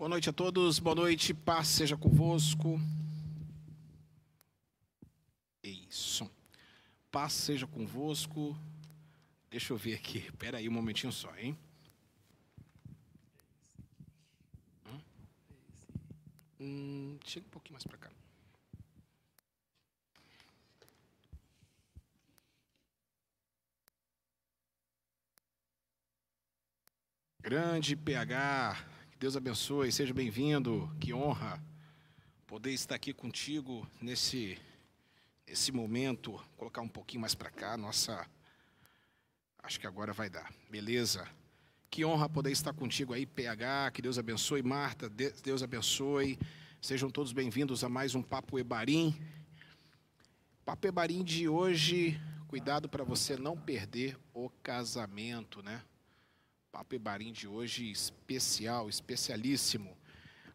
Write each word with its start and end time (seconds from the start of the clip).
Boa 0.00 0.08
noite 0.08 0.30
a 0.30 0.32
todos, 0.32 0.78
boa 0.78 0.94
noite, 0.94 1.34
paz 1.34 1.68
seja 1.68 1.94
convosco. 1.94 2.80
Isso. 5.62 6.26
Paz 7.10 7.34
seja 7.34 7.66
convosco. 7.66 8.58
Deixa 9.50 9.74
eu 9.74 9.76
ver 9.76 9.96
aqui, 9.96 10.20
espera 10.20 10.56
aí 10.56 10.70
um 10.70 10.72
momentinho 10.72 11.12
só, 11.12 11.30
hein? 11.36 11.54
Hum? 16.58 17.18
Chega 17.26 17.44
um 17.46 17.50
pouquinho 17.50 17.74
mais 17.74 17.84
para 17.84 17.98
cá. 17.98 18.10
Grande 27.42 27.94
PH, 27.94 28.89
Deus 29.20 29.36
abençoe, 29.36 29.92
seja 29.92 30.14
bem-vindo, 30.14 30.90
que 30.98 31.12
honra 31.12 31.62
poder 32.46 32.70
estar 32.70 32.94
aqui 32.94 33.12
contigo 33.12 33.86
nesse, 34.00 34.58
nesse 35.46 35.70
momento. 35.70 36.30
Vou 36.32 36.56
colocar 36.56 36.80
um 36.80 36.88
pouquinho 36.88 37.20
mais 37.20 37.34
para 37.34 37.50
cá, 37.50 37.76
nossa. 37.76 38.26
Acho 39.62 39.78
que 39.78 39.86
agora 39.86 40.14
vai 40.14 40.30
dar, 40.30 40.50
beleza? 40.70 41.28
Que 41.90 42.02
honra 42.02 42.30
poder 42.30 42.50
estar 42.50 42.72
contigo 42.72 43.12
aí, 43.12 43.26
PH, 43.26 43.90
que 43.90 44.00
Deus 44.00 44.16
abençoe, 44.16 44.62
Marta, 44.62 45.06
Deus 45.10 45.62
abençoe. 45.62 46.38
Sejam 46.80 47.10
todos 47.10 47.34
bem-vindos 47.34 47.84
a 47.84 47.90
mais 47.90 48.14
um 48.14 48.22
Papo 48.22 48.58
Ebarim. 48.58 49.14
Papo 50.64 50.86
Ebarim 50.86 51.22
de 51.22 51.46
hoje, 51.46 52.18
cuidado 52.48 52.88
para 52.88 53.04
você 53.04 53.36
não 53.36 53.54
perder 53.54 54.16
o 54.32 54.48
casamento, 54.62 55.62
né? 55.62 55.82
Papo 56.72 56.94
Ebarim 56.94 57.32
de 57.32 57.48
hoje 57.48 57.90
especial, 57.90 58.88
especialíssimo. 58.88 59.96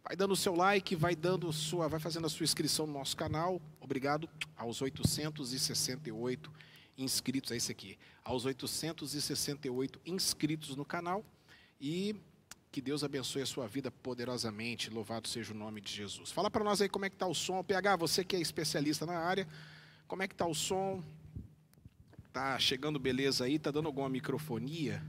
Vai 0.01 0.15
dando 0.15 0.31
o 0.31 0.35
seu 0.35 0.55
like, 0.55 0.95
vai 0.95 1.13
dando 1.13 1.51
sua, 1.51 1.89
vai 1.89 1.99
fazendo 1.99 2.25
a 2.25 2.29
sua 2.29 2.45
inscrição 2.45 2.87
no 2.87 2.93
nosso 2.93 3.17
canal. 3.17 3.61
Obrigado 3.81 4.29
aos 4.55 4.81
868 4.81 6.53
inscritos, 6.97 7.51
é 7.51 7.57
esse 7.57 7.69
aqui. 7.69 7.97
Aos 8.23 8.45
868 8.45 9.99
inscritos 10.05 10.75
no 10.77 10.85
canal 10.85 11.25
e 11.81 12.15
que 12.71 12.81
Deus 12.81 13.03
abençoe 13.03 13.41
a 13.41 13.45
sua 13.45 13.67
vida 13.67 13.91
poderosamente. 13.91 14.89
Louvado 14.89 15.27
seja 15.27 15.53
o 15.53 15.57
nome 15.57 15.81
de 15.81 15.91
Jesus. 15.91 16.31
Fala 16.31 16.49
para 16.49 16.63
nós 16.63 16.81
aí 16.81 16.87
como 16.87 17.03
é 17.03 17.09
que 17.09 17.17
tá 17.17 17.27
o 17.27 17.35
som. 17.35 17.61
PH, 17.61 17.97
você 17.97 18.23
que 18.23 18.37
é 18.37 18.39
especialista 18.39 19.05
na 19.05 19.17
área, 19.17 19.45
como 20.07 20.23
é 20.23 20.29
que 20.29 20.35
tá 20.35 20.45
o 20.45 20.55
som? 20.55 21.03
Tá 22.31 22.57
chegando 22.57 22.99
beleza 22.99 23.43
aí? 23.43 23.59
Tá 23.59 23.69
dando 23.69 23.87
alguma 23.87 24.07
microfonia? 24.07 25.03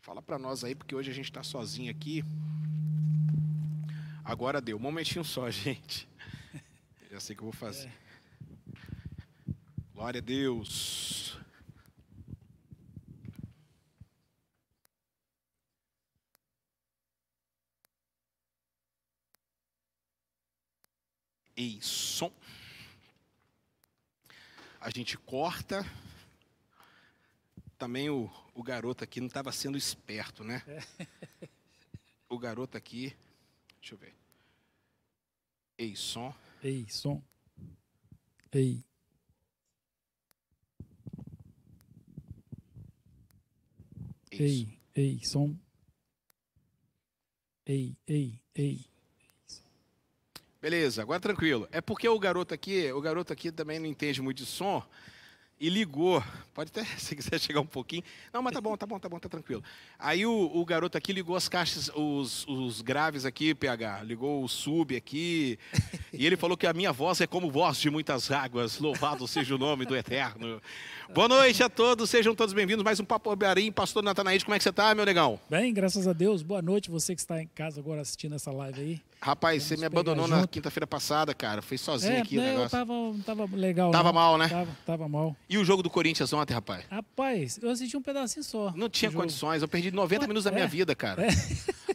Fala 0.00 0.22
para 0.22 0.38
nós 0.38 0.64
aí, 0.64 0.74
porque 0.74 0.94
hoje 0.94 1.10
a 1.10 1.14
gente 1.14 1.26
está 1.26 1.42
sozinho 1.42 1.90
aqui. 1.90 2.24
Agora 4.24 4.58
deu. 4.58 4.78
Um 4.78 4.80
momentinho 4.80 5.22
só, 5.22 5.48
gente. 5.52 6.08
Já 7.10 7.20
sei 7.20 7.34
o 7.34 7.36
que 7.36 7.42
eu 7.42 7.50
vou 7.50 7.52
fazer. 7.52 7.88
É. 7.88 7.92
Glória 9.92 10.18
a 10.18 10.22
Deus. 10.22 11.36
Ei, 21.54 21.78
som. 21.82 22.32
A 24.80 24.88
gente 24.88 25.18
corta 25.18 25.84
também 27.80 28.10
o, 28.10 28.30
o 28.54 28.62
garoto 28.62 29.02
aqui 29.02 29.20
não 29.20 29.26
estava 29.26 29.50
sendo 29.50 29.78
esperto, 29.78 30.44
né? 30.44 30.62
O 32.28 32.38
garoto 32.38 32.76
aqui, 32.76 33.12
deixa 33.80 33.94
eu 33.94 33.98
ver. 33.98 34.14
Ei, 35.76 35.96
som. 35.96 36.32
Ei, 36.62 36.86
som. 36.88 37.20
Ei. 38.52 38.84
Ei, 44.30 44.78
ei, 44.94 45.20
som. 45.24 45.58
Ei, 47.66 47.96
ei, 48.06 48.40
ei. 48.54 48.86
Beleza, 50.60 51.02
agora 51.02 51.18
tranquilo. 51.18 51.66
É 51.72 51.80
porque 51.80 52.08
o 52.08 52.18
garoto 52.18 52.54
aqui, 52.54 52.92
o 52.92 53.00
garoto 53.00 53.32
aqui 53.32 53.50
também 53.50 53.80
não 53.80 53.86
entende 53.86 54.20
muito 54.22 54.36
de 54.36 54.46
som 54.46 54.86
e 55.60 55.68
ligou. 55.68 56.24
Pode 56.54 56.70
até, 56.70 56.84
se 56.98 57.14
quiser 57.14 57.38
chegar 57.38 57.60
um 57.60 57.66
pouquinho. 57.66 58.02
Não, 58.32 58.40
mas 58.42 58.54
tá 58.54 58.60
bom, 58.60 58.76
tá 58.76 58.86
bom, 58.86 58.98
tá 58.98 59.08
bom, 59.08 59.18
tá 59.18 59.28
tranquilo. 59.28 59.62
Aí 59.98 60.24
o, 60.24 60.50
o 60.54 60.64
garoto 60.64 60.96
aqui 60.96 61.12
ligou 61.12 61.36
as 61.36 61.48
caixas, 61.48 61.90
os, 61.94 62.46
os 62.48 62.80
graves 62.80 63.26
aqui, 63.26 63.54
PH. 63.54 64.02
Ligou 64.02 64.42
o 64.42 64.48
sub 64.48 64.96
aqui. 64.96 65.58
E 66.12 66.26
ele 66.26 66.36
falou 66.36 66.56
que 66.56 66.66
a 66.66 66.72
minha 66.72 66.92
voz 66.92 67.20
é 67.20 67.26
como 67.26 67.50
voz 67.50 67.78
de 67.78 67.90
muitas 67.90 68.30
águas. 68.30 68.78
Louvado 68.78 69.28
seja 69.28 69.54
o 69.54 69.58
nome 69.58 69.84
do 69.84 69.94
Eterno. 69.94 70.60
Boa 71.12 71.28
noite 71.28 71.62
a 71.62 71.68
todos, 71.68 72.08
sejam 72.08 72.34
todos 72.34 72.54
bem-vindos. 72.54 72.82
Mais 72.82 72.98
um 72.98 73.04
Papo 73.04 73.34
Bearim, 73.36 73.70
Pastor 73.70 74.02
Natanaíde, 74.02 74.44
como 74.44 74.54
é 74.54 74.58
que 74.58 74.64
você 74.64 74.72
tá, 74.72 74.94
meu 74.94 75.04
negão? 75.04 75.38
Bem, 75.50 75.74
graças 75.74 76.06
a 76.08 76.12
Deus. 76.12 76.42
Boa 76.42 76.62
noite, 76.62 76.90
você 76.90 77.14
que 77.14 77.20
está 77.20 77.42
em 77.42 77.48
casa 77.48 77.80
agora 77.80 78.00
assistindo 78.00 78.34
essa 78.34 78.50
live 78.50 78.80
aí. 78.80 79.09
Rapaz, 79.22 79.64
você 79.64 79.76
me 79.76 79.84
abandonou 79.84 80.26
na 80.26 80.46
quinta-feira 80.46 80.86
passada, 80.86 81.34
cara. 81.34 81.60
Fez 81.60 81.82
sozinho 81.82 82.14
é, 82.14 82.20
aqui 82.20 82.38
o 82.38 82.40
negócio. 82.40 82.64
Eu 82.64 82.70
tava, 82.70 82.94
tava 83.44 83.56
legal. 83.56 83.90
Tava 83.90 84.04
não. 84.04 84.12
mal, 84.14 84.38
né? 84.38 84.48
Tava, 84.48 84.70
tava 84.86 85.08
mal. 85.08 85.36
E 85.46 85.58
o 85.58 85.64
jogo 85.64 85.82
do 85.82 85.90
Corinthians 85.90 86.32
ontem, 86.32 86.54
rapaz? 86.54 86.84
Rapaz, 86.90 87.58
eu 87.62 87.68
assisti 87.68 87.96
um 87.98 88.02
pedacinho 88.02 88.42
só. 88.42 88.72
Não 88.74 88.88
tinha 88.88 89.12
condições. 89.12 89.60
Eu 89.60 89.68
perdi 89.68 89.90
90 89.90 90.26
minutos 90.26 90.44
da 90.44 90.50
minha 90.50 90.64
é. 90.64 90.68
vida, 90.68 90.94
cara. 90.94 91.26
É. 91.26 91.28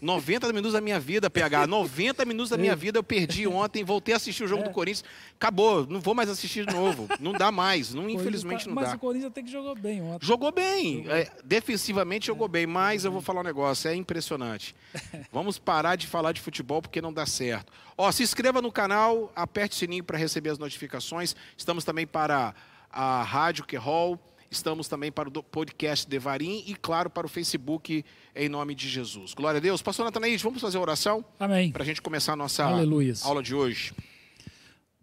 90 0.06 0.48
minutos 0.54 0.74
da 0.74 0.82
minha 0.82 1.00
vida, 1.00 1.30
PH. 1.30 1.66
90 1.66 2.24
minutos 2.26 2.52
da 2.52 2.58
minha 2.58 2.74
é. 2.74 2.76
vida 2.76 3.00
eu 3.00 3.04
perdi 3.04 3.48
ontem, 3.48 3.84
voltei 3.84 4.14
a 4.14 4.18
assistir 4.18 4.44
o 4.44 4.48
jogo 4.48 4.62
é. 4.62 4.66
do 4.66 4.72
Corinthians. 4.72 5.04
Acabou, 5.36 5.86
não 5.88 6.00
vou 6.00 6.14
mais 6.14 6.30
assistir 6.30 6.66
de 6.66 6.74
novo. 6.74 7.08
Não 7.20 7.34
dá 7.34 7.52
mais. 7.52 7.94
Não, 7.94 8.08
infelizmente 8.10 8.68
não 8.68 8.76
mas 8.76 8.86
dá. 8.86 8.90
Mas 8.92 8.98
o 8.98 9.00
Corinthians 9.00 9.34
tem 9.34 9.44
que 9.44 9.52
jogar 9.52 9.76
bem 9.76 10.02
ontem. 10.02 10.26
Jogou 10.26 10.52
bem. 10.52 10.98
Jogou. 10.98 11.12
É, 11.12 11.32
defensivamente 11.44 12.28
jogou 12.28 12.48
bem, 12.48 12.68
mas 12.68 13.04
eu 13.04 13.12
vou 13.12 13.22
falar 13.22 13.42
um 13.42 13.44
negócio, 13.44 13.90
é 13.90 13.96
impressionante. 13.96 14.76
Vamos 15.34 15.58
parar 15.58 15.96
de 15.96 16.06
falar 16.06 16.32
de 16.32 16.40
futebol 16.40 16.82
porque 16.82 17.02
não 17.02 17.12
dá 17.12 17.26
certo. 17.26 17.74
Ó, 17.98 18.12
se 18.12 18.22
inscreva 18.22 18.62
no 18.62 18.72
canal, 18.72 19.32
aperte 19.36 19.76
o 19.76 19.80
sininho 19.80 20.04
para 20.04 20.18
receber 20.18 20.52
as 20.52 20.60
notificações. 20.60 21.36
Estamos 21.58 21.84
também 21.84 22.06
para 22.06 22.54
a 22.92 23.24
Rádio 23.24 23.66
Querol, 23.66 24.20
estamos 24.50 24.88
também 24.88 25.12
para 25.12 25.28
o 25.28 25.44
podcast 25.44 26.08
Devarim 26.08 26.64
e, 26.68 26.76
claro, 26.76 27.10
para 27.10 27.26
o 27.26 27.30
Facebook 27.30 28.04
em 28.36 28.50
nome 28.50 28.76
de 28.76 28.88
Jesus. 28.90 29.34
Glória 29.34 29.58
a 29.58 29.62
Deus. 29.62 29.82
Pastor 29.82 30.06
Natanaís, 30.06 30.42
vamos 30.42 30.62
fazer 30.62 30.78
a 30.78 30.82
oração? 30.82 31.24
Amém. 31.40 31.72
Para 31.72 31.84
a 31.84 31.86
gente 31.86 32.02
começar 32.02 32.34
a 32.34 32.36
nossa 32.36 32.64
Aleluia. 32.64 33.14
aula 33.24 33.42
de 33.42 33.54
hoje. 33.56 33.94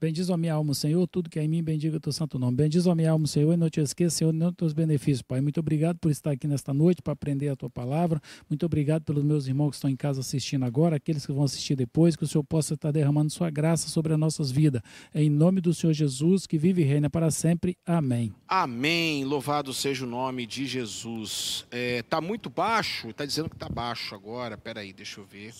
Bendiz 0.02 0.28
a 0.30 0.36
minha 0.36 0.54
alma, 0.54 0.74
Senhor, 0.74 1.06
tudo 1.06 1.30
que 1.30 1.38
é 1.38 1.44
em 1.44 1.48
mim, 1.48 1.62
bendiga 1.62 1.96
o 1.96 2.00
teu 2.00 2.12
santo 2.12 2.36
nome. 2.36 2.56
Bendiz 2.56 2.88
a 2.88 2.92
minha 2.92 3.12
alma, 3.12 3.24
Senhor, 3.24 3.52
e 3.52 3.56
não 3.56 3.70
te 3.70 3.78
esqueça, 3.78 4.16
Senhor, 4.16 4.32
de 4.32 4.52
teus 4.56 4.72
benefícios, 4.72 5.22
Pai. 5.22 5.40
Muito 5.40 5.60
obrigado 5.60 5.96
por 5.98 6.10
estar 6.10 6.32
aqui 6.32 6.48
nesta 6.48 6.74
noite 6.74 7.00
para 7.00 7.12
aprender 7.12 7.50
a 7.50 7.54
tua 7.54 7.70
palavra. 7.70 8.20
Muito 8.50 8.66
obrigado 8.66 9.04
pelos 9.04 9.22
meus 9.22 9.46
irmãos 9.46 9.70
que 9.70 9.76
estão 9.76 9.88
em 9.88 9.94
casa 9.94 10.18
assistindo 10.18 10.64
agora, 10.64 10.96
aqueles 10.96 11.24
que 11.24 11.30
vão 11.30 11.44
assistir 11.44 11.76
depois, 11.76 12.16
que 12.16 12.24
o 12.24 12.26
Senhor 12.26 12.42
possa 12.42 12.74
estar 12.74 12.90
derramando 12.90 13.30
sua 13.30 13.48
graça 13.48 13.88
sobre 13.88 14.12
as 14.12 14.18
nossas 14.18 14.50
vidas. 14.50 14.82
Em 15.14 15.30
nome 15.30 15.60
do 15.60 15.72
Senhor 15.72 15.92
Jesus, 15.92 16.48
que 16.48 16.58
vive 16.58 16.82
e 16.82 16.84
reina 16.84 17.08
para 17.08 17.30
sempre. 17.30 17.78
Amém. 17.86 18.34
Amém. 18.48 19.24
Louvado 19.24 19.72
seja 19.72 20.04
o 20.04 20.08
nome 20.08 20.48
de 20.48 20.66
Jesus. 20.66 21.64
Está 21.70 22.16
é, 22.16 22.20
muito 22.20 22.50
baixo? 22.50 23.08
Está 23.10 23.24
dizendo 23.24 23.48
que 23.48 23.54
está 23.54 23.68
baixo 23.68 24.16
agora. 24.16 24.58
Peraí, 24.58 24.92
deixa 24.92 25.20
eu 25.20 25.24
ver. 25.24 25.52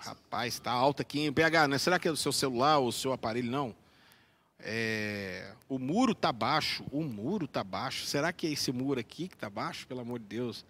Rapaz, 0.00 0.54
está 0.54 0.72
alto 0.72 1.02
aqui. 1.02 1.30
PH, 1.30 1.68
né? 1.68 1.78
será 1.78 1.98
que 1.98 2.08
é 2.08 2.10
o 2.10 2.16
seu 2.16 2.32
celular 2.32 2.78
ou 2.78 2.88
o 2.88 2.92
seu 2.92 3.12
aparelho? 3.12 3.50
Não. 3.50 3.74
É, 4.58 5.52
o 5.68 5.78
muro 5.78 6.12
está 6.12 6.32
baixo. 6.32 6.84
O 6.90 7.02
muro 7.02 7.44
está 7.44 7.62
baixo. 7.62 8.06
Será 8.06 8.32
que 8.32 8.46
é 8.46 8.50
esse 8.50 8.72
muro 8.72 8.98
aqui 8.98 9.28
que 9.28 9.34
está 9.34 9.50
baixo? 9.50 9.86
Pelo 9.86 10.00
amor 10.00 10.18
de 10.18 10.24
Deus. 10.24 10.64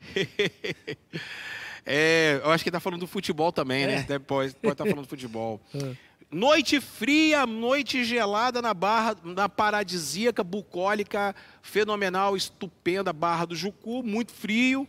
é, 1.86 2.40
eu 2.42 2.50
acho 2.50 2.62
que 2.62 2.68
está 2.68 2.78
falando 2.78 3.00
do 3.00 3.06
futebol 3.06 3.50
também, 3.50 3.86
né? 3.86 4.06
É. 4.06 4.18
Pode 4.18 4.50
estar 4.50 4.74
tá 4.74 4.84
falando 4.84 5.02
do 5.02 5.08
futebol. 5.08 5.60
É. 5.74 6.14
Noite 6.30 6.80
fria, 6.80 7.46
noite 7.46 8.02
gelada 8.02 8.60
na 8.60 8.74
barra, 8.74 9.16
na 9.22 9.48
paradisíaca, 9.48 10.42
bucólica, 10.42 11.32
fenomenal, 11.62 12.36
estupenda 12.36 13.12
Barra 13.12 13.44
do 13.44 13.54
Jucu, 13.54 14.02
muito 14.02 14.32
frio. 14.32 14.88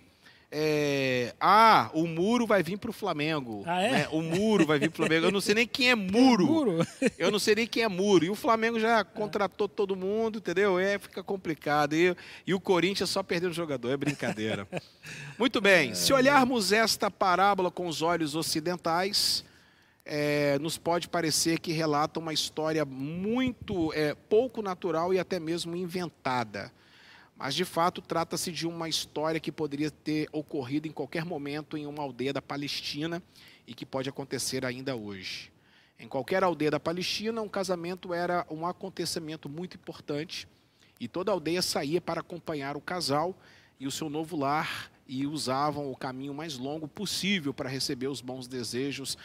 É, 0.58 1.36
ah, 1.38 1.90
o 1.94 2.08
muro 2.08 2.48
vai 2.48 2.64
vir 2.64 2.78
para 2.78 2.90
o 2.90 2.94
Flamengo. 2.94 3.62
Ah, 3.66 3.82
é? 3.82 3.92
Né? 3.92 4.08
O 4.10 4.22
muro 4.22 4.66
vai 4.66 4.80
vir 4.80 4.90
para 4.90 5.04
o 5.04 5.06
Flamengo. 5.06 5.26
Eu 5.26 5.32
não 5.32 5.42
sei 5.42 5.54
nem 5.54 5.68
quem 5.68 5.90
é 5.90 5.96
muro. 5.96 6.46
muro. 6.48 6.88
Eu 7.20 7.30
não 7.30 7.40
sei 7.40 7.56
nem 7.56 7.68
quem 7.68 7.84
é 7.84 7.90
muro. 7.90 8.24
E 8.24 8.30
o 8.30 8.36
Flamengo 8.36 8.80
já 8.80 9.04
contratou 9.04 9.68
todo 9.68 9.98
mundo, 9.98 10.38
entendeu? 10.38 10.80
É, 10.80 10.98
fica 10.98 11.22
complicado. 11.22 11.94
E, 11.94 12.16
e 12.48 12.54
o 12.54 12.60
Corinthians 12.62 13.10
só 13.10 13.22
perdendo 13.22 13.52
o 13.52 13.54
jogador. 13.54 13.92
É 13.92 13.98
brincadeira. 13.98 14.66
Muito 15.38 15.60
bem. 15.60 15.94
Se 15.94 16.14
olharmos 16.14 16.72
esta 16.72 17.12
parábola 17.12 17.70
com 17.70 17.86
os 17.86 18.02
olhos 18.02 18.34
ocidentais, 18.34 19.44
é, 20.06 20.58
nos 20.60 20.78
pode 20.78 21.10
parecer 21.10 21.60
que 21.60 21.74
relata 21.74 22.18
uma 22.18 22.32
história 22.32 22.86
muito 22.86 23.92
é, 23.92 24.16
pouco 24.30 24.62
natural 24.62 25.14
e 25.14 25.20
até 25.20 25.38
mesmo 25.38 25.76
inventada. 25.76 26.72
Mas 27.36 27.54
de 27.54 27.66
fato 27.66 28.02
trata-se 28.02 28.52
de 28.52 28.66
uma 28.66 28.88
história 28.88 29.40
que 29.40 29.52
poderia 29.52 29.92
ter 29.92 30.30
ocorrido 30.32 30.88
em 30.88 30.92
qualquer 30.92 31.26
momento 31.26 31.78
em 31.78 31.86
uma 31.86 32.02
aldeia 32.02 32.32
da 32.32 32.42
Palestina 32.42 33.22
e 33.68 33.74
que 33.74 33.86
pode 33.86 34.08
acontecer 34.08 34.66
ainda 34.66 34.96
hoje. 34.96 35.52
Em 36.00 36.08
qualquer 36.08 36.44
aldeia 36.44 36.72
da 36.72 36.80
Palestina, 36.80 37.42
um 37.42 37.50
casamento 37.50 38.14
era 38.14 38.46
um 38.50 38.66
acontecimento 38.66 39.50
muito 39.50 39.76
importante 39.76 40.48
e 41.00 41.08
toda 41.08 41.32
a 41.32 41.34
aldeia 41.34 41.62
saía 41.62 42.00
para 42.00 42.22
acompanhar 42.22 42.78
o 42.78 42.82
casal 42.82 43.38
e 43.80 43.86
o 43.86 43.92
seu 43.92 44.10
novo 44.10 44.38
lar 44.38 44.90
e 45.08 45.28
usavam 45.28 45.92
o 45.92 45.96
caminho 45.96 46.34
mais 46.34 46.58
longo 46.58 46.88
possível 46.88 47.54
para 47.54 47.70
receber 47.70 48.08
os 48.08 48.22
bons 48.22 48.48
desejos 48.48 49.18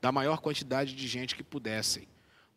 da 0.00 0.12
maior 0.12 0.38
quantidade 0.38 0.94
de 0.94 1.08
gente 1.08 1.34
que 1.34 1.42
pudessem. 1.42 2.06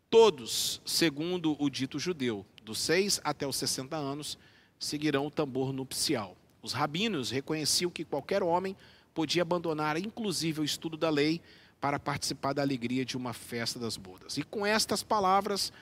Todos, 0.08 0.80
segundo 0.84 1.56
o 1.62 1.70
dito 1.70 1.98
judeu, 1.98 2.44
dos 2.64 2.78
6 2.80 3.20
até 3.22 3.46
os 3.46 3.56
60 3.56 3.96
anos, 3.96 4.38
seguirão 4.80 5.26
o 5.26 5.30
tambor 5.30 5.72
nupcial. 5.72 6.34
Os 6.62 6.72
rabinos 6.72 7.30
reconheciam 7.30 7.90
que 7.90 8.04
qualquer 8.04 8.42
homem 8.42 8.74
podia 9.14 9.42
abandonar, 9.42 9.98
inclusive, 9.98 10.60
o 10.60 10.64
estudo 10.64 10.96
da 10.96 11.10
lei 11.10 11.40
para 11.80 11.98
participar 11.98 12.52
da 12.54 12.62
alegria 12.62 13.04
de 13.04 13.16
uma 13.16 13.32
festa 13.32 13.78
das 13.78 13.96
bodas. 13.96 14.36
E 14.36 14.42
com 14.42 14.66
estas 14.66 15.02
palavras, 15.02 15.72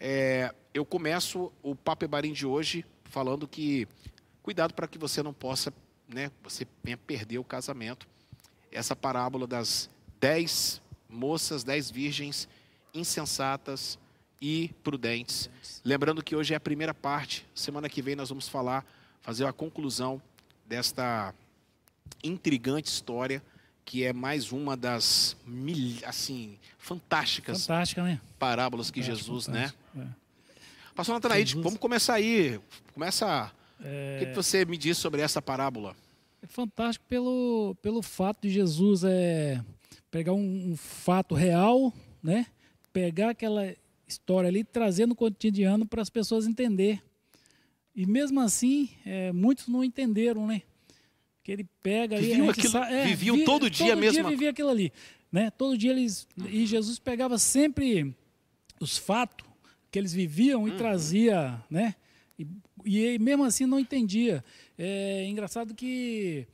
é, 0.00 0.54
eu 0.72 0.84
começo 0.84 1.52
o 1.62 1.74
Papo 1.74 2.04
Ebarim 2.04 2.32
de 2.32 2.46
hoje 2.46 2.84
falando 3.04 3.46
que 3.46 3.86
cuidado 4.42 4.74
para 4.74 4.88
que 4.88 4.98
você 4.98 5.22
não 5.22 5.32
possa, 5.32 5.72
né, 6.08 6.30
você 6.42 6.66
venha 6.82 6.96
perder 6.96 7.38
o 7.38 7.44
casamento. 7.44 8.06
Essa 8.70 8.96
parábola 8.96 9.46
das 9.46 9.88
dez 10.20 10.82
moças, 11.08 11.62
dez 11.62 11.90
virgens 11.90 12.48
insensatas 12.92 13.98
e 14.44 14.68
prudentes. 14.84 15.48
Lembrando 15.82 16.22
que 16.22 16.36
hoje 16.36 16.52
é 16.52 16.56
a 16.58 16.60
primeira 16.60 16.92
parte, 16.92 17.46
semana 17.54 17.88
que 17.88 18.02
vem 18.02 18.14
nós 18.14 18.28
vamos 18.28 18.46
falar, 18.46 18.84
fazer 19.22 19.46
a 19.46 19.54
conclusão 19.54 20.20
desta 20.66 21.34
intrigante 22.22 22.90
história 22.90 23.42
que 23.86 24.04
é 24.04 24.12
mais 24.12 24.52
uma 24.52 24.76
das 24.76 25.34
mil, 25.46 25.96
assim 26.04 26.58
fantásticas 26.76 27.66
Fantástica, 27.66 28.02
né? 28.02 28.20
parábolas 28.38 28.90
que 28.90 29.02
Jesus, 29.02 29.48
né? 29.48 29.72
É. 29.96 30.06
Pastor 30.94 31.14
Natanaide, 31.14 31.52
Jesus... 31.52 31.64
vamos 31.64 31.78
começar 31.78 32.14
aí. 32.14 32.60
Começa. 32.92 33.50
É... 33.82 34.16
O 34.16 34.18
que, 34.20 34.30
que 34.30 34.36
você 34.36 34.66
me 34.66 34.76
diz 34.76 34.98
sobre 34.98 35.22
essa 35.22 35.40
parábola? 35.40 35.96
É 36.42 36.46
fantástico 36.46 37.06
pelo, 37.08 37.74
pelo 37.80 38.02
fato 38.02 38.42
de 38.42 38.50
Jesus 38.50 39.04
é, 39.04 39.62
pegar 40.10 40.34
um, 40.34 40.72
um 40.72 40.76
fato 40.76 41.34
real, 41.34 41.92
né? 42.22 42.46
Pegar 42.92 43.30
aquela 43.30 43.74
história 44.06 44.48
ali 44.48 44.60
e 44.60 44.64
trazer 44.64 45.06
no 45.06 45.14
cotidiano 45.14 45.86
para 45.86 46.02
as 46.02 46.10
pessoas 46.10 46.46
entender. 46.46 47.02
E 47.94 48.06
mesmo 48.06 48.40
assim, 48.40 48.90
é, 49.04 49.32
muitos 49.32 49.68
não 49.68 49.84
entenderam, 49.84 50.46
né? 50.46 50.62
que 51.44 51.52
ele 51.52 51.68
pega 51.82 52.16
viviam, 52.16 52.48
aquilo, 52.48 52.78
é, 52.78 53.06
viviam 53.06 53.36
via, 53.36 53.44
todo 53.44 53.68
dia 53.70 53.88
todo 53.88 54.00
mesmo. 54.00 54.16
Todo 54.16 54.22
dia 54.22 54.30
vivia 54.30 54.50
aquilo 54.50 54.70
ali, 54.70 54.92
né? 55.30 55.50
Todo 55.50 55.76
dia 55.76 55.90
eles 55.90 56.26
uhum. 56.38 56.48
e 56.48 56.64
Jesus 56.64 56.98
pegava 56.98 57.38
sempre 57.38 58.16
os 58.80 58.96
fatos 58.96 59.46
que 59.90 59.98
eles 59.98 60.14
viviam 60.14 60.66
e 60.66 60.70
uhum. 60.70 60.76
trazia, 60.78 61.62
né? 61.70 61.94
E, 62.38 62.46
e 62.86 63.18
mesmo 63.18 63.44
assim 63.44 63.66
não 63.66 63.78
entendia. 63.78 64.42
É 64.78 65.26
engraçado 65.26 65.74
que 65.74 66.48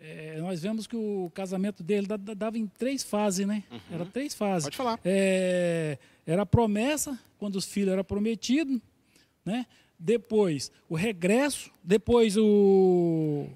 é, 0.00 0.38
nós 0.40 0.62
vemos 0.62 0.86
que 0.86 0.96
o 0.96 1.30
casamento 1.34 1.82
dele 1.82 2.06
dava 2.34 2.56
em 2.56 2.66
três 2.66 3.02
fases, 3.02 3.46
né? 3.46 3.62
Uhum. 3.70 3.80
Era 3.92 4.06
três 4.06 4.34
fases. 4.34 4.64
Pode 4.64 4.76
falar. 4.76 4.98
É, 5.04 5.98
era 6.26 6.42
a 6.42 6.46
promessa, 6.46 7.18
quando 7.38 7.56
os 7.56 7.66
filhos 7.66 7.92
eram 7.92 8.02
prometidos, 8.02 8.80
né? 9.44 9.66
Depois 9.98 10.72
o 10.88 10.94
regresso, 10.94 11.70
depois 11.84 12.36
o, 12.38 13.46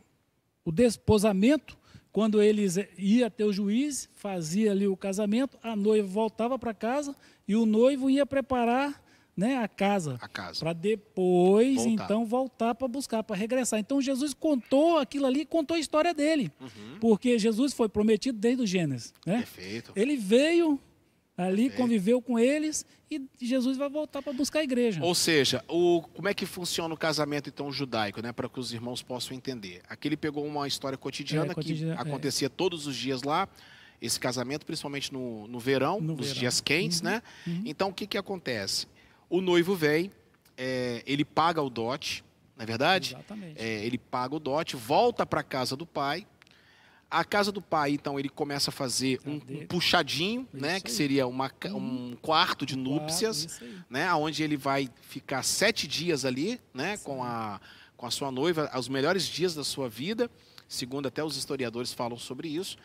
o 0.62 0.70
desposamento, 0.70 1.78
quando 2.12 2.42
eles 2.42 2.76
ia 2.98 3.30
ter 3.30 3.44
o 3.44 3.52
juiz, 3.52 4.10
fazia 4.14 4.70
ali 4.70 4.86
o 4.86 4.96
casamento, 4.96 5.58
a 5.62 5.74
noiva 5.74 6.06
voltava 6.06 6.58
para 6.58 6.74
casa 6.74 7.16
e 7.48 7.56
o 7.56 7.64
noivo 7.64 8.10
ia 8.10 8.26
preparar 8.26 9.02
né, 9.36 9.58
a 9.58 9.68
casa, 9.68 10.18
casa. 10.32 10.60
para 10.60 10.72
depois 10.72 11.76
voltar. 11.76 12.04
então 12.04 12.24
voltar 12.24 12.74
para 12.74 12.88
buscar, 12.88 13.22
para 13.22 13.36
regressar. 13.36 13.80
Então 13.80 14.00
Jesus 14.00 14.32
contou 14.32 14.98
aquilo 14.98 15.26
ali, 15.26 15.44
contou 15.44 15.76
a 15.76 15.80
história 15.80 16.14
dele, 16.14 16.52
uhum. 16.60 16.98
porque 17.00 17.38
Jesus 17.38 17.72
foi 17.72 17.88
prometido 17.88 18.38
desde 18.38 18.62
o 18.62 18.66
Gênesis, 18.66 19.12
né? 19.26 19.38
Perfeito. 19.38 19.92
Ele 19.96 20.16
veio 20.16 20.78
ali, 21.36 21.68
conviveu 21.70 22.22
com 22.22 22.38
eles 22.38 22.86
e 23.10 23.20
Jesus 23.40 23.76
vai 23.76 23.88
voltar 23.88 24.22
para 24.22 24.32
buscar 24.32 24.60
a 24.60 24.64
igreja. 24.64 25.02
Ou 25.02 25.14
seja, 25.14 25.64
o, 25.68 26.02
como 26.14 26.28
é 26.28 26.34
que 26.34 26.46
funciona 26.46 26.94
o 26.94 26.96
casamento 26.96 27.48
então 27.48 27.72
judaico, 27.72 28.22
né, 28.22 28.32
para 28.32 28.48
que 28.48 28.60
os 28.60 28.72
irmãos 28.72 29.02
possam 29.02 29.36
entender? 29.36 29.82
Aqui 29.88 30.08
ele 30.08 30.16
pegou 30.16 30.46
uma 30.46 30.66
história 30.68 30.96
cotidiana 30.96 31.52
é, 31.52 31.54
que 31.62 31.84
é. 31.84 31.92
acontecia 31.92 32.48
todos 32.48 32.86
os 32.86 32.96
dias 32.96 33.22
lá, 33.22 33.48
esse 34.00 34.18
casamento, 34.20 34.64
principalmente 34.64 35.12
no, 35.12 35.48
no 35.48 35.58
verão, 35.58 36.00
no 36.00 36.14
nos 36.14 36.26
verão. 36.26 36.40
dias 36.40 36.60
quentes, 36.60 37.00
uhum, 37.00 37.06
né? 37.06 37.22
Uhum. 37.46 37.62
Então 37.64 37.88
o 37.88 37.92
que, 37.92 38.06
que 38.06 38.18
acontece? 38.18 38.86
O 39.34 39.40
noivo 39.40 39.74
vem, 39.74 40.12
é, 40.56 41.02
ele 41.04 41.24
paga 41.24 41.60
o 41.60 41.68
dote, 41.68 42.24
não 42.56 42.62
é 42.62 42.66
verdade? 42.66 43.14
Exatamente. 43.14 43.60
É, 43.60 43.84
ele 43.84 43.98
paga 43.98 44.36
o 44.36 44.38
dote, 44.38 44.76
volta 44.76 45.26
para 45.26 45.40
a 45.40 45.42
casa 45.42 45.74
do 45.74 45.84
pai, 45.84 46.24
a 47.10 47.24
casa 47.24 47.50
do 47.50 47.60
pai, 47.60 47.90
então, 47.90 48.16
ele 48.16 48.28
começa 48.28 48.70
a 48.70 48.72
fazer 48.72 49.20
um, 49.26 49.40
um 49.48 49.66
puxadinho, 49.66 50.46
isso 50.54 50.62
né? 50.62 50.74
Aí. 50.74 50.80
Que 50.80 50.92
seria 50.92 51.26
uma, 51.26 51.50
uhum. 51.64 52.12
um 52.12 52.16
quarto 52.22 52.64
de 52.64 52.76
núpcias, 52.76 53.60
né? 53.90 54.14
Onde 54.14 54.40
ele 54.44 54.56
vai 54.56 54.88
ficar 55.02 55.42
sete 55.42 55.88
dias 55.88 56.24
ali, 56.24 56.60
né? 56.72 56.96
Com 56.98 57.20
a, 57.24 57.60
com 57.96 58.06
a 58.06 58.12
sua 58.12 58.30
noiva, 58.30 58.70
os 58.78 58.88
melhores 58.88 59.26
dias 59.26 59.52
da 59.52 59.64
sua 59.64 59.88
vida, 59.88 60.30
segundo 60.68 61.08
até 61.08 61.24
os 61.24 61.36
historiadores 61.36 61.92
falam 61.92 62.16
sobre 62.16 62.46
isso. 62.46 62.76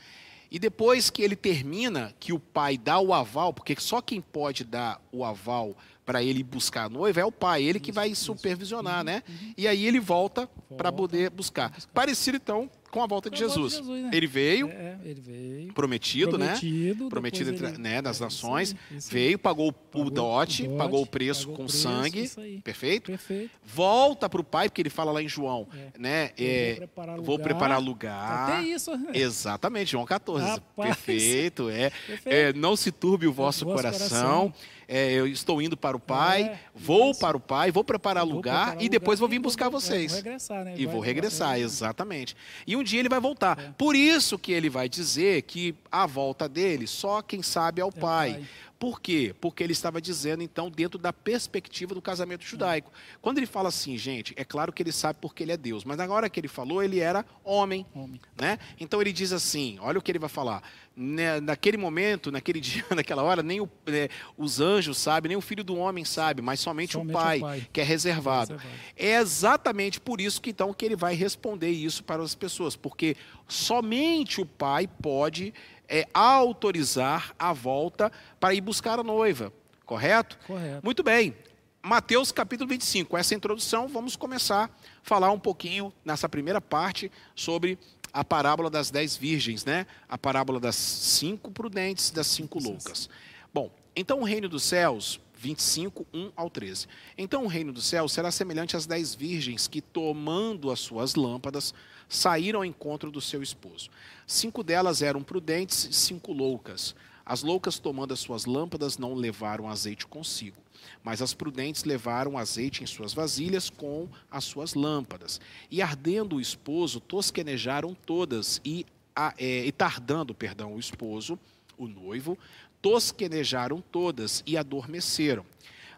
E 0.51 0.57
depois 0.57 1.09
que 1.09 1.21
ele 1.21 1.35
termina, 1.35 2.13
que 2.19 2.33
o 2.33 2.39
pai 2.39 2.77
dá 2.77 2.99
o 2.99 3.13
aval, 3.13 3.53
porque 3.53 3.75
só 3.79 4.01
quem 4.01 4.19
pode 4.19 4.63
dar 4.63 4.99
o 5.11 5.23
aval 5.23 5.75
para 6.05 6.23
ele 6.23 6.41
buscar 6.41 6.85
a 6.85 6.89
noiva 6.89 7.21
é 7.21 7.25
o 7.25 7.31
pai, 7.31 7.63
ele 7.63 7.79
que 7.79 7.91
vai 7.91 8.15
supervisionar, 8.15 9.03
né? 9.03 9.21
Uhum. 9.29 9.53
E 9.55 9.67
aí 9.67 9.85
ele 9.85 9.99
volta, 9.99 10.49
volta 10.67 10.75
para 10.75 10.91
poder 10.91 11.29
buscar. 11.29 11.69
buscar. 11.69 11.91
Parecido 11.93 12.37
então 12.37 12.67
com 12.89 13.01
a 13.03 13.07
volta 13.07 13.29
de 13.29 13.37
Jesus. 13.37 13.73
De 13.73 13.77
Jesus 13.79 14.03
né? 14.03 14.11
Ele 14.13 14.27
veio, 14.27 14.67
é, 14.69 14.97
ele 15.03 15.21
veio 15.21 15.73
prometido, 15.73 16.37
né? 16.37 16.47
prometido 16.47 17.03
né? 17.03 17.09
Prometido 17.09 17.49
entre, 17.51 17.67
ele... 17.67 17.77
né, 17.77 18.01
das 18.01 18.19
é, 18.19 18.23
nações. 18.23 18.69
Isso 18.69 18.77
aí, 18.91 18.97
isso 18.97 19.11
veio, 19.11 19.39
pagou, 19.39 19.71
pagou 19.71 20.07
o, 20.07 20.09
dote, 20.09 20.63
o 20.63 20.65
dote, 20.65 20.77
pagou 20.77 21.01
o 21.01 21.05
preço 21.05 21.41
pagou 21.41 21.57
com 21.57 21.65
preço, 21.65 21.77
sangue. 21.79 22.61
Perfeito? 22.63 23.11
Perfeito. 23.11 23.51
Volta 23.63 24.29
para 24.29 24.41
o 24.41 24.43
pai, 24.43 24.69
porque 24.69 24.81
ele 24.81 24.89
fala 24.89 25.11
lá 25.11 25.21
em 25.21 25.29
João, 25.29 25.67
é. 25.73 25.99
né? 25.99 26.31
É, 26.37 26.73
vou 26.73 26.77
preparar 26.77 27.15
lugar. 27.15 27.25
Vou 27.25 27.39
preparar 27.39 27.81
lugar. 27.81 28.49
Até 28.49 28.63
isso. 28.63 28.91
Exatamente, 29.13 29.91
João 29.91 30.05
14. 30.05 30.45
Rapaz. 30.45 30.95
Perfeito, 30.95 31.69
é. 31.69 31.89
Perfeito. 31.89 32.27
é. 32.27 32.53
Não 32.53 32.75
se 32.75 32.91
turbe 32.91 33.27
o 33.27 33.33
vosso, 33.33 33.65
o 33.65 33.69
vosso 33.69 33.83
coração. 33.83 34.51
coração 34.51 34.53
é, 34.91 35.13
eu 35.13 35.27
estou 35.27 35.61
indo 35.61 35.77
para 35.77 35.95
o 35.95 35.99
Pai, 35.99 36.41
é, 36.41 36.59
vou 36.73 37.11
isso. 37.11 37.19
para 37.19 37.37
o 37.37 37.39
Pai, 37.39 37.71
vou 37.71 37.83
preparar 37.83 38.25
vou 38.25 38.35
lugar 38.35 38.69
preparar 38.69 38.83
e 38.83 38.89
depois 38.89 39.19
lugar, 39.19 39.29
vou 39.29 39.29
vir 39.29 39.39
buscar 39.39 39.69
vou, 39.69 39.79
vocês. 39.79 40.11
Vou 40.11 40.21
regressar, 40.23 40.65
né? 40.65 40.73
E 40.75 40.85
vai, 40.85 40.93
vou 40.95 41.01
regressar, 41.01 41.49
vai, 41.49 41.61
exatamente. 41.61 42.35
E 42.65 42.75
um 42.75 42.81
dia 42.81 42.99
ele 42.99 43.07
vai 43.07 43.19
voltar. 43.19 43.59
É. 43.59 43.71
Por 43.77 43.95
isso 43.95 44.39
que 44.39 44.51
ele 44.51 44.67
vai 44.67 44.89
dizer 44.89 45.43
que 45.43 45.75
a 45.91 46.07
volta 46.07 46.49
dele, 46.49 46.87
só 46.87 47.21
quem 47.21 47.43
sabe 47.43 47.79
é 47.79 47.85
o 47.85 47.89
é 47.89 47.91
pai. 47.91 48.33
pai. 48.33 48.47
Por 48.79 49.01
quê? 49.01 49.35
Porque 49.41 49.61
ele 49.61 49.73
estava 49.73 50.01
dizendo, 50.01 50.41
então, 50.41 50.71
dentro 50.71 50.97
da 50.97 51.11
perspectiva 51.11 51.93
do 51.93 52.01
casamento 52.01 52.45
judaico. 52.45 52.89
Quando 53.21 53.37
ele 53.37 53.45
fala 53.45 53.67
assim, 53.67 53.97
gente, 53.97 54.33
é 54.37 54.45
claro 54.45 54.71
que 54.71 54.81
ele 54.81 54.93
sabe 54.93 55.19
porque 55.21 55.43
ele 55.43 55.51
é 55.51 55.57
Deus, 55.57 55.83
mas 55.83 55.97
na 55.97 56.07
hora 56.07 56.29
que 56.29 56.39
ele 56.39 56.47
falou, 56.47 56.81
ele 56.81 57.01
era 57.01 57.25
homem. 57.43 57.85
homem. 57.93 58.21
Né? 58.39 58.57
Então 58.79 59.01
ele 59.01 59.11
diz 59.11 59.33
assim: 59.33 59.77
olha 59.81 59.99
o 59.99 60.01
que 60.01 60.09
ele 60.09 60.17
vai 60.17 60.29
falar. 60.29 60.63
Né, 61.01 61.39
naquele 61.39 61.77
momento, 61.77 62.29
naquele 62.29 62.59
dia, 62.61 62.83
naquela 62.93 63.23
hora, 63.23 63.41
nem 63.41 63.61
o, 63.61 63.69
né, 63.87 64.09
os 64.37 64.59
anjos 64.59 64.97
sabem, 64.97 65.29
nem 65.29 65.37
o 65.37 65.41
filho 65.41 65.63
do 65.63 65.77
homem 65.77 66.03
sabe, 66.03 66.41
mas 66.41 66.59
somente, 66.59 66.93
somente 66.93 67.11
o, 67.11 67.13
pai, 67.13 67.37
o, 67.37 67.41
pai, 67.41 67.67
que 67.71 67.79
é 67.79 67.83
reservado. 67.85 68.53
é 68.53 68.57
reservado. 68.57 68.81
É 68.97 69.15
exatamente 69.15 69.99
por 70.01 70.19
isso 70.19 70.41
que 70.41 70.49
então 70.49 70.73
que 70.73 70.83
ele 70.83 70.97
vai 70.97 71.15
responder 71.15 71.69
isso 71.69 72.03
para 72.03 72.21
as 72.21 72.35
pessoas, 72.35 72.75
porque 72.75 73.15
somente 73.47 74.41
o 74.41 74.45
pai 74.45 74.87
pode 75.01 75.53
é 75.87 76.05
autorizar 76.13 77.33
a 77.39 77.51
volta 77.51 78.11
para 78.39 78.53
ir 78.53 78.61
buscar 78.61 78.99
a 78.99 79.03
noiva. 79.03 79.51
Correto? 79.85 80.37
Correto. 80.45 80.81
Muito 80.83 81.01
bem. 81.01 81.33
Mateus 81.81 82.31
capítulo 82.31 82.69
25. 82.69 83.09
Com 83.09 83.17
essa 83.17 83.33
introdução, 83.33 83.87
vamos 83.87 84.15
começar 84.15 84.65
a 84.65 84.69
falar 85.01 85.31
um 85.31 85.39
pouquinho 85.39 85.91
nessa 86.05 86.29
primeira 86.29 86.61
parte 86.61 87.11
sobre 87.33 87.79
a 88.13 88.23
parábola 88.23 88.69
das 88.69 88.89
dez 88.91 89.15
virgens, 89.15 89.65
né? 89.65 89.85
A 90.07 90.17
parábola 90.17 90.59
das 90.59 90.75
cinco 90.75 91.51
prudentes, 91.51 92.11
das 92.11 92.27
cinco 92.27 92.59
loucas. 92.59 93.09
Bom, 93.53 93.71
então 93.95 94.21
o 94.21 94.23
reino 94.23 94.47
dos 94.47 94.63
céus, 94.63 95.19
25, 95.37 96.05
1 96.13 96.31
ao 96.35 96.49
13. 96.49 96.87
Então 97.17 97.45
o 97.45 97.47
reino 97.47 97.71
dos 97.71 97.85
céus 97.85 98.11
será 98.11 98.29
semelhante 98.29 98.75
às 98.75 98.85
dez 98.85 99.15
virgens 99.15 99.67
que, 99.67 99.81
tomando 99.81 100.69
as 100.69 100.79
suas 100.79 101.15
lâmpadas, 101.15 101.73
saíram 102.07 102.59
ao 102.59 102.65
encontro 102.65 103.09
do 103.11 103.21
seu 103.21 103.41
esposo. 103.41 103.89
Cinco 104.27 104.63
delas 104.63 105.01
eram 105.01 105.23
prudentes 105.23 105.85
e 105.85 105.93
cinco 105.93 106.33
loucas. 106.33 106.95
As 107.29 107.43
loucas, 107.43 107.77
tomando 107.77 108.11
as 108.11 108.19
suas 108.19 108.45
lâmpadas, 108.45 108.97
não 108.97 109.13
levaram 109.13 109.69
azeite 109.69 110.07
consigo, 110.07 110.57
mas 111.03 111.21
as 111.21 111.31
prudentes 111.31 111.83
levaram 111.83 112.35
azeite 112.35 112.83
em 112.83 112.87
suas 112.87 113.13
vasilhas 113.13 113.69
com 113.69 114.09
as 114.31 114.43
suas 114.45 114.73
lâmpadas. 114.73 115.39
E 115.69 115.79
ardendo 115.79 116.37
o 116.37 116.41
esposo, 116.41 116.99
tosquenejaram 116.99 117.93
todas, 117.93 118.59
e, 118.65 118.83
a, 119.15 119.31
é, 119.37 119.63
e 119.63 119.71
tardando, 119.71 120.33
perdão, 120.33 120.73
o 120.73 120.79
esposo, 120.79 121.37
o 121.77 121.87
noivo, 121.87 122.35
tosquenejaram 122.81 123.79
todas 123.79 124.41
e 124.47 124.57
adormeceram. 124.57 125.45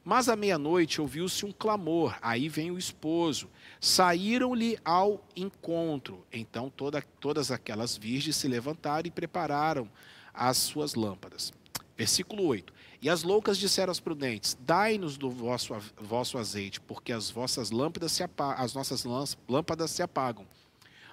Mas 0.03 0.27
à 0.27 0.35
meia-noite 0.35 0.99
ouviu-se 0.99 1.45
um 1.45 1.53
clamor, 1.53 2.17
aí 2.21 2.49
vem 2.49 2.71
o 2.71 2.77
esposo. 2.77 3.47
Saíram-lhe 3.79 4.77
ao 4.83 5.23
encontro. 5.33 6.25
Então 6.33 6.69
toda, 6.69 7.01
todas 7.21 7.51
aquelas 7.51 7.95
virgens 7.95 8.35
se 8.35 8.49
levantaram 8.49 9.07
e 9.07 9.11
prepararam 9.11 9.87
as 10.33 10.57
suas 10.57 10.95
lâmpadas. 10.95 11.53
Versículo 11.97 12.45
8. 12.45 12.73
E 13.01 13.09
as 13.09 13.23
loucas 13.23 13.57
disseram 13.57 13.91
às 13.91 13.99
prudentes: 13.99 14.57
Dai-nos 14.61 15.17
do 15.17 15.29
vosso, 15.29 15.75
vosso 15.99 16.37
azeite, 16.37 16.79
porque 16.79 17.11
as 17.11 17.29
vossas 17.29 17.71
lâmpadas 17.71 18.11
se 18.11 18.23
apagam, 18.23 18.63
as 18.63 18.73
nossas 18.73 19.05
lâmpadas 19.47 19.91
se 19.91 20.03
apagam. 20.03 20.45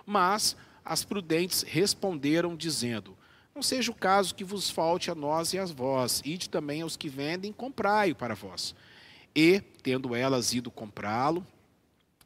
Mas 0.04 0.56
as 0.84 1.04
prudentes 1.04 1.62
responderam, 1.62 2.56
dizendo: 2.56 3.16
Não 3.54 3.62
seja 3.62 3.90
o 3.90 3.94
caso 3.94 4.34
que 4.34 4.44
vos 4.44 4.70
falte 4.70 5.10
a 5.10 5.14
nós 5.14 5.52
e 5.52 5.58
a 5.58 5.64
vós, 5.64 6.22
ide 6.24 6.48
também 6.48 6.82
aos 6.82 6.96
que 6.96 7.08
vendem, 7.08 7.52
comprai-o 7.52 8.14
para 8.14 8.34
vós. 8.34 8.74
E, 9.34 9.60
tendo 9.82 10.14
elas 10.14 10.52
ido 10.52 10.70
comprá-lo, 10.70 11.46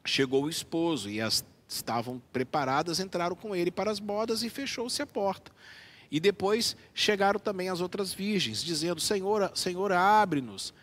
chegou 0.04 0.44
o 0.44 0.48
esposo, 0.48 1.10
e 1.10 1.20
as 1.20 1.44
estavam 1.68 2.20
preparadas, 2.32 3.00
entraram 3.00 3.34
com 3.34 3.56
ele 3.56 3.70
para 3.70 3.90
as 3.90 3.98
bodas, 3.98 4.42
e 4.42 4.50
fechou-se 4.50 5.00
a 5.02 5.06
porta. 5.06 5.50
E 6.12 6.20
depois 6.20 6.76
chegaram 6.92 7.40
também 7.40 7.70
as 7.70 7.80
outras 7.80 8.12
virgens, 8.12 8.62
dizendo: 8.62 9.00
Senhor, 9.00 9.50
Senhor, 9.54 9.90
abre-nos. 9.90 10.74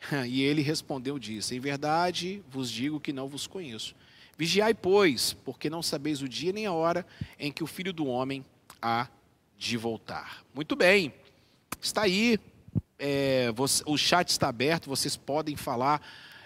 E 0.26 0.42
ele 0.42 0.62
respondeu: 0.62 1.18
disse: 1.18 1.54
Em 1.54 1.60
verdade 1.60 2.42
vos 2.48 2.70
digo 2.70 2.98
que 2.98 3.12
não 3.12 3.28
vos 3.28 3.46
conheço. 3.46 3.94
Vigiai, 4.38 4.72
pois, 4.72 5.34
porque 5.44 5.68
não 5.68 5.82
sabeis 5.82 6.22
o 6.22 6.28
dia 6.28 6.52
nem 6.52 6.64
a 6.64 6.72
hora 6.72 7.04
em 7.38 7.52
que 7.52 7.62
o 7.62 7.66
filho 7.66 7.92
do 7.92 8.06
homem 8.06 8.44
há 8.80 9.08
de 9.58 9.76
voltar. 9.76 10.44
Muito 10.54 10.74
bem, 10.74 11.12
está 11.82 12.02
aí. 12.02 12.38
É, 12.98 13.52
você, 13.52 13.82
o 13.86 13.98
chat 13.98 14.28
está 14.28 14.48
aberto, 14.48 14.88
vocês 14.88 15.16
podem 15.16 15.54
falar 15.54 16.00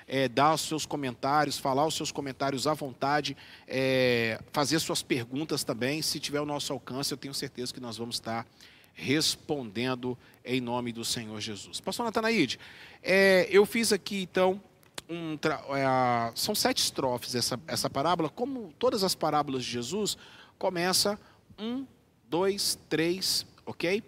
é, 0.07 0.29
dar 0.29 0.55
os 0.55 0.63
seus 0.63 0.87
comentários, 0.87 1.59
falar 1.59 1.87
os 1.87 1.95
seus 1.95 2.13
comentários 2.13 2.67
à 2.67 2.75
vontade, 2.75 3.37
é, 3.67 4.41
fazer 4.53 4.79
suas 4.79 5.03
perguntas 5.03 5.65
também. 5.65 6.03
Se 6.03 6.21
tiver 6.21 6.41
o 6.41 6.47
nosso 6.47 6.73
alcance, 6.73 7.13
eu 7.13 7.19
tenho 7.19 7.35
certeza 7.35 7.73
que 7.73 7.81
nós 7.81 7.97
vamos 7.97 8.17
estar 8.17 8.47
respondendo 8.95 10.19
em 10.45 10.61
nome 10.61 10.93
do 10.93 11.05
Senhor 11.05 11.41
Jesus. 11.41 11.81
Pastor 11.81 12.05
Natanaide, 12.05 12.59
é, 13.03 13.49
eu 13.51 13.65
fiz 13.65 13.93
aqui 13.93 14.23
então 14.23 14.61
um 15.09 15.39
é, 15.77 16.33
são 16.35 16.55
sete 16.55 16.83
estrofes 16.83 17.35
essa, 17.35 17.61
essa 17.67 17.91
parábola. 17.91 18.29
Como 18.29 18.73
todas 18.79 19.05
as 19.05 19.15
parábolas 19.15 19.65
de 19.65 19.71
Jesus, 19.71 20.17
começa 20.59 21.19
um, 21.59 21.87
dois, 22.29 22.79
três, 22.89 23.47
ok? 23.67 24.03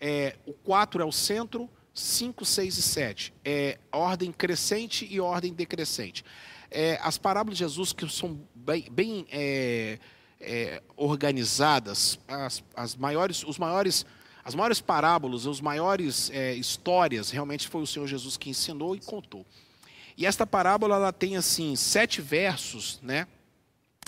É, 0.00 0.36
o 0.46 0.52
quatro 0.52 1.02
é 1.02 1.04
o 1.04 1.12
centro, 1.12 1.68
5, 1.94 2.44
6 2.44 2.76
e 2.76 2.82
7. 2.82 3.34
É 3.44 3.78
ordem 3.92 4.32
crescente 4.32 5.06
e 5.08 5.20
ordem 5.20 5.54
decrescente. 5.54 6.24
É, 6.70 6.98
as 7.00 7.16
parábolas 7.16 7.56
de 7.56 7.64
Jesus 7.64 7.92
que 7.92 8.08
são 8.08 8.40
bem, 8.52 8.88
bem 8.90 9.26
é, 9.30 10.00
é, 10.40 10.82
organizadas, 10.96 12.18
as, 12.26 12.64
as, 12.74 12.96
maiores, 12.96 13.44
os 13.44 13.58
maiores, 13.58 14.04
as 14.44 14.56
maiores 14.56 14.80
parábolas, 14.80 15.46
os 15.46 15.60
maiores 15.60 16.30
é, 16.30 16.52
histórias, 16.54 17.30
realmente 17.30 17.68
foi 17.68 17.82
o 17.82 17.86
Senhor 17.86 18.08
Jesus 18.08 18.36
que 18.36 18.50
ensinou 18.50 18.96
e 18.96 19.00
contou. 19.00 19.46
E 20.16 20.26
esta 20.26 20.44
parábola 20.44 20.96
ela 20.96 21.12
tem 21.12 21.36
assim 21.36 21.76
sete 21.76 22.20
versos, 22.20 23.00
né? 23.02 23.26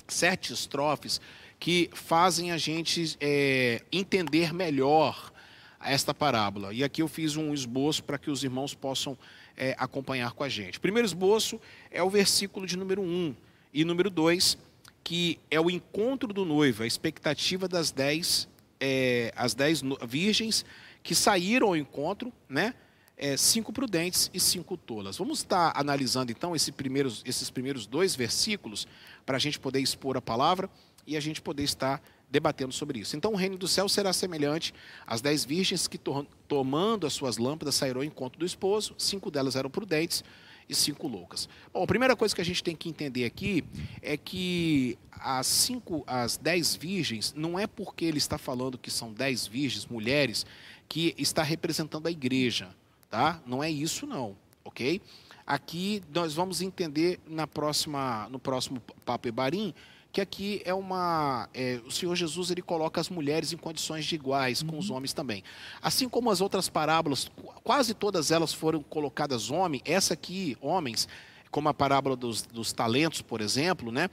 Sete 0.09 0.53
estrofes 0.53 1.21
que 1.59 1.91
fazem 1.95 2.53
a 2.53 2.59
gente 2.59 3.17
é, 3.21 3.83
entender 3.91 4.53
melhor 4.53 5.33
esta 5.81 6.15
parábola. 6.15 6.73
E 6.73 6.83
aqui 6.83 7.03
eu 7.03 7.09
fiz 7.09 7.37
um 7.37 7.53
esboço 7.53 8.03
para 8.05 8.19
que 8.19 8.31
os 8.31 8.43
irmãos 8.43 8.75
possam 8.75 9.17
é, 9.57 9.75
acompanhar 9.79 10.33
com 10.33 10.45
a 10.45 10.49
gente. 10.49 10.79
O 10.79 10.81
primeiro 10.81 11.07
esboço 11.07 11.61
é 11.91 12.03
o 12.03 12.11
versículo 12.11 12.67
de 12.67 12.77
número 12.77 13.03
1 13.03 13.35
e 13.73 13.85
número 13.85 14.11
2, 14.11 14.59
que 15.03 15.39
é 15.51 15.61
o 15.61 15.71
encontro 15.71 16.33
do 16.33 16.45
noivo, 16.45 16.83
a 16.83 16.87
expectativa 16.87 17.69
das 17.69 17.91
dez, 17.91 18.49
é, 18.81 19.33
as 19.37 19.55
dez 19.55 19.83
virgens 20.07 20.65
que 21.03 21.15
saíram 21.15 21.69
ao 21.69 21.77
encontro, 21.77 22.33
né? 22.49 22.75
É, 23.19 23.35
cinco 23.37 23.73
prudentes 23.73 24.31
e 24.35 24.39
cinco 24.39 24.77
tolas. 24.77 25.17
Vamos 25.17 25.39
estar 25.39 25.73
analisando 25.75 26.31
então 26.31 26.55
esse 26.55 26.71
primeiros, 26.71 27.23
esses 27.25 27.49
primeiros 27.49 27.87
dois 27.87 28.15
versículos 28.15 28.87
para 29.25 29.37
a 29.37 29.41
gente 29.41 29.59
poder 29.59 29.81
expor 29.81 30.19
a 30.19 30.21
palavra 30.21 30.69
e 31.07 31.17
a 31.17 31.21
gente 31.21 31.41
poder 31.41 31.63
estar 31.63 32.03
debatendo 32.31 32.73
sobre 32.73 32.99
isso. 32.99 33.17
Então, 33.17 33.33
o 33.33 33.37
reino 33.37 33.57
do 33.57 33.69
céu 33.69 33.89
será 33.89 34.13
semelhante 34.13 34.75
às 35.07 35.21
dez 35.21 35.45
virgens 35.45 35.87
que, 35.87 35.99
to 35.99 36.27
tomando 36.49 37.07
as 37.07 37.13
suas 37.13 37.39
lâmpadas, 37.39 37.75
saíram 37.75 38.01
ao 38.01 38.05
encontro 38.05 38.39
do 38.39 38.47
esposo. 38.47 38.95
Cinco 38.99 39.31
delas 39.31 39.57
eram 39.57 39.71
prudentes 39.71 40.25
e 40.69 40.75
cinco 40.75 41.07
loucas. 41.07 41.49
Bom, 41.73 41.83
a 41.83 41.87
primeira 41.87 42.17
coisa 42.17 42.35
que 42.35 42.41
a 42.41 42.45
gente 42.45 42.63
tem 42.63 42.75
que 42.75 42.89
entender 42.89 43.25
aqui 43.25 43.65
é 44.03 44.17
que 44.17 44.99
as 45.13 45.47
cinco, 45.47 46.03
as 46.07 46.37
dez 46.37 46.75
virgens, 46.75 47.33
não 47.37 47.59
é 47.59 47.67
porque 47.67 48.05
ele 48.05 48.19
está 48.19 48.37
falando 48.37 48.77
que 48.77 48.91
são 48.91 49.13
dez 49.13 49.47
virgens, 49.47 49.87
mulheres, 49.87 50.45
que 50.89 51.15
está 51.17 51.43
representando 51.43 52.07
a 52.07 52.11
igreja, 52.11 52.69
tá? 53.11 53.41
Não 53.47 53.63
é 53.63 53.71
isso 53.71 54.07
não, 54.07 54.37
ok? 54.65 55.01
Aqui 55.47 56.03
nós 56.13 56.35
vamos 56.35 56.61
entender 56.61 57.21
na 57.27 57.47
próxima, 57.47 58.29
no 58.31 58.39
próximo 58.39 58.81
Papo 59.05 59.29
Ebarim, 59.29 59.73
que 60.13 60.21
aqui 60.21 60.63
é 60.65 60.73
uma. 60.73 61.49
É, 61.53 61.81
o 61.87 61.91
Senhor 61.91 62.15
Jesus 62.15 62.51
ele 62.51 62.63
coloca 62.63 63.01
as 63.01 63.09
mulheres 63.09 63.53
em 63.53 63.57
condições 63.57 64.05
de 64.05 64.15
iguais 64.15 64.63
uhum. 64.63 64.69
com 64.69 64.79
os 64.79 64.89
uhum. 64.89 64.97
homens 64.97 65.13
também. 65.13 65.45
Assim 65.83 66.09
como 66.09 66.31
as 66.31 66.41
outras 66.41 66.69
parábolas, 66.69 67.31
quase 67.63 67.93
todas 67.95 68.31
elas 68.31 68.53
foram 68.53 68.83
colocadas 68.83 69.51
homem, 69.51 69.83
essa 69.85 70.15
aqui, 70.15 70.57
homens, 70.61 71.07
como 71.51 71.69
a 71.69 71.75
parábola 71.75 72.17
dos, 72.17 72.43
dos 72.43 72.73
talentos, 72.73 73.23
por 73.23 73.41
exemplo, 73.41 73.93
né? 73.93 74.09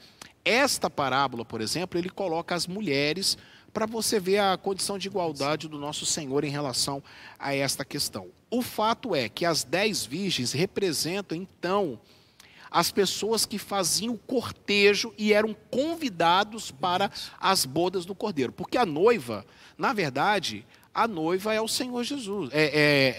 Esta 0.45 0.89
parábola, 0.89 1.45
por 1.45 1.61
exemplo, 1.61 1.97
ele 1.97 2.09
coloca 2.09 2.53
as 2.53 2.67
mulheres 2.67 3.37
para 3.73 3.85
você 3.85 4.19
ver 4.19 4.37
a 4.37 4.55
condição 4.55 4.97
de 4.97 5.07
igualdade 5.07 5.67
do 5.67 5.79
nosso 5.79 6.05
Senhor 6.05 6.43
em 6.43 6.49
relação 6.49 7.01
a 7.39 7.55
esta 7.55 7.83
questão. 7.83 8.27
O 8.51 8.61
fato 8.61 9.15
é 9.15 9.27
que 9.27 9.45
as 9.45 9.63
dez 9.63 10.05
virgens 10.05 10.51
representam, 10.51 11.35
então, 11.35 11.99
as 12.73 12.91
pessoas 12.91 13.45
que 13.45 13.59
faziam 13.59 14.15
o 14.15 14.17
cortejo 14.17 15.13
e 15.15 15.31
eram 15.31 15.55
convidados 15.69 16.71
para 16.71 17.11
as 17.39 17.65
bodas 17.65 18.03
do 18.03 18.15
cordeiro. 18.15 18.51
Porque 18.51 18.79
a 18.79 18.85
noiva, 18.85 19.45
na 19.77 19.93
verdade, 19.93 20.65
a 20.91 21.07
noiva 21.07 21.53
é 21.53 21.61
o 21.61 21.67
Senhor 21.67 22.03
Jesus, 22.03 22.49
é, 22.51 22.63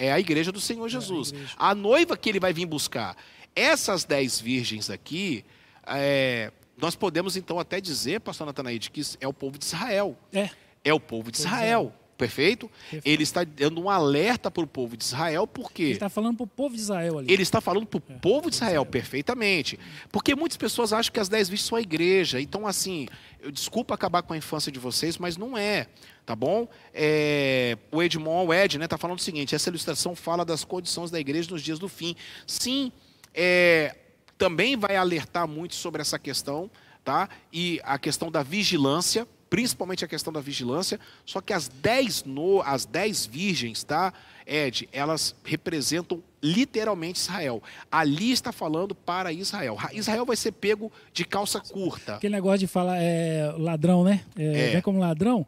é, 0.01 0.07
é 0.07 0.13
a 0.13 0.19
igreja 0.19 0.51
do 0.51 0.61
Senhor 0.61 0.89
Jesus. 0.89 1.33
É 1.33 1.37
a, 1.57 1.71
a, 1.71 1.75
noiva 1.75 2.17
que 2.17 2.29
ele 2.29 2.41
vai 2.41 2.53
vir 2.53 2.67
buscar. 2.67 3.17
Essas 3.55 4.05
dez 4.05 4.41
virgens 4.41 4.91
aqui, 4.91 5.45
é, 5.87 6.51
nós 6.77 6.97
podemos 6.97 7.37
então 7.37 7.61
até 7.61 7.81
dizer, 7.81 8.21
pastor 8.21 8.49
Natanaide, 8.49 8.91
que 8.91 9.03
é 9.21 9.29
o 9.29 9.33
povo 9.33 9.57
de 9.57 9.65
Israel. 9.65 10.19
É. 10.33 10.51
É 10.83 10.93
o 10.93 10.99
povo 10.99 11.31
de 11.31 11.39
Israel. 11.39 11.95
Perfeito? 12.17 12.69
Perfeito? 12.69 13.09
Ele 13.09 13.23
está 13.23 13.45
dando 13.45 13.81
um 13.81 13.89
alerta 13.89 14.51
para 14.51 14.63
o 14.63 14.67
povo 14.67 14.97
de 14.97 15.05
Israel, 15.05 15.47
porque. 15.47 15.83
Ele 15.83 15.93
está 15.93 16.09
falando 16.09 16.37
para 16.37 16.45
o 16.45 16.49
povo 16.49 16.75
de 16.75 16.81
Israel 16.81 17.19
ali. 17.19 17.33
Ele 17.33 17.43
está 17.43 17.61
falando 17.61 17.87
para 17.87 17.99
o 17.99 18.03
é, 18.09 18.15
povo 18.19 18.51
de 18.51 18.57
Israel, 18.57 18.75
Israel, 18.75 18.87
perfeitamente. 18.87 19.79
Porque 20.11 20.35
muitas 20.35 20.57
pessoas 20.57 20.93
acham 20.93 21.13
que 21.13 21.21
as 21.21 21.29
dez 21.29 21.49
vistas 21.49 21.69
são 21.69 21.79
a 21.79 21.81
igreja. 21.81 22.41
Então, 22.41 22.67
assim, 22.67 23.07
eu 23.41 23.51
desculpa 23.51 23.95
acabar 23.95 24.23
com 24.23 24.33
a 24.33 24.37
infância 24.37 24.71
de 24.71 24.79
vocês, 24.79 25.19
mas 25.19 25.37
não 25.37 25.57
é. 25.57 25.87
Tá 26.27 26.35
bom? 26.35 26.67
É, 26.93 27.77
o 27.93 28.03
Edmond, 28.03 28.49
o 28.49 28.55
Ed, 28.55 28.79
né, 28.79 28.87
está 28.87 28.97
falando 28.97 29.19
o 29.19 29.23
seguinte: 29.23 29.55
essa 29.55 29.69
ilustração 29.69 30.17
fala 30.17 30.45
das 30.45 30.65
condições 30.65 31.11
da 31.11 31.21
igreja 31.21 31.51
nos 31.51 31.63
dias 31.63 31.79
do 31.79 31.89
fim. 31.89 32.17
Sim, 32.47 32.91
é, 33.35 33.95
também 34.39 34.77
vai 34.77 34.97
alertar 34.97 35.47
muito 35.47 35.75
sobre 35.75 36.01
essa 36.01 36.19
questão, 36.19 36.71
tá? 37.05 37.29
E 37.53 37.79
a 37.85 37.99
questão 37.99 38.31
da 38.31 38.43
vigilância 38.43 39.29
principalmente 39.55 40.05
a 40.05 40.09
questão 40.09 40.33
da 40.33 40.41
vigilância, 40.41 40.99
só 41.25 41.41
que 41.41 41.53
as 41.53 41.69
dez, 41.69 42.25
no, 42.25 42.61
as 42.63 42.85
dez 42.85 43.25
virgens, 43.25 43.85
tá, 43.85 44.13
Ed, 44.45 44.89
elas 44.93 45.33
representam 45.45 46.21
literalmente 46.43 47.21
Israel. 47.21 47.63
Ali 47.89 48.33
está 48.33 48.51
falando 48.51 48.97
para 48.97 49.33
Israel. 49.33 49.79
Israel 49.93 50.27
vai 50.27 50.35
ser 50.35 50.51
pego 50.51 50.91
de 51.13 51.25
calça 51.25 51.61
curta. 51.61 52.17
Aquele 52.17 52.35
negócio 52.35 52.59
de 52.59 52.67
falar 52.67 52.99
é, 52.99 53.55
ladrão, 53.57 54.03
né? 54.03 54.25
É, 54.37 54.43
é. 54.43 54.71
Vem 54.73 54.83
como 54.83 54.99
ladrão. 54.99 55.47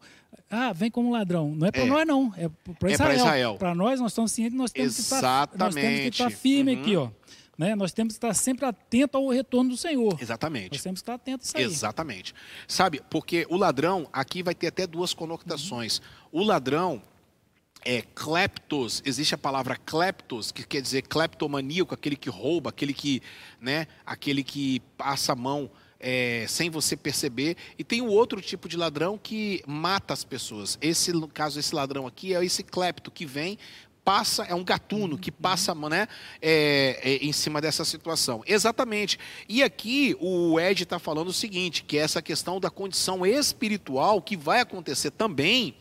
Ah, 0.48 0.72
vem 0.72 0.88
como 0.88 1.10
ladrão. 1.10 1.52
Não 1.56 1.66
é 1.66 1.72
para 1.72 1.82
é. 1.82 1.86
nós, 1.86 2.06
não. 2.06 2.32
É 2.38 2.48
para 2.78 2.92
Israel. 2.92 3.10
É 3.10 3.16
Israel. 3.16 3.56
Para 3.58 3.74
nós, 3.74 3.98
nós 3.98 4.12
estamos 4.12 4.30
cientes, 4.30 4.56
nós 4.56 4.70
temos 4.70 4.96
Exatamente. 4.96 5.48
que 5.48 5.54
estar, 5.54 5.64
nós 5.64 5.74
temos 5.74 6.00
que 6.00 6.08
estar 6.10 6.30
firme 6.30 6.76
uhum. 6.76 6.80
aqui, 6.80 6.96
ó. 6.96 7.08
Né? 7.56 7.74
Nós 7.74 7.92
temos 7.92 8.14
que 8.14 8.18
estar 8.18 8.34
sempre 8.34 8.66
atento 8.66 9.16
ao 9.16 9.28
retorno 9.28 9.70
do 9.70 9.76
Senhor. 9.76 10.18
Exatamente. 10.20 10.72
Nós 10.72 10.82
temos 10.82 11.00
que 11.00 11.04
estar 11.04 11.14
atento 11.14 11.44
a 11.54 11.60
isso. 11.60 11.70
Exatamente. 11.70 12.34
Sabe, 12.68 13.00
porque 13.08 13.46
o 13.48 13.56
ladrão, 13.56 14.08
aqui 14.12 14.42
vai 14.42 14.54
ter 14.54 14.66
até 14.68 14.86
duas 14.86 15.14
conotações. 15.14 15.98
Uhum. 15.98 16.40
O 16.40 16.44
ladrão, 16.44 17.02
é, 17.84 18.02
kleptos, 18.14 19.02
existe 19.06 19.34
a 19.34 19.38
palavra 19.38 19.76
kleptos, 19.76 20.52
que 20.52 20.66
quer 20.66 20.82
dizer 20.82 21.02
kleptomaníaco, 21.02 21.94
aquele 21.94 22.16
que 22.16 22.28
rouba, 22.28 22.70
aquele 22.70 22.92
que, 22.92 23.22
né, 23.60 23.86
aquele 24.04 24.42
que 24.44 24.80
passa 24.98 25.32
a 25.32 25.36
mão 25.36 25.70
é, 25.98 26.44
sem 26.48 26.68
você 26.68 26.96
perceber. 26.96 27.56
E 27.78 27.84
tem 27.84 28.02
o 28.02 28.08
outro 28.08 28.40
tipo 28.40 28.68
de 28.68 28.76
ladrão 28.76 29.18
que 29.18 29.62
mata 29.66 30.12
as 30.12 30.24
pessoas. 30.24 30.78
Esse, 30.80 31.12
no 31.12 31.28
caso, 31.28 31.58
esse 31.58 31.74
ladrão 31.74 32.06
aqui 32.06 32.34
é 32.34 32.44
esse 32.44 32.62
clepto 32.62 33.10
que 33.10 33.24
vem, 33.24 33.58
passa, 34.06 34.44
é 34.44 34.54
um 34.54 34.62
gatuno 34.62 35.18
que 35.18 35.32
passa 35.32 35.74
né, 35.74 36.06
é, 36.40 37.00
é, 37.02 37.16
em 37.16 37.32
cima 37.32 37.60
dessa 37.60 37.84
situação. 37.84 38.40
Exatamente. 38.46 39.18
E 39.48 39.64
aqui 39.64 40.16
o 40.20 40.60
Ed 40.60 40.84
está 40.84 41.00
falando 41.00 41.26
o 41.26 41.32
seguinte, 41.32 41.82
que 41.82 41.98
é 41.98 42.02
essa 42.02 42.22
questão 42.22 42.60
da 42.60 42.70
condição 42.70 43.26
espiritual 43.26 44.22
que 44.22 44.36
vai 44.36 44.60
acontecer 44.60 45.10
também 45.10 45.74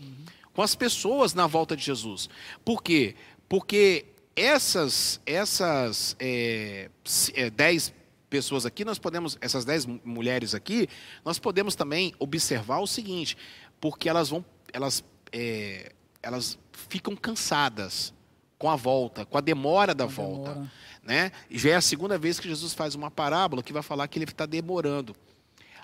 com 0.55 0.63
as 0.63 0.73
pessoas 0.73 1.35
na 1.35 1.45
volta 1.45 1.77
de 1.77 1.83
Jesus. 1.85 2.27
Por 2.63 2.81
quê? 2.81 3.13
Porque 3.47 4.07
essas, 4.35 5.21
essas 5.23 6.15
é, 6.19 6.89
é, 7.35 7.49
dez 7.51 7.93
pessoas 8.27 8.65
aqui, 8.65 8.83
nós 8.83 8.97
podemos, 8.97 9.37
essas 9.39 9.65
dez 9.65 9.85
mulheres 9.85 10.55
aqui, 10.55 10.89
nós 11.23 11.37
podemos 11.37 11.75
também 11.75 12.11
observar 12.17 12.79
o 12.79 12.87
seguinte, 12.87 13.37
porque 13.79 14.09
elas 14.09 14.29
vão, 14.29 14.43
elas, 14.73 15.03
é, 15.31 15.91
elas 16.23 16.57
ficam 16.89 17.15
cansadas 17.15 18.14
com 18.57 18.69
a 18.69 18.75
volta, 18.75 19.25
com 19.25 19.37
a 19.37 19.41
demora 19.41 19.93
da 19.93 20.05
com 20.05 20.11
volta, 20.11 20.51
demora. 20.51 20.71
né? 21.03 21.31
E 21.49 21.57
já 21.57 21.71
é 21.71 21.75
a 21.75 21.81
segunda 21.81 22.17
vez 22.17 22.39
que 22.39 22.47
Jesus 22.47 22.73
faz 22.73 22.95
uma 22.95 23.11
parábola 23.11 23.61
que 23.61 23.73
vai 23.73 23.83
falar 23.83 24.07
que 24.07 24.17
ele 24.17 24.25
está 24.25 24.45
demorando. 24.45 25.15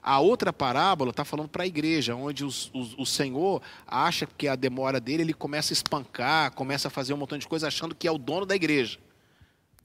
A 0.03 0.19
outra 0.19 0.51
parábola 0.51 1.11
está 1.11 1.23
falando 1.23 1.47
para 1.47 1.63
a 1.63 1.67
igreja, 1.67 2.15
onde 2.15 2.43
os, 2.43 2.71
os, 2.73 2.95
o 2.97 3.05
Senhor 3.05 3.61
acha 3.85 4.25
que 4.25 4.47
a 4.47 4.55
demora 4.55 4.99
dele, 4.99 5.21
ele 5.21 5.33
começa 5.33 5.71
a 5.71 5.75
espancar, 5.75 6.51
começa 6.53 6.87
a 6.87 6.91
fazer 6.91 7.13
um 7.13 7.17
montão 7.17 7.37
de 7.37 7.47
coisa 7.47 7.67
achando 7.67 7.93
que 7.93 8.07
é 8.07 8.11
o 8.11 8.17
dono 8.17 8.45
da 8.45 8.55
igreja. 8.55 8.97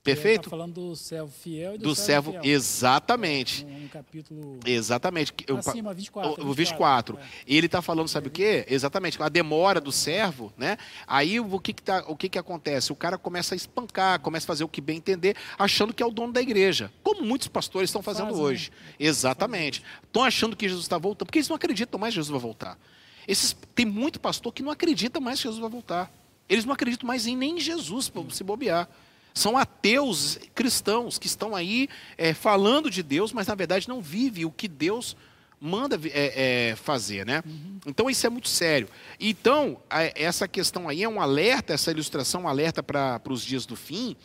Perfeito? 0.07 0.47
Está 0.47 0.51
falando 0.51 0.75
do 0.75 0.95
servo 0.95 1.33
fiel 1.33 1.75
e 1.75 1.79
do, 1.79 1.89
do 1.89 1.95
servo, 1.97 2.31
servo 2.31 2.47
exatamente. 2.47 3.67
É, 3.69 3.85
um, 3.85 3.89
capítulo 3.89 4.61
exatamente. 4.65 5.35
Acima, 5.59 5.93
24. 5.93 6.45
O, 6.45 6.49
o 6.49 6.55
24. 6.55 7.19
É. 7.19 7.23
Ele 7.47 7.67
está 7.67 7.83
falando, 7.83 8.07
sabe 8.07 8.29
o 8.29 8.31
quê? 8.31 8.65
Exatamente, 8.69 9.21
a 9.21 9.29
demora 9.29 9.81
do 9.81 9.91
servo, 9.91 10.53
né? 10.57 10.79
Aí 11.07 11.41
o 11.41 11.59
que 11.59 11.73
que, 11.73 11.83
tá, 11.83 12.05
o 12.07 12.17
que 12.17 12.29
que 12.29 12.39
acontece? 12.39 12.93
O 12.93 12.97
cara 12.97 13.19
começa 13.19 13.55
a 13.55 13.57
espancar, 13.57 14.21
começa 14.21 14.47
a 14.47 14.49
fazer 14.49 14.63
o 14.63 14.69
que 14.69 14.81
bem 14.81 14.99
entender, 14.99 15.37
achando 15.59 15.93
que 15.93 16.03
é 16.03 16.07
o 16.07 16.11
dono 16.11 16.33
da 16.33 16.41
igreja, 16.41 16.93
como 17.03 17.23
muitos 17.23 17.49
pastores 17.49 17.91
estão 17.91 18.03
fazendo 18.03 18.29
Fazem, 18.29 18.43
hoje. 18.43 18.71
Né? 18.71 18.95
Exatamente. 19.01 19.83
Estão 20.05 20.23
achando 20.23 20.55
que 20.55 20.69
Jesus 20.69 20.85
está 20.85 20.99
voltando, 20.99 21.27
porque 21.27 21.39
eles 21.39 21.49
não 21.49 21.57
acreditam 21.57 21.99
mais 21.99 22.15
que 22.15 22.21
Jesus 22.21 22.31
vai 22.31 22.41
voltar. 22.41 22.79
Esses, 23.27 23.57
tem 23.75 23.85
muito 23.85 24.21
pastor 24.21 24.53
que 24.53 24.63
não 24.63 24.71
acredita 24.71 25.19
mais 25.19 25.39
que 25.39 25.43
Jesus 25.43 25.61
vai 25.61 25.71
voltar. 25.71 26.13
Eles 26.49 26.65
não 26.65 26.73
acreditam 26.73 27.09
mais 27.09 27.27
em 27.27 27.37
nem 27.37 27.57
em 27.57 27.61
Jesus, 27.61 28.13
se 28.31 28.45
bobear. 28.45 28.89
São 29.37 29.59
ateus 29.59 30.39
cristãos 30.55 31.19
que 31.19 31.27
estão 31.27 31.55
aí 31.55 31.91
é, 32.17 32.33
falando 32.33 32.91
de 32.91 33.03
Deus, 33.03 33.35
mas 33.35 33.47
na 33.47 33.55
verdade 33.55 33.87
não 33.87 34.01
vivem 34.01 34.47
o 34.47 34.51
que 34.51 34.67
Deus 34.67 35.15
manda 35.61 36.01
é, 36.07 36.71
é, 36.71 36.77
fazer, 36.77 37.27
né? 37.27 37.43
Uhum. 37.45 37.79
Então 37.85 38.09
isso 38.09 38.27
é 38.27 38.31
muito 38.31 38.49
sério. 38.49 38.89
Então 39.21 39.79
a, 39.91 40.05
essa 40.19 40.49
questão 40.49 40.89
aí 40.89 41.03
é 41.03 41.09
um 41.09 41.21
alerta, 41.21 41.75
essa 41.75 41.91
ilustração 41.91 42.45
um 42.45 42.49
alerta 42.49 42.83
para 42.83 43.21
os 43.29 43.45
dias 43.45 43.67
do 43.67 43.77
fim, 43.77 44.17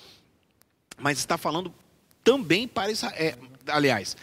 mas 0.98 1.18
está 1.18 1.38
falando 1.38 1.74
também 2.24 2.66
para 2.66 2.90
Israel. 2.90 3.14
É, 3.18 3.36
aliás, 3.68 4.16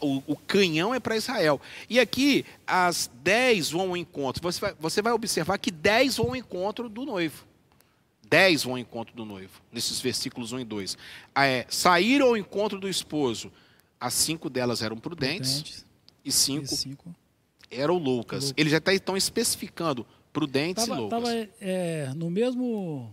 o, 0.00 0.22
o, 0.26 0.34
canhão 0.34 0.94
é 0.94 0.98
para 0.98 1.14
Israel. 1.14 1.60
E 1.90 2.00
aqui 2.00 2.46
as 2.66 3.10
dez 3.22 3.70
vão 3.70 3.90
ao 3.90 3.96
encontro. 3.98 4.42
Você 4.42 4.58
vai, 4.58 4.74
você 4.80 5.02
vai 5.02 5.12
observar 5.12 5.58
que 5.58 5.70
dez 5.70 6.16
vão 6.16 6.28
ao 6.28 6.36
encontro 6.36 6.88
do 6.88 7.04
noivo 7.04 7.51
dez 8.32 8.64
vão 8.64 8.72
ao 8.72 8.78
encontro 8.78 9.14
do 9.14 9.26
noivo, 9.26 9.60
nesses 9.70 10.00
versículos 10.00 10.52
1 10.52 10.60
e 10.60 10.64
2. 10.64 10.98
Ah, 11.34 11.46
é, 11.46 11.66
saíram 11.68 12.28
ao 12.28 12.36
encontro 12.36 12.80
do 12.80 12.88
esposo. 12.88 13.52
As 14.00 14.14
cinco 14.14 14.48
delas 14.48 14.80
eram 14.80 14.96
prudentes, 14.96 15.62
prudentes 15.62 15.86
e, 16.24 16.32
cinco 16.32 16.64
e, 16.64 16.76
cinco 16.76 17.14
eram 17.70 17.94
loucas. 17.94 18.44
Loucas. 18.44 18.54
Eles 18.56 18.72
já 18.72 18.78
estão 18.78 19.16
especificando 19.16 20.06
prudentes 20.32 20.86
tava, 20.86 20.98
e 20.98 21.00
loucas. 21.00 21.18
Estava 21.18 21.48
é, 21.60 22.10
no 22.14 22.30
mesmo 22.30 23.12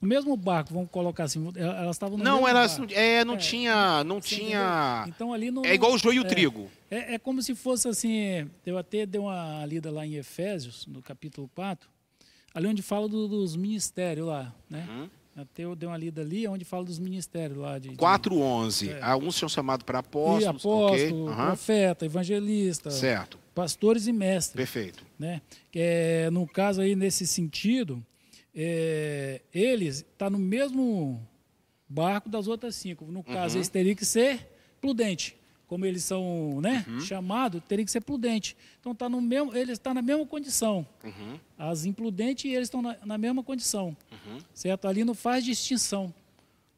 no 0.00 0.08
mesmo 0.08 0.36
barco, 0.36 0.74
vamos 0.74 0.90
colocar 0.90 1.24
assim, 1.24 1.52
elas 1.56 1.96
estavam 1.96 2.16
no 2.18 2.24
Não, 2.24 2.46
elas 2.48 2.78
barco. 2.78 2.92
é, 2.92 3.24
não 3.24 3.34
é, 3.34 3.36
tinha, 3.36 4.04
não 4.04 4.20
tinha. 4.20 5.04
Então 5.08 5.32
ali 5.32 5.48
É 5.64 5.74
igual 5.74 5.92
o 5.92 5.98
joio 5.98 6.16
e 6.16 6.20
o 6.20 6.26
é, 6.26 6.28
trigo. 6.28 6.70
É, 6.90 7.14
é 7.14 7.18
como 7.18 7.42
se 7.42 7.54
fosse 7.54 7.88
assim, 7.88 8.48
eu 8.64 8.78
até 8.78 9.06
dei 9.06 9.20
uma 9.20 9.64
lida 9.66 9.90
lá 9.90 10.06
em 10.06 10.14
Efésios, 10.14 10.86
no 10.86 11.02
capítulo 11.02 11.48
4, 11.54 11.88
ali 12.54 12.66
onde 12.66 12.82
fala 12.82 13.08
do, 13.08 13.28
dos 13.28 13.56
ministérios 13.56 14.26
lá, 14.26 14.54
né? 14.68 14.86
Uhum. 14.88 15.08
Até 15.34 15.64
eu 15.64 15.74
dei 15.74 15.88
uma 15.88 15.96
lida 15.96 16.20
ali, 16.20 16.46
onde 16.46 16.62
fala 16.64 16.84
dos 16.84 16.98
ministérios 16.98 17.58
lá. 17.58 17.78
De, 17.78 17.90
4.11. 17.90 18.90
É. 18.90 19.02
Alguns 19.02 19.36
são 19.36 19.48
chamados 19.48 19.82
para 19.82 20.00
apóstolos. 20.00 20.42
E 20.42 20.46
apóstolo, 20.46 20.86
okay. 20.92 21.12
uhum. 21.12 21.34
profeta, 21.34 22.04
evangelista. 22.04 22.90
Certo. 22.90 23.38
Pastores 23.54 24.06
e 24.06 24.12
mestres. 24.12 24.54
Perfeito. 24.54 25.02
Né? 25.18 25.40
É, 25.74 26.28
no 26.30 26.46
caso 26.46 26.82
aí, 26.82 26.94
nesse 26.94 27.26
sentido, 27.26 28.04
é, 28.54 29.40
eles 29.54 29.96
estão 29.96 30.26
tá 30.26 30.30
no 30.30 30.38
mesmo 30.38 31.26
barco 31.88 32.28
das 32.28 32.46
outras 32.46 32.74
cinco. 32.74 33.06
No 33.06 33.24
caso, 33.24 33.54
uhum. 33.54 33.58
eles 33.60 33.68
teriam 33.68 33.94
que 33.94 34.04
ser 34.04 34.50
prudente 34.82 35.36
como 35.72 35.86
eles 35.86 36.04
são 36.04 36.60
né, 36.60 36.84
uhum. 36.86 37.00
chamados, 37.00 37.62
teria 37.66 37.82
que 37.82 37.90
ser 37.90 38.02
prudente. 38.02 38.54
Então 38.78 38.94
tá 38.94 39.08
no 39.08 39.22
mesmo, 39.22 39.56
eles 39.56 39.78
estão 39.78 39.92
tá 39.92 39.94
na 39.94 40.02
mesma 40.02 40.26
condição. 40.26 40.86
Uhum. 41.02 41.40
As 41.56 41.86
imprudentes 41.86 42.44
eles 42.44 42.66
estão 42.66 42.82
na, 42.82 42.98
na, 43.06 43.16
mesma 43.16 43.42
condição. 43.42 43.96
Uhum. 44.12 44.38
Certo? 44.52 44.86
Ali 44.86 45.02
não 45.02 45.14
faz 45.14 45.42
distinção. 45.42 46.12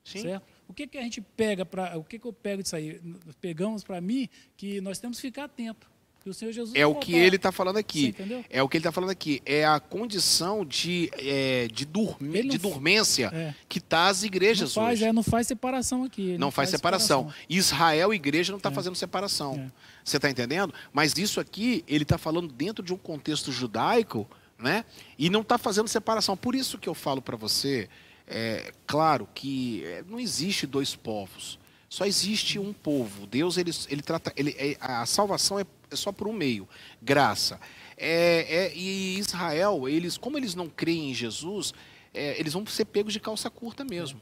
Sim. 0.04 0.20
Certo? 0.20 0.46
O 0.68 0.72
que, 0.72 0.86
que 0.86 0.96
a 0.96 1.02
gente 1.02 1.20
pega 1.20 1.66
para. 1.66 1.98
O 1.98 2.04
que, 2.04 2.20
que 2.20 2.24
eu 2.24 2.32
pego 2.32 2.62
disso 2.62 2.76
aí? 2.76 3.00
Pegamos 3.40 3.82
para 3.82 4.00
mim 4.00 4.28
que 4.56 4.80
nós 4.80 5.00
temos 5.00 5.16
que 5.16 5.26
ficar 5.26 5.46
atento. 5.46 5.90
Que 6.24 6.30
o 6.30 6.32
Senhor 6.32 6.52
Jesus 6.52 6.74
é 6.74 6.86
o 6.86 6.94
que 6.94 7.14
ele 7.14 7.36
está 7.36 7.52
falando 7.52 7.76
aqui. 7.76 8.14
É 8.48 8.62
o 8.62 8.66
que 8.66 8.78
ele 8.78 8.80
está 8.80 8.90
falando 8.90 9.10
aqui. 9.10 9.42
É 9.44 9.66
a 9.66 9.78
condição 9.78 10.64
de, 10.64 11.10
é, 11.18 11.68
de, 11.70 11.84
dormi, 11.84 12.48
de 12.48 12.56
dormência 12.56 13.30
é. 13.30 13.54
que 13.68 13.76
está 13.76 14.06
as 14.06 14.22
igrejas 14.22 14.74
não 14.74 14.84
faz, 14.84 14.98
hoje. 15.00 15.04
É, 15.04 15.12
não 15.12 15.22
faz 15.22 15.46
separação 15.46 16.02
aqui. 16.02 16.32
Não, 16.32 16.38
não 16.38 16.50
faz, 16.50 16.70
faz 16.70 16.78
separação. 16.78 17.24
separação. 17.24 17.44
Israel 17.46 18.10
e 18.14 18.16
igreja 18.16 18.52
não 18.52 18.56
está 18.56 18.70
é. 18.70 18.72
fazendo 18.72 18.94
separação. 18.94 19.54
É. 19.54 19.70
Você 20.02 20.16
está 20.16 20.30
entendendo? 20.30 20.72
Mas 20.94 21.12
isso 21.18 21.40
aqui, 21.40 21.84
ele 21.86 22.04
está 22.04 22.16
falando 22.16 22.50
dentro 22.50 22.82
de 22.82 22.94
um 22.94 22.96
contexto 22.96 23.52
judaico, 23.52 24.26
né? 24.58 24.86
E 25.18 25.28
não 25.28 25.42
está 25.42 25.58
fazendo 25.58 25.88
separação. 25.88 26.38
Por 26.38 26.54
isso 26.54 26.78
que 26.78 26.88
eu 26.88 26.94
falo 26.94 27.20
para 27.20 27.36
você, 27.36 27.86
é, 28.26 28.72
claro 28.86 29.28
que 29.34 29.84
é, 29.84 30.02
não 30.08 30.18
existe 30.18 30.66
dois 30.66 30.96
povos. 30.96 31.58
Só 31.94 32.06
existe 32.06 32.58
um 32.58 32.72
povo. 32.72 33.26
Deus 33.26 33.58
ele, 33.58 33.70
ele 33.90 34.00
trata, 34.00 34.32
ele, 34.34 34.76
a 34.80 35.04
salvação 35.04 35.60
é 35.60 35.64
é 35.94 35.96
só 35.96 36.12
por 36.12 36.28
um 36.28 36.32
meio, 36.32 36.68
graça. 37.00 37.60
É, 37.96 38.46
é, 38.48 38.76
e 38.76 39.18
Israel, 39.18 39.88
eles, 39.88 40.18
como 40.18 40.36
eles 40.36 40.54
não 40.54 40.68
creem 40.68 41.10
em 41.10 41.14
Jesus, 41.14 41.72
é, 42.12 42.38
eles 42.38 42.52
vão 42.52 42.66
ser 42.66 42.84
pegos 42.84 43.12
de 43.12 43.20
calça 43.20 43.48
curta 43.48 43.84
mesmo. 43.84 44.20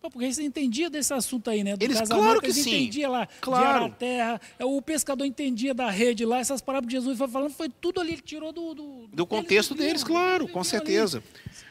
Pô, 0.00 0.08
porque 0.08 0.26
eles 0.26 0.38
entendiam 0.38 0.88
desse 0.88 1.12
assunto 1.12 1.50
aí, 1.50 1.64
né? 1.64 1.76
Do 1.76 1.84
eles, 1.84 2.00
claro 2.02 2.40
que 2.40 2.46
eles 2.46 2.58
sim. 2.58 2.70
entendiam 2.70 3.10
lá 3.10 3.28
claro. 3.40 3.88
de 3.88 3.96
terra, 3.96 4.40
é, 4.56 4.64
o 4.64 4.80
pescador 4.80 5.24
entendia 5.24 5.74
da 5.74 5.90
rede 5.90 6.24
lá, 6.24 6.38
essas 6.38 6.60
palavras 6.60 6.88
de 6.88 6.94
Jesus 6.94 7.18
foi 7.18 7.26
falando, 7.26 7.50
foi 7.50 7.68
tudo 7.68 8.00
ali, 8.00 8.12
ele 8.12 8.22
tirou 8.22 8.52
do... 8.52 8.74
Do, 8.74 9.08
do 9.12 9.26
contexto 9.26 9.74
deles, 9.74 9.88
deles 9.88 10.04
claro, 10.04 10.46
com 10.46 10.62
certeza. 10.62 11.20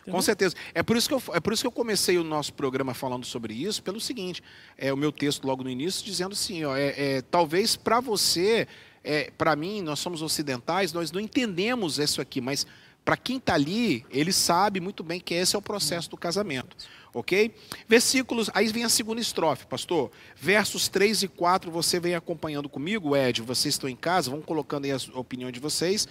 Com 0.10 0.22
certeza. 0.22 0.56
É 0.74 0.84
por, 0.84 0.98
isso 0.98 1.08
que 1.08 1.16
eu, 1.16 1.24
é 1.34 1.40
por 1.40 1.54
isso 1.54 1.64
que 1.64 1.68
eu 1.68 1.72
comecei 1.72 2.18
o 2.18 2.24
nosso 2.24 2.54
programa 2.54 2.94
falando 2.94 3.26
sobre 3.26 3.54
isso, 3.54 3.82
pelo 3.82 4.00
seguinte, 4.00 4.44
é 4.78 4.92
o 4.92 4.98
meu 4.98 5.12
texto 5.12 5.46
logo 5.46 5.64
no 5.64 5.70
início, 5.70 6.04
dizendo 6.04 6.34
assim, 6.34 6.66
ó, 6.66 6.76
é, 6.76 6.94
é 6.98 7.22
talvez 7.22 7.78
para 7.78 8.02
você 8.02 8.68
é, 9.04 9.32
para 9.38 9.56
mim, 9.56 9.82
nós 9.82 10.00
somos 10.00 10.22
ocidentais, 10.22 10.94
nós 10.94 11.12
não 11.12 11.20
entendemos 11.20 12.00
isso 12.00 12.22
aqui, 12.22 12.42
mas 12.42 12.66
para 13.08 13.16
quem 13.16 13.38
está 13.38 13.54
ali, 13.54 14.06
ele 14.10 14.34
sabe 14.34 14.82
muito 14.82 15.02
bem 15.02 15.18
que 15.18 15.34
esse 15.34 15.56
é 15.56 15.60
o 15.60 15.62
processo 15.62 16.10
do 16.10 16.18
casamento. 16.18 16.76
Ok? 17.14 17.56
Versículos, 17.88 18.50
aí 18.54 18.68
vem 18.68 18.84
a 18.84 18.90
segunda 18.90 19.22
estrofe, 19.22 19.66
pastor. 19.66 20.12
Versos 20.36 20.90
3 20.90 21.24
e 21.24 21.28
4, 21.30 21.72
você 21.72 22.02
vem 22.02 22.16
acompanhando 22.16 22.68
comigo, 22.68 23.16
Ed, 23.16 23.42
vocês 23.42 23.76
estão 23.76 23.90
em 23.90 23.96
casa, 23.96 24.30
vão 24.30 24.42
colocando 24.42 24.84
aí 24.84 24.92
a 24.92 24.98
opinião 25.18 25.50
de 25.50 25.60
vocês. 25.60 26.06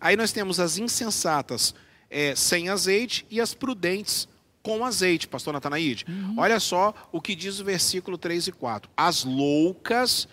Aí 0.00 0.16
nós 0.16 0.32
temos 0.32 0.58
as 0.58 0.76
insensatas 0.76 1.72
é, 2.10 2.34
sem 2.34 2.68
azeite 2.68 3.24
e 3.30 3.40
as 3.40 3.54
prudentes 3.54 4.28
com 4.60 4.84
azeite, 4.84 5.28
pastor 5.28 5.52
Natanaide. 5.52 6.04
Uhum. 6.08 6.34
Olha 6.36 6.58
só 6.58 6.92
o 7.12 7.20
que 7.20 7.34
diz 7.34 7.60
o 7.60 7.64
versículo 7.64 8.18
3 8.18 8.48
e 8.48 8.52
4. 8.52 8.90
As 8.96 9.22
loucas 9.22 10.26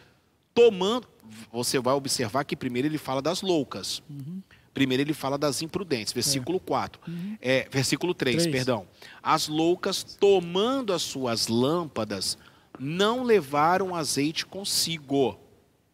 tomando 0.54 1.08
você 1.52 1.80
vai 1.80 1.94
observar 1.94 2.44
que 2.44 2.56
primeiro 2.56 2.88
ele 2.88 2.98
fala 2.98 3.22
das 3.22 3.42
loucas. 3.42 4.02
Uhum. 4.10 4.42
Primeiro 4.74 5.02
ele 5.02 5.14
fala 5.14 5.38
das 5.38 5.62
imprudentes, 5.62 6.14
versículo 6.14 6.58
é. 6.58 6.62
4. 6.68 7.02
Uhum. 7.08 7.38
É, 7.42 7.68
versículo 7.72 8.14
3, 8.14 8.44
3, 8.44 8.52
perdão. 8.56 8.88
As 9.24 9.48
loucas, 9.48 10.04
tomando 10.04 10.94
as 10.94 11.02
suas 11.02 11.48
lâmpadas, 11.48 12.38
não 12.80 13.24
levaram 13.24 13.96
azeite 13.96 14.46
consigo. 14.46 15.40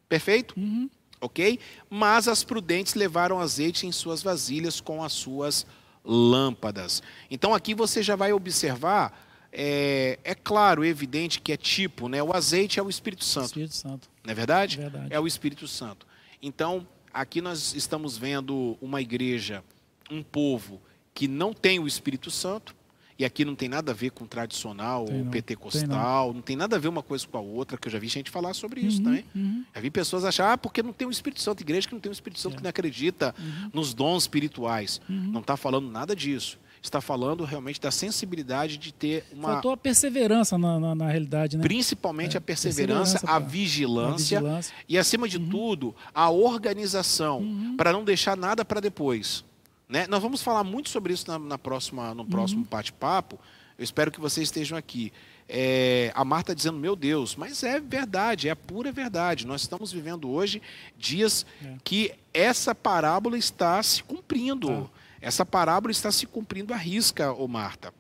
Perfeito? 0.10 0.54
Uhum. 0.58 0.90
Ok? 1.22 1.60
Mas 1.90 2.28
as 2.28 2.44
prudentes 2.44 2.94
levaram 2.96 3.40
azeite 3.40 3.88
em 3.88 3.92
suas 3.92 4.22
vasilhas 4.22 4.82
com 4.82 5.02
as 5.02 5.14
suas 5.14 5.66
lâmpadas. 6.04 7.02
Então 7.32 7.54
aqui 7.54 7.74
você 7.74 8.04
já 8.04 8.16
vai 8.16 8.34
observar, 8.34 9.18
é, 9.56 10.18
é 10.24 10.34
claro, 10.36 10.84
é 10.84 10.88
evidente 10.88 11.40
que 11.40 11.52
é 11.52 11.58
tipo, 11.58 12.10
né? 12.10 12.22
O 12.24 12.34
azeite 12.36 12.80
é 12.80 12.84
o 12.84 12.90
Espírito 12.90 13.24
Santo. 13.24 13.46
Espírito 13.48 13.76
Santo. 13.76 14.10
Não 14.24 14.32
é 14.32 14.34
verdade? 14.36 14.78
Verdade. 14.78 15.08
É 15.14 15.20
o 15.20 15.28
Espírito 15.28 15.68
Santo. 15.68 16.08
Então, 16.42 16.88
aqui 17.14 17.40
nós 17.42 17.76
estamos 17.76 18.18
vendo 18.18 18.78
uma 18.82 19.00
igreja, 19.02 19.64
um 20.10 20.24
povo 20.24 20.82
que 21.14 21.28
não 21.28 21.54
tem 21.54 21.78
o 21.80 21.86
Espírito 21.88 22.32
Santo, 22.32 22.76
e 23.20 23.24
aqui 23.24 23.46
não 23.46 23.54
tem 23.54 23.70
nada 23.70 23.92
a 23.92 23.94
ver 23.94 24.10
com 24.10 24.26
tradicional 24.26 25.06
Tem 25.06 25.18
ou 25.20 25.24
não. 25.26 25.32
pentecostal, 25.32 26.26
Tem 26.30 26.34
não. 26.36 26.42
tem 26.42 26.56
nada 26.56 26.76
a 26.76 26.80
ver 26.80 26.88
uma 26.88 27.04
coisa 27.04 27.28
com 27.28 27.38
a 27.38 27.42
outra, 27.42 27.78
que 27.78 27.88
eu 27.88 27.92
já 27.92 28.00
vi 28.00 28.08
gente 28.08 28.32
falar 28.32 28.56
sobre 28.56 28.82
isso 28.82 28.98
Uhum, 28.98 29.04
também. 29.04 29.26
uhum. 29.36 29.64
Já 29.74 29.80
vi 29.82 29.92
pessoas 29.92 30.26
achar, 30.26 30.52
ah, 30.54 30.58
porque 30.58 30.82
não 30.82 30.92
tem 30.92 31.08
o 31.08 31.12
Espírito 31.12 31.40
Santo, 31.40 31.62
igreja 31.62 31.88
que 31.88 31.94
não 31.94 32.02
tem 32.02 32.10
o 32.10 32.14
Espírito 32.14 32.40
Santo, 32.40 32.54
É. 32.54 32.58
que 32.58 32.64
não 32.64 32.70
acredita 32.72 33.36
nos 33.72 33.94
dons 33.94 34.24
espirituais. 34.24 35.00
Uhum. 35.08 35.30
Não 35.32 35.42
está 35.42 35.56
falando 35.56 35.88
nada 35.92 36.16
disso. 36.16 36.58
Está 36.84 37.00
falando 37.00 37.46
realmente 37.46 37.80
da 37.80 37.90
sensibilidade 37.90 38.78
de 38.78 38.94
ter 38.94 39.24
uma. 39.32 39.54
Faltou 39.54 39.72
a 39.72 39.78
perseverança 39.78 40.58
na, 40.58 40.78
na, 40.78 40.94
na 40.94 41.08
realidade, 41.10 41.56
né? 41.58 41.64
Principalmente 41.64 42.36
É, 42.36 42.38
a 42.38 42.42
perseverança, 42.42 43.14
perseverança, 43.20 43.36
a 43.38 43.40
vigilância 43.40 44.38
A 44.38 44.42
vigilância. 44.42 44.76
e, 44.90 44.98
acima 44.98 45.30
de 45.30 45.40
tudo, 45.40 45.96
a 46.14 46.30
organização 46.30 47.40
Uhum. 47.40 47.78
para 47.78 47.94
não 47.94 48.04
deixar 48.04 48.36
nada 48.36 48.66
para 48.66 48.82
depois. 48.82 49.46
Né? 49.88 50.08
Nós 50.08 50.22
vamos 50.22 50.42
falar 50.42 50.64
muito 50.66 50.90
sobre 50.90 51.14
isso 51.14 51.26
na, 51.28 51.40
na 51.40 51.58
próxima, 51.58 52.14
no 52.14 52.26
próximo 52.26 52.62
Uhum. 52.62 52.68
bate-papo. 52.70 53.40
Eu 53.78 53.84
espero 53.84 54.12
que 54.12 54.20
vocês 54.20 54.48
estejam 54.50 54.78
aqui. 54.78 55.12
É, 55.48 56.12
a 56.16 56.24
Marta 56.26 56.54
dizendo, 56.56 56.78
meu 56.78 56.96
Deus, 56.96 57.36
mas 57.36 57.64
é 57.64 57.80
verdade, 57.80 58.48
é 58.48 58.52
a 58.52 58.56
pura 58.56 58.92
verdade. 58.92 59.46
Nós 59.48 59.62
estamos 59.62 59.92
vivendo 59.92 60.30
hoje 60.30 60.62
dias 60.98 61.46
É. 61.64 61.76
que 61.84 62.12
essa 62.34 62.74
parábola 62.76 63.38
está 63.38 63.82
se 63.84 64.04
cumprindo. 64.04 64.68
Tá. 64.68 65.03
Essa 65.24 65.46
parábola 65.46 65.92
está 65.92 66.12
se 66.12 66.26
cumprindo 66.26 66.74
à 66.74 66.78
risca, 66.78 67.32
ô 67.34 67.48
Marta. 67.48 67.94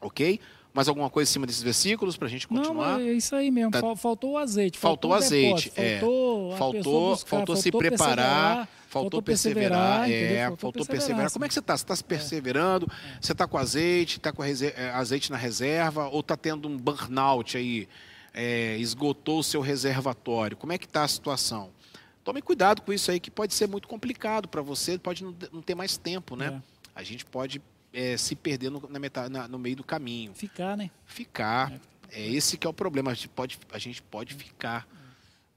Ok? 0.00 0.40
Mais 0.74 0.88
alguma 0.88 1.08
coisa 1.10 1.30
em 1.30 1.32
cima 1.32 1.46
desses 1.46 1.62
versículos 1.62 2.16
para 2.16 2.26
a 2.26 2.30
gente 2.30 2.50
Não, 2.50 2.62
continuar? 2.62 3.00
é 3.00 3.12
isso 3.12 3.36
aí 3.36 3.50
mesmo. 3.50 3.70
Tá. 3.70 3.80
Fal- 3.80 3.94
Faltou 3.94 4.32
o 4.32 4.38
azeite. 4.38 4.78
Faltou 4.78 5.10
o 5.10 5.14
azeite, 5.14 5.68
depósito, 5.70 5.80
é. 5.80 5.98
Faltou, 6.00 6.56
faltou, 6.56 7.10
buscar, 7.10 7.28
faltou 7.30 7.56
se 7.56 7.62
faltou 7.70 7.78
preparar, 7.80 8.06
perseverar, 8.16 8.68
faltou 8.88 9.22
perseverar, 9.22 10.08
entendeu? 10.10 10.36
é, 10.36 10.56
faltou 10.56 10.86
perseverar. 10.86 11.30
Como 11.30 11.44
é 11.44 11.48
que 11.48 11.54
você 11.54 11.60
está? 11.60 11.76
Você 11.76 11.84
está 11.84 11.94
se 11.96 12.02
perseverando? 12.04 12.88
Você 13.20 13.32
está 13.32 13.46
com 13.46 13.58
azeite, 13.58 14.16
está 14.16 14.32
com 14.32 14.42
eh, 14.42 14.90
azeite 14.94 15.30
na 15.30 15.36
reserva 15.36 16.08
ou 16.08 16.20
está 16.20 16.36
tendo 16.36 16.66
um 16.68 16.76
burnout 16.76 17.56
aí? 17.56 17.86
É, 18.34 18.76
esgotou 18.78 19.40
o 19.40 19.44
seu 19.44 19.60
reservatório? 19.60 20.56
Como 20.56 20.72
é 20.72 20.78
que 20.78 20.86
está 20.86 21.04
a 21.04 21.08
situação? 21.08 21.68
Tome 22.24 22.40
cuidado 22.40 22.82
com 22.82 22.92
isso 22.92 23.10
aí, 23.10 23.18
que 23.18 23.30
pode 23.30 23.52
ser 23.54 23.66
muito 23.66 23.88
complicado 23.88 24.48
para 24.48 24.62
você, 24.62 24.96
pode 24.98 25.24
não, 25.24 25.34
não 25.52 25.62
ter 25.62 25.74
mais 25.74 25.96
tempo, 25.96 26.36
né? 26.36 26.62
A 26.94 27.02
gente 27.02 27.24
pode 27.24 27.60
eh, 27.92 28.16
se 28.16 28.36
perder 28.36 28.70
no, 28.70 28.88
na 28.88 28.98
metade, 28.98 29.28
na- 29.32 29.48
no 29.48 29.58
meio 29.58 29.76
do 29.76 29.84
caminho. 29.84 30.32
Ficar, 30.34 30.76
né? 30.76 30.90
Ficar. 31.04 31.72
É 32.10 32.26
esse 32.26 32.56
que 32.56 32.66
é 32.66 32.70
o 32.70 32.72
problema. 32.72 33.10
A 33.10 33.14
gente 33.14 33.28
pode, 33.28 33.58
a 33.72 33.78
gente 33.78 34.02
pode 34.02 34.34
ficar. 34.34 34.86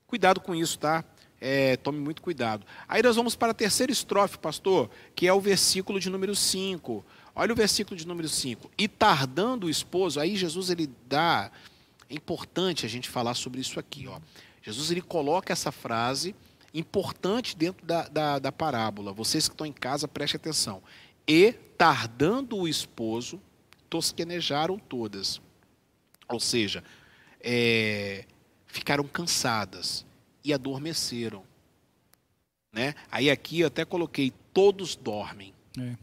Cuidado 0.08 0.40
com 0.40 0.56
isso, 0.56 0.80
tá? 0.80 1.04
É, 1.42 1.76
tome 1.78 2.00
muito 2.00 2.22
cuidado. 2.22 2.66
Aí 2.88 3.04
nós 3.04 3.16
vamos 3.16 3.36
para 3.36 3.52
a 3.52 3.54
terceira 3.54 3.92
estrofe, 3.92 4.38
pastor, 4.38 4.90
que 5.14 5.28
é 5.28 5.34
o 5.34 5.40
versículo 5.42 6.00
de 6.00 6.10
número 6.10 6.34
5. 6.36 7.06
Olha 7.36 7.52
o 7.52 7.56
versículo 7.56 7.96
de 7.98 8.08
número 8.08 8.30
5. 8.30 8.72
E 8.78 8.88
tardando 8.88 9.68
o 9.68 9.70
esposo, 9.70 10.20
aí 10.20 10.36
Jesus 10.38 10.70
ele 10.70 10.90
dá. 11.08 11.52
É 12.10 12.16
importante 12.16 12.86
a 12.86 12.90
gente 12.90 13.10
falar 13.10 13.34
sobre 13.34 13.60
isso 13.60 13.80
aqui. 13.80 14.08
Ó. 14.08 14.20
Jesus 14.62 14.90
ele 14.90 15.02
coloca 15.02 15.52
essa 15.52 15.72
frase 15.72 16.34
importante 16.80 17.56
dentro 17.56 17.86
da, 17.86 18.08
da, 18.08 18.40
da 18.40 18.52
parábola. 18.52 19.14
Vocês 19.14 19.48
que 19.48 19.54
estão 19.54 19.66
em 19.66 19.74
casa, 19.74 20.08
prestem 20.08 20.38
atenção. 20.38 20.82
E 21.28 21.54
tardando 21.78 22.58
o 22.58 22.68
esposo, 22.68 23.42
tosquenejaram 23.90 24.78
todas. 24.78 25.42
Ou 26.28 26.40
seja, 26.40 26.84
é, 27.42 28.26
ficaram 28.68 29.04
cansadas 29.06 30.06
e 30.44 30.54
adormeceram. 30.54 31.44
Né? 32.72 32.94
Aí 33.12 33.30
aqui 33.30 33.62
eu 33.62 33.68
até 33.68 33.86
coloquei, 33.86 34.32
todos 34.54 34.96
dormem. 34.96 35.54
É. 35.80 35.96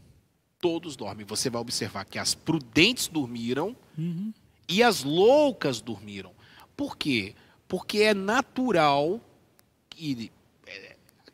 Todos 0.59 0.95
dormem. 0.95 1.25
Você 1.25 1.49
vai 1.49 1.61
observar 1.61 2.05
que 2.05 2.17
as 2.17 2.33
prudentes 2.33 3.07
dormiram 3.07 3.75
Uhum. 3.97 4.33
e 4.67 4.81
as 4.81 5.03
loucas 5.03 5.81
dormiram. 5.81 6.31
Por 6.75 6.97
quê? 6.97 7.35
Porque 7.67 7.99
é 7.99 8.13
natural 8.13 9.21
que, 9.89 10.31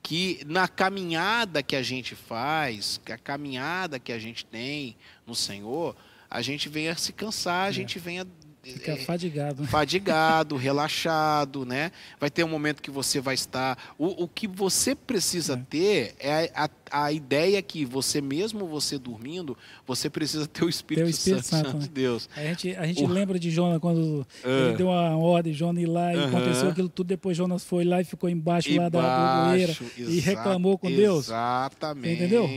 que 0.10 0.41
na 0.48 0.67
caminhada 0.67 1.62
que 1.62 1.76
a 1.76 1.84
gente 1.84 2.15
faz, 2.15 3.00
que 3.06 3.12
a 3.12 3.17
caminhada 3.17 4.00
que 4.00 4.12
a 4.12 4.17
gente 4.17 4.43
tem 4.43 4.95
no 5.28 5.36
Senhor, 5.36 5.95
a 6.28 6.41
gente 6.41 6.67
venha 6.67 6.95
se 6.98 7.13
cansar, 7.13 7.65
a 7.67 7.69
É. 7.69 7.72
gente 7.72 8.00
venha 8.00 8.26
Fica 8.63 8.93
é, 8.93 8.98
fadigado. 8.98 9.65
fadigado, 9.67 10.56
relaxado, 10.58 11.63
né? 11.63 11.91
Vai 12.19 12.30
ter 12.32 12.43
um 12.43 12.48
momento 12.50 12.82
que 12.82 12.89
você 12.89 13.22
vai 13.22 13.36
estar. 13.36 13.78
O, 14.00 14.24
o 14.24 14.28
que 14.28 14.48
você 14.48 14.95
precisa 14.95 15.54
É. 15.54 15.58
ter 15.69 16.15
é 16.19 16.52
a, 16.56 16.67
a 16.91 17.12
ideia 17.12 17.62
que 17.62 17.86
você, 17.86 18.21
mesmo 18.21 18.65
você 18.67 18.97
dormindo, 18.97 19.58
você 19.86 20.10
precisa 20.10 20.47
ter 20.47 20.63
o 20.63 20.69
Espírito, 20.69 21.10
Espírito 21.10 21.43
Santo, 21.45 21.65
Santo, 21.67 21.78
né? 21.78 21.84
de 21.84 21.89
Deus. 21.89 22.30
A 22.36 22.41
gente, 22.41 22.75
a 22.75 22.86
gente 22.86 23.04
O- 23.04 23.08
lembra 23.08 23.39
de 23.39 23.49
Jonas 23.52 23.80
quando 23.80 24.25
Ah. 24.43 24.47
ele 24.49 24.78
deu 24.78 24.88
uma 24.88 25.17
ordem, 25.17 25.54
Jonas 25.54 25.82
ir 25.84 25.88
lá 25.88 26.13
e 26.13 26.17
Aham. 26.17 26.28
aconteceu 26.28 26.69
aquilo 26.69 26.89
tudo. 26.89 27.08
Depois 27.08 27.36
Jonas 27.38 27.63
foi 27.63 27.84
lá 27.86 28.02
e 28.02 28.04
ficou 28.04 28.30
embaixo 28.30 28.73
lá 28.75 28.89
da 28.89 28.99
boleira 29.45 29.71
Embaixo, 29.73 29.86
e 29.97 30.19
reclamou 30.19 30.78
com 30.78 30.89
Deus. 30.89 31.25
Exatamente. 31.25 32.13
Entendeu? 32.23 32.49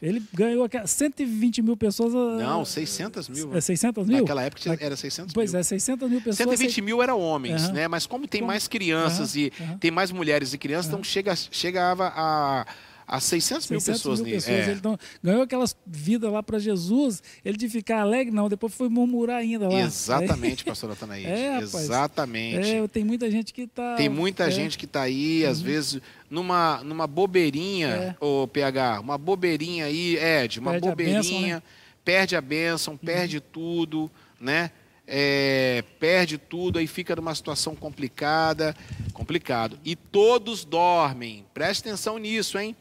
Ele 0.00 0.22
ganhou 0.32 0.64
aquela 0.64 0.86
120 0.86 1.62
mil 1.62 1.76
pessoas. 1.76 2.14
ah, 2.14 2.36
Não, 2.42 2.64
600 2.64 3.28
mil. 3.28 3.54
É 3.54 3.60
600 3.60 4.06
mil? 4.06 4.18
Naquela 4.18 4.42
época 4.42 4.68
Na- 4.68 4.76
era 4.80 4.96
600 4.96 5.32
Pois 5.32 5.52
mil. 5.52 5.60
é, 5.60 5.62
600 5.62 6.08
mil 6.10 6.18
pessoas. 6.20 6.36
120 6.36 6.80
mil 6.80 7.02
eram 7.02 7.20
homens, 7.20 7.64
Aham. 7.64 7.72
né? 7.72 7.88
Mas 7.88 8.06
como 8.06 8.26
tem 8.26 8.40
Como- 8.40 8.52
mais 8.52 8.68
crianças 8.68 9.34
Aham, 9.36 9.46
e 9.46 9.76
tem 9.78 9.90
mais 9.90 10.10
mulheres 10.10 10.52
e 10.52 10.58
crianças, 10.58 10.86
então 10.90 11.02
chega, 11.02 11.34
chegava 11.36 12.12
a, 12.14 12.66
a 13.06 13.20
600 13.20 13.68
mil 13.70 13.80
600 13.80 14.00
pessoas. 14.00 14.20
mil 14.20 14.34
pessoas. 14.34 14.56
É. 14.56 14.70
Ele 14.70 14.78
então, 14.78 14.98
ganhou 15.22 15.42
aquelas 15.42 15.76
vidas 15.86 16.32
lá 16.32 16.42
para 16.42 16.58
Jesus. 16.58 17.22
Ele 17.44 17.56
de 17.56 17.68
ficar 17.68 18.00
alegre, 18.00 18.32
não. 18.34 18.48
Depois 18.48 18.74
foi 18.74 18.88
murmurar 18.88 19.36
ainda 19.36 19.68
lá. 19.68 19.80
Exatamente, 19.80 20.64
pastor 20.64 20.90
Atanaíde. 20.90 21.28
É. 21.32 21.58
Exatamente. 21.58 22.68
É, 22.68 22.88
tem 22.88 23.04
muita 23.04 23.30
gente 23.30 23.52
que 23.52 23.66
tá. 23.66 23.96
Tem 23.96 24.08
muita 24.08 24.44
é, 24.44 24.50
gente 24.50 24.76
que 24.78 24.84
está 24.84 25.02
aí, 25.02 25.44
às 25.44 25.60
vezes, 25.60 26.00
numa, 26.30 26.82
numa 26.84 27.06
bobeirinha, 27.06 27.88
É. 27.88 28.16
ô 28.20 28.46
PH, 28.48 29.00
uma 29.00 29.18
bobeirinha 29.18 29.86
aí, 29.86 30.16
Ed, 30.16 30.60
uma 30.60 30.72
Perde 30.72 30.86
a 30.86 30.90
bobeirinha, 30.90 31.22
bênção, 31.22 31.40
né? 31.42 31.62
perde 32.04 32.36
a 32.36 32.40
bênção, 32.40 32.96
perde 32.96 33.40
tudo, 33.40 34.10
né? 34.40 34.70
É, 35.06 35.84
perde 35.98 36.38
tudo, 36.38 36.78
aí 36.78 36.86
fica 36.86 37.14
numa 37.16 37.34
situação 37.34 37.74
complicada, 37.74 38.74
complicado. 39.12 39.78
E 39.84 39.94
todos 39.96 40.64
dormem, 40.64 41.44
preste 41.52 41.80
atenção 41.80 42.18
nisso, 42.18 42.58
hein? 42.58 42.76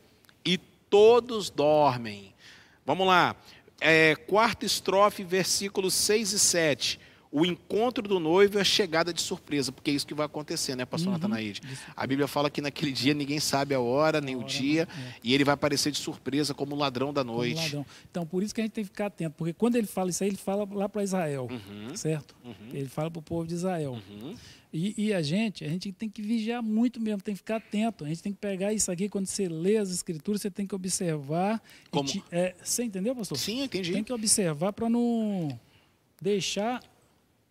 Todos 0.92 1.50
dormem. 1.50 2.34
Vamos 2.86 3.08
lá, 3.08 3.36
é, 3.80 4.14
quarta 4.16 4.66
estrofe, 4.66 5.24
versículos 5.24 5.94
6 5.94 6.34
e 6.34 6.40
7. 6.40 7.00
O 7.34 7.46
encontro 7.46 8.06
do 8.06 8.20
noivo 8.20 8.58
é 8.58 8.62
a 8.62 8.64
chegada 8.66 9.14
de 9.14 9.22
surpresa, 9.22 9.72
porque 9.72 9.90
é 9.90 9.94
isso 9.94 10.06
que 10.06 10.14
vai 10.14 10.26
acontecer, 10.26 10.76
né, 10.76 10.84
pastor 10.84 11.08
Uhum. 11.08 11.14
Natanaide? 11.14 11.62
A 11.96 12.06
Bíblia 12.06 12.28
fala 12.28 12.50
que 12.50 12.60
naquele 12.60 12.92
dia 12.92 13.14
ninguém 13.14 13.40
sabe 13.40 13.74
a 13.74 13.80
hora, 13.80 14.20
nem 14.20 14.36
A 14.36 14.38
o 14.38 14.42
hora, 14.42 14.50
dia, 14.50 14.86
né? 14.86 15.16
e 15.24 15.34
ele 15.34 15.46
vai 15.46 15.54
aparecer 15.54 15.94
de 15.94 15.98
surpresa 15.98 16.54
como 16.54 16.76
ladrão 16.76 17.14
da 17.14 17.24
noite. 17.24 17.56
ladrão. 17.62 17.86
Então, 18.10 18.26
por 18.28 18.44
isso 18.44 18.54
que 18.54 18.60
a 18.60 18.66
gente 18.66 18.74
tem 18.74 18.84
que 18.84 18.90
ficar 18.90 19.06
atento, 19.06 19.34
porque 19.38 19.54
quando 19.54 19.78
ele 19.78 19.88
fala 19.88 20.10
isso 20.10 20.22
aí, 20.26 20.30
ele 20.30 20.36
fala 20.38 20.68
lá 20.74 20.90
para 20.90 21.04
Israel, 21.06 21.48
Uhum, 21.50 21.96
certo? 21.96 22.36
uhum, 22.44 22.54
Ele 22.74 22.90
fala 22.90 23.10
para 23.10 23.20
o 23.20 23.24
povo 23.24 23.48
de 23.48 23.54
Israel. 23.54 23.98
E, 24.74 25.08
e 25.08 25.14
a 25.14 25.22
gente, 25.22 25.66
a 25.66 25.68
gente 25.68 25.92
tem 25.92 26.10
que 26.10 26.22
vigiar 26.22 26.64
muito 26.64 27.00
mesmo, 27.02 27.22
tem 27.22 27.34
que 27.34 27.40
ficar 27.40 27.58
atento. 27.58 28.06
A 28.06 28.08
gente 28.08 28.24
tem 28.24 28.32
que 28.32 28.40
pegar 28.40 28.72
isso 28.72 28.90
aqui, 28.92 29.10
quando 29.10 29.26
você 29.26 29.50
lê 29.50 29.76
as 29.78 29.90
escrituras, 29.92 30.42
você 30.42 30.50
tem 30.50 30.66
que 30.66 30.74
observar. 30.74 31.62
Como? 31.90 32.08
te- 32.08 32.24
é, 32.32 32.56
você 32.64 32.84
entendeu, 32.84 33.14
pastor? 33.16 33.38
Sim, 33.38 33.64
entendi. 33.64 33.92
Tem 33.92 34.04
que 34.04 34.14
observar 34.14 34.72
para 34.72 34.90
não 34.90 35.60
deixar, 36.22 36.82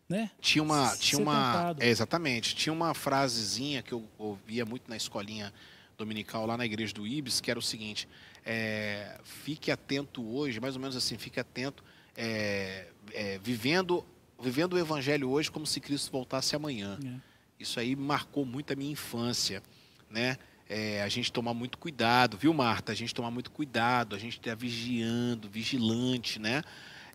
né? 0.09 0.31
Tinha 0.41 0.63
uma, 0.63 0.97
tinha 0.97 1.21
uma, 1.21 1.77
é, 1.79 1.89
exatamente, 1.91 2.55
tinha 2.57 2.73
uma 2.73 2.95
frasezinha 2.95 3.83
que 3.83 3.93
eu 3.93 4.03
ouvia 4.19 4.65
muito 4.65 4.89
na 4.89 4.97
escolinha 4.97 5.53
dominical 5.99 6.47
lá 6.47 6.57
na 6.57 6.65
igreja 6.65 6.95
do 6.95 7.07
Ibis, 7.07 7.41
que 7.41 7.51
era 7.51 7.59
o 7.59 7.63
seguinte: 7.63 8.09
é, 8.47 9.19
fique 9.25 9.71
atento 9.71 10.27
hoje, 10.27 10.59
mais 10.59 10.75
ou 10.75 10.81
menos 10.81 10.97
assim, 10.97 11.19
fique 11.19 11.39
atento, 11.39 11.85
é, 12.17 12.87
é, 13.13 13.39
vivendo, 13.39 14.05
vivendo 14.41 14.75
o 14.75 14.79
evangelho 14.79 15.31
hoje 15.31 15.51
como 15.51 15.67
se 15.67 15.81
Cristo 15.81 16.11
voltasse 16.11 16.57
amanhã. 16.57 16.99
É. 17.05 17.21
Isso 17.59 17.79
aí 17.79 17.95
marcou 17.95 18.45
muito 18.45 18.73
a 18.73 18.77
minha 18.77 18.91
infância, 18.91 19.63
né? 20.09 20.39
É, 20.69 21.03
a 21.03 21.09
gente 21.09 21.33
tomar 21.33 21.53
muito 21.53 21.77
cuidado, 21.77 22.37
viu, 22.37 22.55
Marta? 22.55 22.93
A 22.93 22.95
gente 22.95 23.13
tomar 23.13 23.31
muito 23.31 23.51
cuidado, 23.51 24.15
a 24.15 24.19
gente 24.19 24.39
estar 24.39 24.55
vigiando, 24.55 25.49
vigilante, 25.49 26.39
né? 26.39 26.63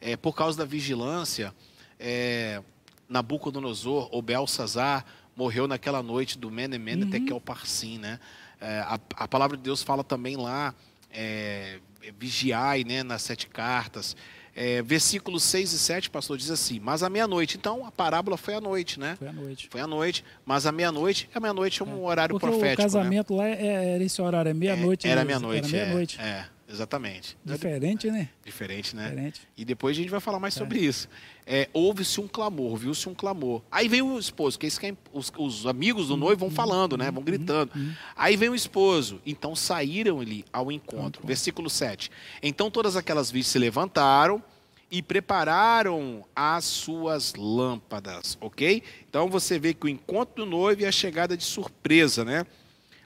É, 0.01 0.17
por 0.17 0.35
causa 0.35 0.57
da 0.57 0.65
vigilância, 0.65 1.53
é, 1.99 2.61
Nabucodonosor 3.07 4.09
ou 4.11 4.21
Belsazar 4.21 5.05
morreu 5.35 5.67
naquela 5.67 6.03
noite 6.03 6.37
do 6.37 6.51
Mene 6.51 6.77
Mene 6.77 7.03
Uhum. 7.03 7.09
Tekel 7.09 7.41
Parsim, 7.41 7.97
né? 7.97 8.19
É, 8.59 8.79
a, 8.79 8.99
a 9.15 9.27
palavra 9.27 9.57
de 9.57 9.63
Deus 9.63 9.81
fala 9.81 10.03
também 10.03 10.35
lá, 10.35 10.73
é, 11.11 11.79
vigiai 12.19 12.83
né, 12.83 13.03
nas 13.03 13.21
sete 13.21 13.47
cartas. 13.47 14.15
É, 14.57 14.81
versículos 14.81 15.43
6 15.43 15.73
e 15.73 15.79
7, 15.79 16.09
pastor, 16.09 16.37
diz 16.37 16.49
assim: 16.49 16.79
Mas 16.79 17.03
à 17.03 17.09
meia-noite. 17.09 17.57
Então, 17.57 17.85
a 17.85 17.91
parábola 17.91 18.37
foi 18.37 18.53
à 18.53 18.61
noite, 18.61 18.97
né? 18.97 19.17
Foi 19.19 19.27
à 19.27 19.33
noite. 19.33 19.67
Foi 19.69 19.81
à 19.81 19.87
noite, 19.87 20.23
mas 20.45 20.65
à 20.65 20.71
meia-noite, 20.71 21.29
a 21.35 21.39
meia-noite 21.41 21.81
é 21.81 21.85
um 21.85 22.03
é, 22.03 22.09
horário 22.09 22.39
Porque 22.39 22.47
profético. 22.47 22.81
O 22.81 22.85
casamento 22.85 23.35
né? 23.35 23.39
lá 23.39 23.47
era 23.49 24.03
esse 24.03 24.21
horário, 24.21 24.49
é 24.49 24.53
meia-noite. 24.53 25.07
É, 25.07 25.11
era 25.11 25.25
meia-noite. 25.25 25.75
Era 25.75 25.85
meia-noite. 25.85 26.17
É, 26.21 26.23
é. 26.23 26.54
Exatamente. 26.67 27.37
Diferente, 27.45 28.09
né? 28.09 28.29
Diferente, 28.43 28.95
né? 28.95 29.09
Diferente. 29.09 29.41
E 29.55 29.63
depois 29.63 29.95
a 29.95 29.99
gente 29.99 30.09
vai 30.09 30.19
falar 30.19 30.39
mais 30.39 30.55
é. 30.55 30.59
sobre 30.59 30.79
isso. 30.79 31.07
É, 31.45 31.69
Houve-se 31.71 32.19
um 32.19 32.27
clamor, 32.27 32.75
viu-se 32.75 33.07
um 33.07 33.13
clamor. 33.13 33.61
Aí 33.71 33.87
vem 33.87 34.01
o 34.01 34.17
esposo, 34.17 34.57
que, 34.57 34.65
é, 34.65 34.97
os, 35.13 35.31
os, 35.37 35.67
amigos 35.67 36.07
do 36.07 36.17
noivo 36.17 36.39
vão 36.39 36.49
uhum. 36.49 36.55
falando, 36.55 36.97
né? 36.97 37.11
Vão 37.11 37.19
uhum. 37.19 37.25
gritando. 37.25 37.71
Aí 38.15 38.35
vem 38.35 38.49
o 38.49 38.55
esposo. 38.55 39.21
Então 39.25 39.55
saíram-lhe 39.55 40.43
ao 40.51 40.71
encontro. 40.71 41.25
Versículo 41.25 41.69
7. 41.69 42.09
Então 42.41 42.71
todas 42.71 42.95
aquelas 42.95 43.29
virgens 43.29 43.51
se 43.51 43.59
levantaram 43.59 44.43
e 44.89 45.01
prepararam 45.01 46.25
as 46.35 46.65
suas 46.65 47.33
lâmpadas, 47.35 48.37
ok? 48.39 48.81
Então 49.07 49.29
você 49.29 49.59
vê 49.59 49.73
que 49.73 49.85
o 49.85 49.89
encontro 49.89 50.45
do 50.45 50.49
noivo 50.49 50.81
e 50.81 50.85
a 50.85 50.91
chegada 50.91 51.35
de 51.35 51.43
surpresa, 51.43 52.23
né? 52.23 52.45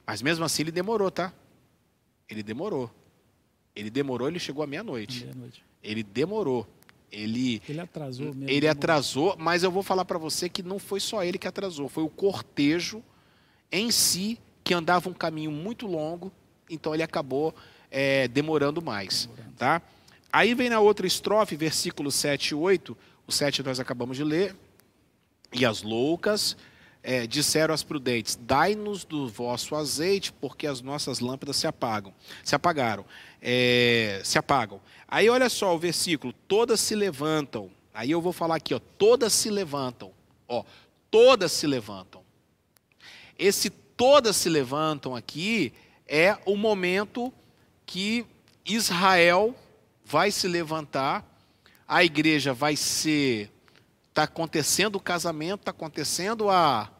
Mas 0.06 0.22
mesmo 0.22 0.45
assim 0.45 0.63
ele 0.63 0.72
demorou, 0.72 1.12
tá? 1.12 1.34
Ele 2.30 2.43
demorou. 2.43 2.91
Ele 3.76 3.90
demorou, 3.90 4.28
ele 4.28 4.40
chegou 4.40 4.64
à 4.64 4.68
meia-noite. 4.68 5.26
Meia 5.26 5.52
ele 5.84 6.04
demorou. 6.04 6.68
Ele, 7.12 7.62
ele 7.68 7.80
atrasou 7.80 8.26
mesmo. 8.28 8.50
Ele 8.50 8.68
atrasou, 8.68 9.36
mas 9.40 9.64
eu 9.64 9.72
vou 9.72 9.82
falar 9.82 10.06
para 10.06 10.18
você 10.18 10.48
que 10.48 10.62
não 10.62 10.78
foi 10.78 11.00
só 11.00 11.24
ele 11.24 11.40
que 11.40 11.48
atrasou, 11.48 11.90
foi 11.90 12.04
o 12.04 12.10
cortejo 12.10 13.04
em 13.72 13.90
si 13.90 14.38
que 14.64 14.74
andava 14.74 15.10
um 15.10 15.14
caminho 15.14 15.50
muito 15.50 15.88
longo, 15.88 16.32
então 16.70 16.94
ele 16.94 17.02
acabou 17.02 17.56
é, 17.90 18.28
demorando 18.28 18.82
mais. 18.82 19.26
Demorando. 19.26 19.56
Tá? 19.56 19.82
Aí 20.32 20.54
vem 20.54 20.70
na 20.70 20.80
outra 20.80 21.08
estrofe, 21.08 21.56
versículo 21.56 22.12
7 22.12 22.50
e 22.50 22.56
8, 22.56 22.96
o 23.26 23.32
7 23.32 23.64
nós 23.64 23.80
acabamos 23.80 24.16
de 24.16 24.24
ler, 24.24 24.56
e 25.52 25.66
as 25.66 25.82
loucas 25.82 26.56
é, 27.04 27.26
disseram 27.26 27.74
às 27.74 27.84
prudentes: 27.84 28.38
Dai-nos 28.42 29.04
do 29.06 29.28
vosso 29.28 29.76
azeite, 29.76 30.32
porque 30.34 30.68
as 30.68 30.82
nossas 30.82 31.20
lâmpadas 31.20 31.56
se 31.56 31.68
apagam, 31.68 32.14
se 32.44 32.56
apagaram, 32.56 33.06
é, 33.42 34.22
se 34.24 34.38
apagam. 34.38 34.82
Aí 35.08 35.30
olha 35.30 35.50
só 35.50 35.76
o 35.76 35.80
versículo: 35.80 36.34
todas 36.48 36.80
se 36.80 36.96
levantam. 36.96 37.70
Aí 37.94 38.12
eu 38.12 38.22
vou 38.22 38.32
falar 38.32 38.56
aqui, 38.56 38.74
ó, 38.74 38.80
todas 38.80 39.34
se 39.34 39.50
levantam. 39.50 40.12
Ó, 40.48 40.64
todas 41.12 41.52
se 41.52 41.68
levantam. 41.68 42.24
Esse 43.38 43.70
todas 43.70 44.36
se 44.38 44.50
levantam 44.50 45.16
aqui 45.16 45.74
é 46.08 46.38
o 46.46 46.56
momento 46.56 47.34
que 47.86 48.26
Israel 48.66 49.56
vai 50.04 50.32
se 50.32 50.48
levantar, 50.48 51.26
a 51.88 52.04
igreja 52.04 52.54
vai 52.54 52.76
ser 52.76 53.52
Está 54.10 54.24
acontecendo 54.24 54.95
o 54.95 55.00
casamento, 55.00 55.62
está 55.62 55.72
acontecendo 55.72 56.50
a, 56.50 56.91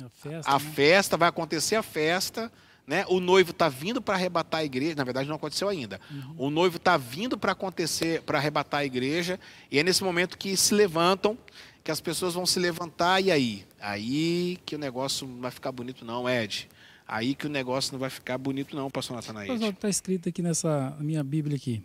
a, 0.00 0.08
festa, 0.08 0.50
a 0.50 0.58
né? 0.58 0.72
festa, 0.74 1.16
vai 1.16 1.28
acontecer 1.28 1.76
a 1.76 1.82
festa. 1.82 2.52
Né? 2.86 3.04
O 3.06 3.20
noivo 3.20 3.50
está 3.50 3.68
vindo 3.68 4.00
para 4.00 4.14
arrebatar 4.14 4.60
a 4.60 4.64
igreja. 4.64 4.94
Na 4.96 5.04
verdade, 5.04 5.28
não 5.28 5.36
aconteceu 5.36 5.68
ainda. 5.68 6.00
Uhum. 6.10 6.34
O 6.38 6.50
noivo 6.50 6.78
está 6.78 6.96
vindo 6.96 7.36
para 7.36 7.52
acontecer, 7.52 8.22
para 8.22 8.38
arrebatar 8.38 8.80
a 8.80 8.84
igreja. 8.84 9.38
E 9.70 9.78
é 9.78 9.82
nesse 9.82 10.02
momento 10.02 10.38
que 10.38 10.56
se 10.56 10.74
levantam, 10.74 11.36
que 11.84 11.90
as 11.90 12.00
pessoas 12.00 12.32
vão 12.32 12.46
se 12.46 12.58
levantar. 12.58 13.22
E 13.22 13.30
aí? 13.30 13.66
Aí 13.78 14.58
que 14.64 14.74
o 14.74 14.78
negócio 14.78 15.28
não 15.28 15.42
vai 15.42 15.50
ficar 15.50 15.70
bonito, 15.70 16.02
não, 16.02 16.26
Ed. 16.26 16.66
Aí 17.06 17.34
que 17.34 17.46
o 17.46 17.50
negócio 17.50 17.92
não 17.92 17.98
vai 17.98 18.10
ficar 18.10 18.38
bonito, 18.38 18.74
não, 18.74 18.90
pastor 18.90 19.16
Natanael. 19.16 19.54
Está 19.54 19.88
escrito 19.90 20.30
aqui 20.30 20.40
nessa 20.40 20.96
minha 20.98 21.22
Bíblia 21.22 21.56
aqui. 21.56 21.82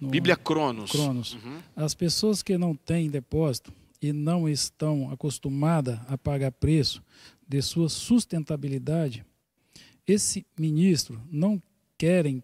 Bíblia 0.00 0.36
Cronos. 0.36 0.90
Cronos. 0.90 1.34
Uhum. 1.34 1.58
As 1.74 1.94
pessoas 1.94 2.42
que 2.42 2.56
não 2.56 2.74
têm 2.74 3.10
depósito 3.10 3.72
e 4.00 4.12
não 4.12 4.48
estão 4.48 5.10
acostumadas 5.10 5.98
a 6.06 6.16
pagar 6.16 6.52
preço 6.52 7.02
de 7.46 7.60
sua 7.62 7.88
sustentabilidade, 7.88 9.24
esse 10.06 10.46
ministro 10.58 11.20
não 11.30 11.60
querem 11.96 12.42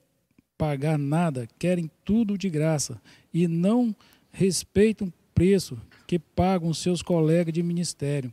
pagar 0.58 0.98
nada, 0.98 1.48
querem 1.58 1.90
tudo 2.04 2.36
de 2.36 2.50
graça 2.50 3.00
e 3.32 3.48
não 3.48 3.94
respeitam 4.30 5.08
o 5.08 5.12
preço 5.34 5.80
que 6.06 6.18
pagam 6.18 6.72
seus 6.74 7.02
colegas 7.02 7.52
de 7.52 7.62
ministério 7.62 8.32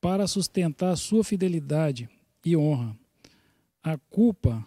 para 0.00 0.26
sustentar 0.26 0.96
sua 0.96 1.24
fidelidade 1.24 2.08
e 2.44 2.56
honra. 2.56 2.96
A 3.82 3.96
culpa 3.96 4.64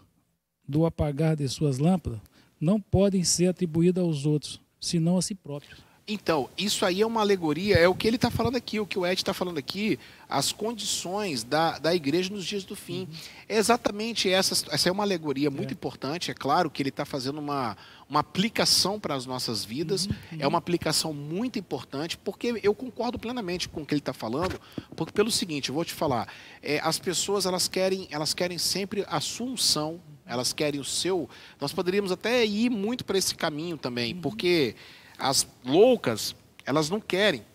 do 0.67 0.86
apagar 0.86 1.36
de 1.36 1.47
suas 1.47 1.77
lâmpadas 1.77 2.19
não 2.60 2.79
podem 2.79 3.23
ser 3.23 3.47
atribuída 3.47 4.01
aos 4.01 4.25
outros, 4.25 4.62
senão 4.79 5.17
a 5.17 5.21
si 5.21 5.34
próprios. 5.34 5.88
Então, 6.12 6.50
isso 6.58 6.86
aí 6.86 7.02
é 7.02 7.06
uma 7.06 7.22
alegoria, 7.22 7.76
é 7.76 7.88
o 7.88 7.93
que 7.93 8.08
ele 8.08 8.15
está 8.15 8.32
falando 8.32 8.56
aqui, 8.56 8.80
o 8.80 8.86
que 8.86 8.98
o 8.98 9.06
Ed 9.06 9.19
está 9.19 9.32
falando 9.32 9.60
aqui, 9.60 10.00
as 10.28 10.52
condições 10.52 11.44
da, 11.44 11.77
da 11.77 11.94
igreja 11.94 12.33
nos 12.33 12.46
dias 12.46 12.63
do 12.63 12.75
fim. 12.75 13.02
Uhum. 13.02 13.08
É 13.48 13.58
exatamente 13.58 14.27
essa, 14.27 14.65
essa 14.71 14.90
é 14.90 14.92
uma 14.92 15.04
alegoria 15.04 15.52
muito 15.52 15.69
é. 15.69 15.73
importante, 15.73 16.31
é 16.31 16.33
claro 16.33 16.67
que 16.67 16.81
ele 16.81 16.90
está 16.90 17.06
fazendo 17.06 17.38
uma, 17.38 17.77
uma 18.10 18.21
aplicação 18.21 19.00
para 19.00 19.13
as 19.13 19.27
nossas 19.27 19.63
vidas, 19.63 20.08
uhum. 20.08 20.38
é 20.40 20.48
uma 20.48 20.58
aplicação 20.58 21.13
muito 21.13 21.60
importante, 21.60 22.17
porque 22.17 22.60
eu 22.63 22.73
concordo 22.73 23.19
plenamente 23.19 23.69
com 23.69 23.83
o 23.83 23.86
que 23.86 23.94
ele 23.94 24.02
está 24.02 24.13
falando, 24.13 24.60
porque 24.96 25.13
pelo 25.13 25.29
seguinte, 25.29 25.69
eu 25.69 25.75
vou 25.75 25.86
te 25.86 25.94
falar, 25.94 26.27
é, 26.63 26.79
as 26.79 26.98
pessoas 26.98 27.46
elas 27.46 27.67
querem, 27.67 28.08
elas 28.10 28.33
querem 28.33 28.58
sempre 28.58 29.06
a 29.08 29.19
sua 29.19 29.46
unção, 29.46 30.02
elas 30.25 30.54
querem 30.54 30.79
o 30.79 30.86
seu. 30.86 31.29
Nós 31.60 31.73
poderíamos 31.73 32.12
até 32.12 32.46
ir 32.46 32.69
muito 32.69 33.04
para 33.04 33.17
esse 33.17 33.36
caminho 33.36 33.77
também, 33.77 34.13
uhum. 34.13 34.21
porque 34.21 34.75
as 35.20 35.48
loucas, 35.63 36.36
elas 36.65 36.90
não 36.90 37.00
querem. 37.00 37.46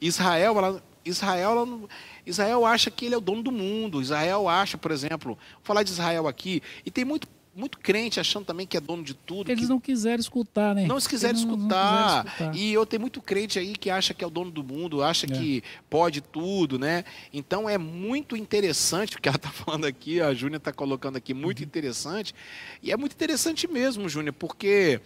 Israel, 0.00 0.58
ela, 0.58 0.82
Israel, 1.04 1.50
ela 1.52 1.88
Israel 2.26 2.66
acha 2.66 2.90
que 2.90 3.06
ele 3.06 3.14
é 3.14 3.18
o 3.18 3.20
dono 3.20 3.42
do 3.42 3.52
mundo. 3.52 4.02
Israel 4.02 4.48
acha, 4.48 4.76
por 4.76 4.90
exemplo, 4.90 5.38
vou 5.54 5.60
falar 5.62 5.82
de 5.82 5.90
Israel 5.90 6.28
aqui, 6.28 6.62
e 6.84 6.90
tem 6.90 7.04
muito 7.04 7.28
muito 7.56 7.78
crente 7.78 8.20
achando 8.20 8.44
também 8.44 8.66
que 8.66 8.76
é 8.76 8.80
dono 8.80 9.02
de 9.02 9.14
tudo. 9.14 9.50
Eles 9.50 9.68
não 9.68 9.80
quiserem 9.80 10.20
escutar, 10.20 10.74
né? 10.74 10.84
Não 10.86 10.98
quiserem 10.98 11.36
escutar. 11.36 12.24
Não 12.24 12.30
escutar. 12.30 12.54
E 12.54 12.70
eu 12.70 12.84
tenho 12.84 13.00
muito 13.00 13.22
crente 13.22 13.58
aí 13.58 13.74
que 13.74 13.88
acha 13.88 14.12
que 14.12 14.22
é 14.22 14.26
o 14.26 14.30
dono 14.30 14.50
do 14.50 14.62
mundo, 14.62 15.02
acha 15.02 15.24
é. 15.24 15.30
que 15.30 15.62
pode 15.88 16.20
tudo, 16.20 16.78
né? 16.78 17.02
Então 17.32 17.66
é 17.66 17.78
muito 17.78 18.36
interessante 18.36 19.16
o 19.16 19.20
que 19.20 19.28
ela 19.28 19.36
está 19.36 19.48
falando 19.50 19.86
aqui, 19.86 20.20
a 20.20 20.34
Júnia 20.34 20.58
está 20.58 20.70
colocando 20.70 21.16
aqui, 21.16 21.32
muito 21.32 21.60
uhum. 21.60 21.64
interessante. 21.64 22.34
E 22.82 22.92
é 22.92 22.96
muito 22.96 23.14
interessante 23.14 23.66
mesmo, 23.66 24.06
Júnia, 24.06 24.34
porque 24.34 25.00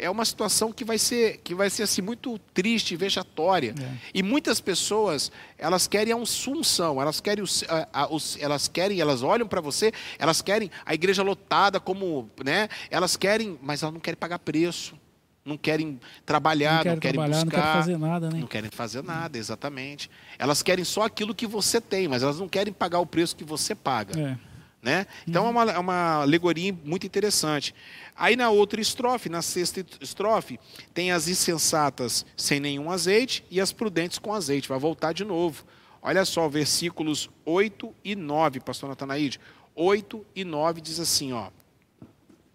é 0.00 0.10
uma 0.10 0.24
situação 0.24 0.72
que 0.72 0.84
vai 0.84 0.98
ser, 0.98 1.40
que 1.44 1.54
vai 1.54 1.70
ser 1.70 1.84
assim, 1.84 2.02
muito 2.02 2.38
triste, 2.52 2.96
vexatória. 2.96 3.74
É. 3.78 3.96
E 4.14 4.22
muitas 4.22 4.60
pessoas, 4.60 5.30
elas 5.58 5.86
querem 5.86 6.12
a 6.12 6.16
unção, 6.16 7.00
elas 7.00 7.20
querem, 7.20 7.44
os, 7.44 7.64
a, 7.68 7.88
a, 7.92 8.12
os, 8.12 8.36
elas 8.40 8.68
querem, 8.68 9.00
elas 9.00 9.22
olham 9.22 9.46
para 9.46 9.60
você, 9.60 9.92
elas 10.18 10.40
querem 10.42 10.70
a 10.84 10.94
igreja 10.94 11.22
lotada 11.22 11.78
como, 11.78 12.28
né? 12.44 12.68
Elas 12.90 13.16
querem, 13.16 13.58
mas 13.62 13.82
elas 13.82 13.92
não 13.92 14.00
querem 14.00 14.18
pagar 14.18 14.38
preço. 14.38 14.98
Não 15.42 15.56
querem 15.56 15.98
trabalhar, 16.26 16.76
não, 16.76 16.82
querem, 16.82 16.94
não 16.94 17.00
querem 17.00 17.20
buscar. 17.20 17.44
Não 17.44 17.50
querem 17.50 17.72
fazer 17.72 17.98
nada, 17.98 18.30
né? 18.30 18.40
Não 18.40 18.46
querem 18.46 18.70
fazer 18.70 19.02
nada, 19.02 19.38
exatamente. 19.38 20.10
Elas 20.38 20.62
querem 20.62 20.84
só 20.84 21.02
aquilo 21.02 21.34
que 21.34 21.46
você 21.46 21.80
tem, 21.80 22.06
mas 22.08 22.22
elas 22.22 22.38
não 22.38 22.46
querem 22.46 22.72
pagar 22.72 23.00
o 23.00 23.06
preço 23.06 23.34
que 23.34 23.42
você 23.42 23.74
paga. 23.74 24.20
É. 24.20 24.49
Né? 24.82 25.06
Então 25.28 25.42
uhum. 25.42 25.48
é, 25.48 25.50
uma, 25.50 25.72
é 25.72 25.78
uma 25.78 26.22
alegoria 26.22 26.74
muito 26.84 27.06
interessante. 27.06 27.74
Aí 28.16 28.34
na 28.34 28.50
outra 28.50 28.80
estrofe, 28.80 29.28
na 29.28 29.42
sexta 29.42 29.84
estrofe, 30.00 30.58
tem 30.94 31.12
as 31.12 31.28
insensatas 31.28 32.24
sem 32.34 32.58
nenhum 32.60 32.90
azeite 32.90 33.44
e 33.50 33.60
as 33.60 33.72
prudentes 33.72 34.18
com 34.18 34.32
azeite. 34.32 34.68
Vai 34.68 34.78
voltar 34.78 35.12
de 35.12 35.24
novo. 35.24 35.64
Olha 36.02 36.24
só, 36.24 36.48
versículos 36.48 37.28
8 37.44 37.94
e 38.02 38.16
9, 38.16 38.60
pastor 38.60 38.88
Natanaide. 38.88 39.38
8 39.74 40.24
e 40.34 40.44
9 40.44 40.80
diz 40.80 40.98
assim, 40.98 41.32
ó. 41.32 41.50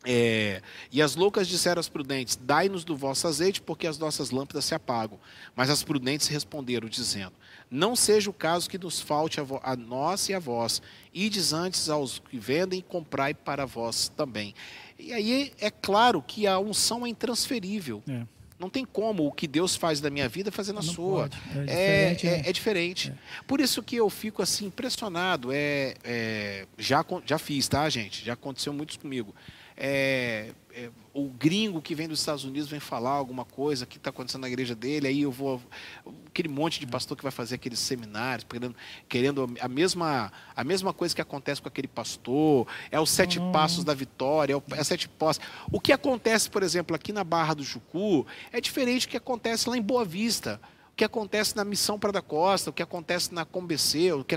É, 0.07 0.61
e 0.91 1.01
as 1.01 1.15
loucas 1.15 1.47
disseram 1.47 1.79
às 1.79 1.89
prudentes: 1.89 2.37
Dai-nos 2.39 2.83
do 2.83 2.95
vosso 2.95 3.27
azeite, 3.27 3.59
porque 3.59 3.87
as 3.87 3.97
nossas 3.97 4.29
lâmpadas 4.29 4.65
se 4.65 4.75
apagam. 4.75 5.19
Mas 5.55 5.69
as 5.69 5.83
prudentes 5.83 6.27
responderam, 6.27 6.87
dizendo: 6.87 7.33
Não 7.69 7.95
seja 7.95 8.29
o 8.29 8.33
caso 8.33 8.69
que 8.69 8.77
nos 8.77 9.01
falte 9.01 9.39
a, 9.39 9.45
a 9.63 9.75
nós 9.75 10.29
e 10.29 10.33
a 10.33 10.39
vós. 10.39 10.81
Ides 11.13 11.53
antes 11.53 11.89
aos 11.89 12.19
que 12.19 12.37
vendem 12.37 12.79
e 12.79 12.83
comprai 12.83 13.33
para 13.33 13.65
vós 13.65 14.09
também. 14.15 14.53
E 14.97 15.11
aí 15.11 15.51
é 15.59 15.69
claro 15.69 16.21
que 16.21 16.47
a 16.47 16.57
unção 16.59 17.05
é 17.05 17.09
intransferível. 17.09 18.01
É. 18.07 18.23
Não 18.57 18.69
tem 18.69 18.85
como 18.85 19.27
o 19.27 19.31
que 19.33 19.47
Deus 19.47 19.75
faz 19.75 19.99
da 19.99 20.09
minha 20.09 20.29
vida 20.29 20.49
fazer 20.49 20.71
na 20.71 20.81
Não 20.81 20.93
sua. 20.93 21.23
Pode. 21.23 21.37
É, 21.67 22.11
é 22.11 22.13
diferente. 22.13 22.27
É, 22.27 22.29
é, 22.29 22.49
é 22.49 22.53
diferente. 22.53 23.13
Por 23.45 23.59
isso 23.59 23.83
que 23.83 23.97
eu 23.97 24.09
fico 24.09 24.41
assim 24.41 24.67
impressionado. 24.67 25.49
É, 25.51 25.95
é, 26.03 26.65
já, 26.77 27.03
já 27.25 27.37
fiz, 27.37 27.67
tá, 27.67 27.89
gente? 27.89 28.23
Já 28.23 28.33
aconteceu 28.33 28.71
muito 28.71 28.97
comigo. 28.97 29.35
é, 29.75 30.51
é, 30.73 30.89
o 31.15 31.29
gringo 31.29 31.81
que 31.81 31.95
vem 31.95 32.09
dos 32.09 32.19
Estados 32.19 32.43
Unidos 32.43 32.69
vem 32.69 32.81
falar 32.81 33.11
alguma 33.11 33.45
coisa 33.45 33.85
que 33.85 33.95
está 33.95 34.09
acontecendo 34.09 34.41
na 34.41 34.49
igreja 34.49 34.75
dele, 34.75 35.07
aí 35.07 35.21
eu 35.21 35.31
vou. 35.31 35.61
Aquele 36.27 36.49
monte 36.49 36.77
de 36.77 36.85
pastor 36.85 37.15
que 37.15 37.23
vai 37.23 37.31
fazer 37.31 37.55
aqueles 37.55 37.79
seminários, 37.79 38.45
querendo, 38.49 38.75
querendo 39.07 39.55
a, 39.61 39.67
mesma, 39.69 40.29
a 40.53 40.63
mesma 40.65 40.91
coisa 40.91 41.15
que 41.15 41.21
acontece 41.21 41.61
com 41.61 41.69
aquele 41.69 41.87
pastor, 41.87 42.67
é 42.91 42.99
os 42.99 43.09
sete 43.09 43.39
uhum. 43.39 43.53
passos 43.53 43.85
da 43.85 43.93
vitória, 43.93 44.51
é, 44.51 44.57
o, 44.57 44.63
é 44.71 44.83
sete 44.83 45.07
passos. 45.07 45.41
O 45.71 45.79
que 45.79 45.93
acontece, 45.93 46.49
por 46.49 46.61
exemplo, 46.61 46.93
aqui 46.93 47.13
na 47.13 47.23
Barra 47.23 47.53
do 47.53 47.63
Jucu, 47.63 48.27
é 48.51 48.59
diferente 48.59 49.07
do 49.07 49.11
que 49.11 49.17
acontece 49.17 49.69
lá 49.69 49.77
em 49.77 49.81
Boa 49.81 50.03
Vista 50.03 50.59
o 50.91 50.95
que 50.95 51.03
acontece 51.03 51.55
na 51.57 51.65
missão 51.65 51.99
para 51.99 52.11
da 52.11 52.21
Costa, 52.21 52.69
o 52.69 52.73
que 52.73 52.81
acontece 52.81 53.33
na 53.33 53.43
Combc, 53.43 54.11
o 54.13 54.23
que 54.23 54.35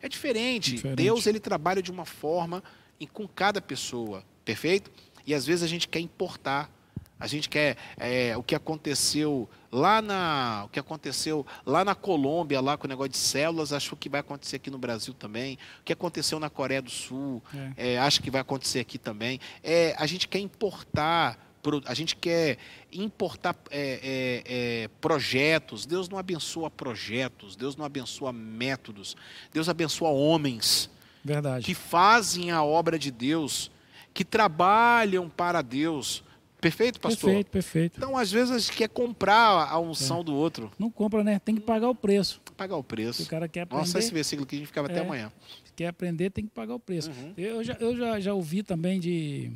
é 0.00 0.08
diferente. 0.08 0.76
diferente. 0.76 0.96
Deus 0.96 1.26
ele 1.26 1.40
trabalha 1.40 1.82
de 1.82 1.90
uma 1.90 2.04
forma 2.04 2.62
e 3.00 3.08
com 3.08 3.26
cada 3.26 3.60
pessoa, 3.60 4.24
perfeito? 4.44 4.88
E 5.26 5.34
às 5.34 5.44
vezes 5.44 5.62
a 5.62 5.66
gente 5.66 5.88
quer 5.88 6.00
importar, 6.00 6.70
a 7.18 7.26
gente 7.26 7.48
quer 7.48 7.76
é, 7.96 8.36
o 8.36 8.42
que 8.42 8.54
aconteceu 8.54 9.48
lá 9.72 10.00
na 10.00 10.64
o 10.66 10.68
que 10.68 10.78
aconteceu 10.78 11.46
lá 11.64 11.84
na 11.84 11.94
Colômbia 11.94 12.60
lá 12.60 12.76
com 12.76 12.86
o 12.86 12.88
negócio 12.88 13.10
de 13.10 13.16
células, 13.16 13.72
acho 13.72 13.96
que 13.96 14.08
vai 14.08 14.20
acontecer 14.20 14.56
aqui 14.56 14.70
no 14.70 14.78
Brasil 14.78 15.14
também. 15.14 15.58
O 15.80 15.84
que 15.84 15.92
aconteceu 15.92 16.38
na 16.38 16.50
Coreia 16.50 16.82
do 16.82 16.90
Sul, 16.90 17.42
é. 17.76 17.94
É, 17.94 17.98
acho 17.98 18.22
que 18.22 18.30
vai 18.30 18.40
acontecer 18.40 18.80
aqui 18.80 18.98
também. 18.98 19.40
É, 19.62 19.94
a 19.98 20.06
gente 20.06 20.28
quer 20.28 20.38
importar 20.38 21.38
a 21.86 21.94
gente 21.94 22.14
quer 22.14 22.58
importar 22.92 23.56
é, 23.70 24.00
é, 24.02 24.84
é, 24.84 24.88
projetos. 25.00 25.84
Deus 25.84 26.08
não 26.08 26.16
abençoa 26.16 26.70
projetos, 26.70 27.56
Deus 27.56 27.74
não 27.74 27.84
abençoa 27.84 28.32
métodos, 28.32 29.16
Deus 29.52 29.68
abençoa 29.68 30.10
homens 30.10 30.88
Verdade. 31.24 31.64
que 31.64 31.74
fazem 31.74 32.52
a 32.52 32.62
obra 32.62 32.96
de 32.96 33.10
Deus 33.10 33.68
que 34.16 34.24
trabalham 34.24 35.28
para 35.28 35.60
Deus. 35.60 36.24
Perfeito, 36.58 36.98
pastor? 36.98 37.28
Perfeito, 37.28 37.50
perfeito. 37.50 37.96
Então, 37.98 38.16
às 38.16 38.32
vezes, 38.32 38.50
a 38.50 38.58
gente 38.58 38.72
quer 38.72 38.88
comprar 38.88 39.70
a 39.70 39.78
unção 39.78 40.20
é. 40.20 40.24
do 40.24 40.34
outro. 40.34 40.72
Não 40.78 40.90
compra, 40.90 41.22
né? 41.22 41.38
Tem 41.38 41.54
que 41.54 41.60
pagar 41.60 41.90
o 41.90 41.94
preço. 41.94 42.40
Pagar 42.56 42.76
o 42.76 42.82
preço. 42.82 43.24
o 43.24 43.26
cara 43.26 43.46
quer 43.46 43.60
aprender. 43.60 43.82
Nossa, 43.82 43.98
esse 43.98 44.12
versículo 44.14 44.46
que 44.46 44.56
a 44.56 44.58
gente 44.58 44.68
ficava 44.68 44.88
é, 44.88 44.92
até 44.92 45.00
amanhã. 45.02 45.30
Quer 45.76 45.88
aprender, 45.88 46.30
tem 46.30 46.46
que 46.46 46.50
pagar 46.50 46.74
o 46.74 46.80
preço. 46.80 47.10
Uhum. 47.10 47.34
Eu, 47.36 47.62
já, 47.62 47.74
eu 47.74 47.94
já, 47.94 48.18
já 48.18 48.32
ouvi 48.32 48.62
também 48.62 48.98
de. 48.98 49.52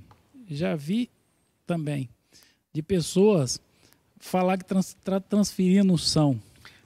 Já 0.47 0.77
vi 0.77 1.09
também 1.67 2.07
de 2.71 2.83
pessoas 2.83 3.59
falar 4.19 4.59
que 4.59 4.67
trans, 4.67 4.95
tra, 5.03 5.21
transferindo 5.21 5.95
unção. 5.95 6.39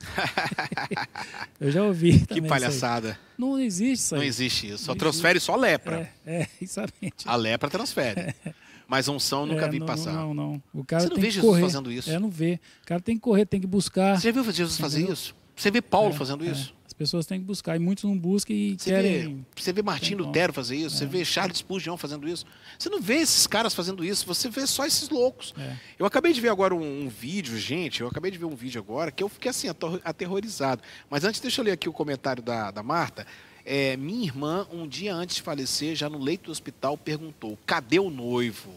eu 1.61 1.71
já 1.71 1.83
ouvi. 1.83 2.27
Que 2.27 2.43
palhaçada. 2.43 3.19
Não 3.39 3.59
existe 3.59 4.05
isso 4.05 4.15
aí. 4.15 4.21
Não 4.21 4.27
existe 4.27 4.69
isso. 4.69 4.85
Só 4.85 4.93
não 4.93 4.99
transfere 4.99 5.37
existe. 5.37 5.47
só 5.47 5.57
lepra. 5.57 6.11
É, 6.27 6.43
é, 6.43 6.49
exatamente. 6.61 7.27
A 7.27 7.37
lepra 7.37 7.71
transfere. 7.71 8.21
É. 8.21 8.35
Mas 8.87 9.09
unção 9.09 9.47
nunca 9.47 9.65
é, 9.65 9.69
vi 9.71 9.79
não, 9.79 9.87
passar. 9.87 10.13
Não, 10.13 10.35
não. 10.35 10.63
O 10.73 10.85
cara 10.85 11.03
Você 11.03 11.09
não 11.09 11.17
vê 11.17 11.31
Jesus 11.31 11.45
correr. 11.51 11.63
fazendo 11.63 11.91
isso? 11.91 12.11
É, 12.11 12.19
não 12.19 12.29
vê. 12.29 12.61
O 12.83 12.87
cara 12.87 13.01
tem 13.01 13.17
que 13.17 13.23
correr, 13.23 13.47
tem 13.47 13.61
que 13.61 13.67
buscar. 13.67 14.21
Você 14.21 14.29
já 14.29 14.33
viu 14.33 14.45
Jesus 14.53 14.79
fazer 14.79 15.11
isso? 15.11 15.35
Você 15.57 15.71
vê 15.71 15.81
Paulo 15.81 16.11
é, 16.11 16.13
fazendo 16.13 16.45
isso? 16.45 16.75
As 16.95 16.99
pessoas 16.99 17.27
têm 17.27 17.41
que 17.41 17.45
buscar, 17.45 17.75
e 17.75 17.81
muitos 17.81 18.05
não 18.05 18.17
buscam 18.17 18.53
e 18.53 18.77
você 18.79 18.91
querem. 18.91 19.35
Vê, 19.35 19.45
você 19.57 19.73
vê 19.73 19.83
Martim 19.83 20.15
Lutero 20.15 20.53
fazer 20.53 20.77
isso, 20.77 20.95
é. 20.95 20.99
você 21.01 21.07
vê 21.07 21.25
Charles 21.25 21.59
Spurgeon 21.59 21.97
fazendo 21.97 22.29
isso. 22.29 22.47
Você 22.79 22.89
não 22.89 23.03
vê 23.03 23.17
esses 23.17 23.49
caras 23.49 23.75
fazendo 23.75 24.05
isso, 24.05 24.25
você 24.25 24.49
vê 24.49 24.65
só 24.65 24.87
esses 24.87 25.09
loucos. 25.09 25.53
É. 25.59 25.77
Eu 25.99 26.07
acabei 26.07 26.33
de 26.33 26.41
ver 26.41 26.51
agora 26.51 26.73
um, 26.73 27.03
um, 27.03 27.09
vídeo, 27.09 27.59
gente, 27.59 28.01
eu 28.01 28.07
acabei 28.07 28.31
de 28.31 28.39
ver 28.39 28.45
um 28.45 28.55
vídeo 28.55 28.81
agora 28.81 29.11
que 29.11 29.25
eu 29.25 29.29
fiquei 29.29 29.51
assim, 29.51 29.67
aterrorizado. 30.05 30.83
Mas 31.11 31.25
antes, 31.25 31.41
deixa 31.41 31.61
eu 31.61 31.65
ler 31.65 31.73
aqui 31.73 31.89
o 31.89 31.93
comentário 31.93 32.41
da, 32.41 32.71
da 32.71 32.83
Marta. 32.83 33.27
É, 33.65 33.97
minha 33.97 34.25
irmã, 34.25 34.65
um 34.71 34.87
dia 34.87 35.13
antes 35.13 35.35
de 35.35 35.43
falecer, 35.43 35.97
já 35.97 36.09
no 36.09 36.19
leito 36.19 36.45
do 36.45 36.53
hospital, 36.53 36.97
perguntou: 36.97 37.59
cadê 37.67 37.99
o 37.99 38.09
noivo? 38.09 38.71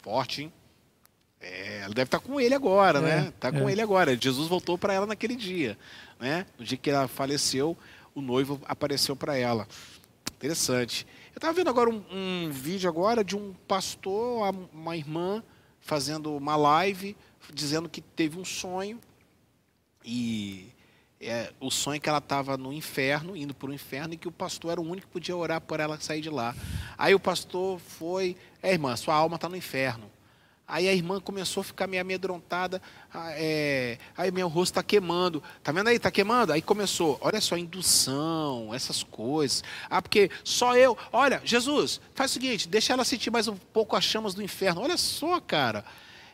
Forte, 0.00 0.42
hein? 0.42 0.52
É, 1.40 1.80
ela 1.80 1.94
deve 1.94 2.06
estar 2.06 2.20
com 2.20 2.38
ele 2.38 2.54
agora, 2.54 2.98
é, 2.98 3.02
né? 3.02 3.32
Está 3.34 3.50
com 3.50 3.68
é. 3.68 3.72
ele 3.72 3.80
agora. 3.80 4.16
Jesus 4.16 4.46
voltou 4.46 4.76
para 4.76 4.92
ela 4.92 5.06
naquele 5.06 5.34
dia, 5.34 5.76
né? 6.20 6.46
No 6.58 6.64
dia 6.64 6.76
que 6.76 6.90
ela 6.90 7.08
faleceu, 7.08 7.76
o 8.14 8.20
noivo 8.20 8.60
apareceu 8.66 9.16
para 9.16 9.36
ela. 9.36 9.66
Interessante. 10.34 11.06
Eu 11.32 11.38
estava 11.38 11.52
vendo 11.52 11.70
agora 11.70 11.88
um, 11.88 12.04
um, 12.10 12.50
vídeo 12.50 12.88
agora 12.88 13.24
de 13.24 13.36
um 13.36 13.54
pastor, 13.66 14.54
uma 14.72 14.96
irmã 14.96 15.42
fazendo 15.80 16.36
uma 16.36 16.56
live, 16.56 17.16
dizendo 17.52 17.88
que 17.88 18.00
teve 18.00 18.38
um 18.38 18.44
sonho 18.44 19.00
e 20.04 20.68
é, 21.20 21.52
o 21.60 21.70
sonho 21.70 22.00
que 22.00 22.08
ela 22.08 22.18
estava 22.18 22.56
no 22.56 22.72
inferno, 22.72 23.36
indo 23.36 23.54
para 23.54 23.70
o 23.70 23.74
inferno, 23.74 24.14
e 24.14 24.16
que 24.16 24.28
o 24.28 24.32
pastor 24.32 24.72
era 24.72 24.80
o 24.80 24.84
único 24.84 25.06
que 25.06 25.12
podia 25.12 25.36
orar 25.36 25.60
por 25.60 25.80
ela 25.80 26.00
sair 26.00 26.20
de 26.20 26.30
lá. 26.30 26.54
Aí 26.96 27.14
o 27.14 27.20
pastor 27.20 27.78
foi, 27.78 28.36
é 28.62 28.72
irmã, 28.72 28.96
sua 28.96 29.14
alma 29.14 29.36
está 29.36 29.48
no 29.48 29.56
inferno. 29.56 30.10
Aí 30.70 30.88
a 30.88 30.94
irmã 30.94 31.20
começou 31.20 31.62
a 31.62 31.64
ficar 31.64 31.86
meio 31.86 32.00
amedrontada. 32.00 32.80
Ah, 33.12 33.32
é, 33.32 33.98
aí 34.16 34.30
meu 34.30 34.48
rosto 34.48 34.72
está 34.72 34.82
queimando. 34.82 35.42
Tá 35.62 35.72
vendo 35.72 35.88
aí? 35.88 35.96
Está 35.96 36.10
queimando? 36.10 36.52
Aí 36.52 36.62
começou, 36.62 37.18
olha 37.20 37.40
só, 37.40 37.56
indução, 37.56 38.72
essas 38.72 39.02
coisas. 39.02 39.64
Ah, 39.88 40.00
porque 40.00 40.30
só 40.44 40.76
eu. 40.76 40.96
Olha, 41.12 41.42
Jesus, 41.44 42.00
faz 42.14 42.30
o 42.30 42.34
seguinte, 42.34 42.68
deixa 42.68 42.92
ela 42.92 43.04
sentir 43.04 43.30
mais 43.30 43.48
um 43.48 43.56
pouco 43.56 43.96
as 43.96 44.04
chamas 44.04 44.32
do 44.32 44.42
inferno. 44.42 44.80
Olha 44.80 44.96
só, 44.96 45.40
cara. 45.40 45.84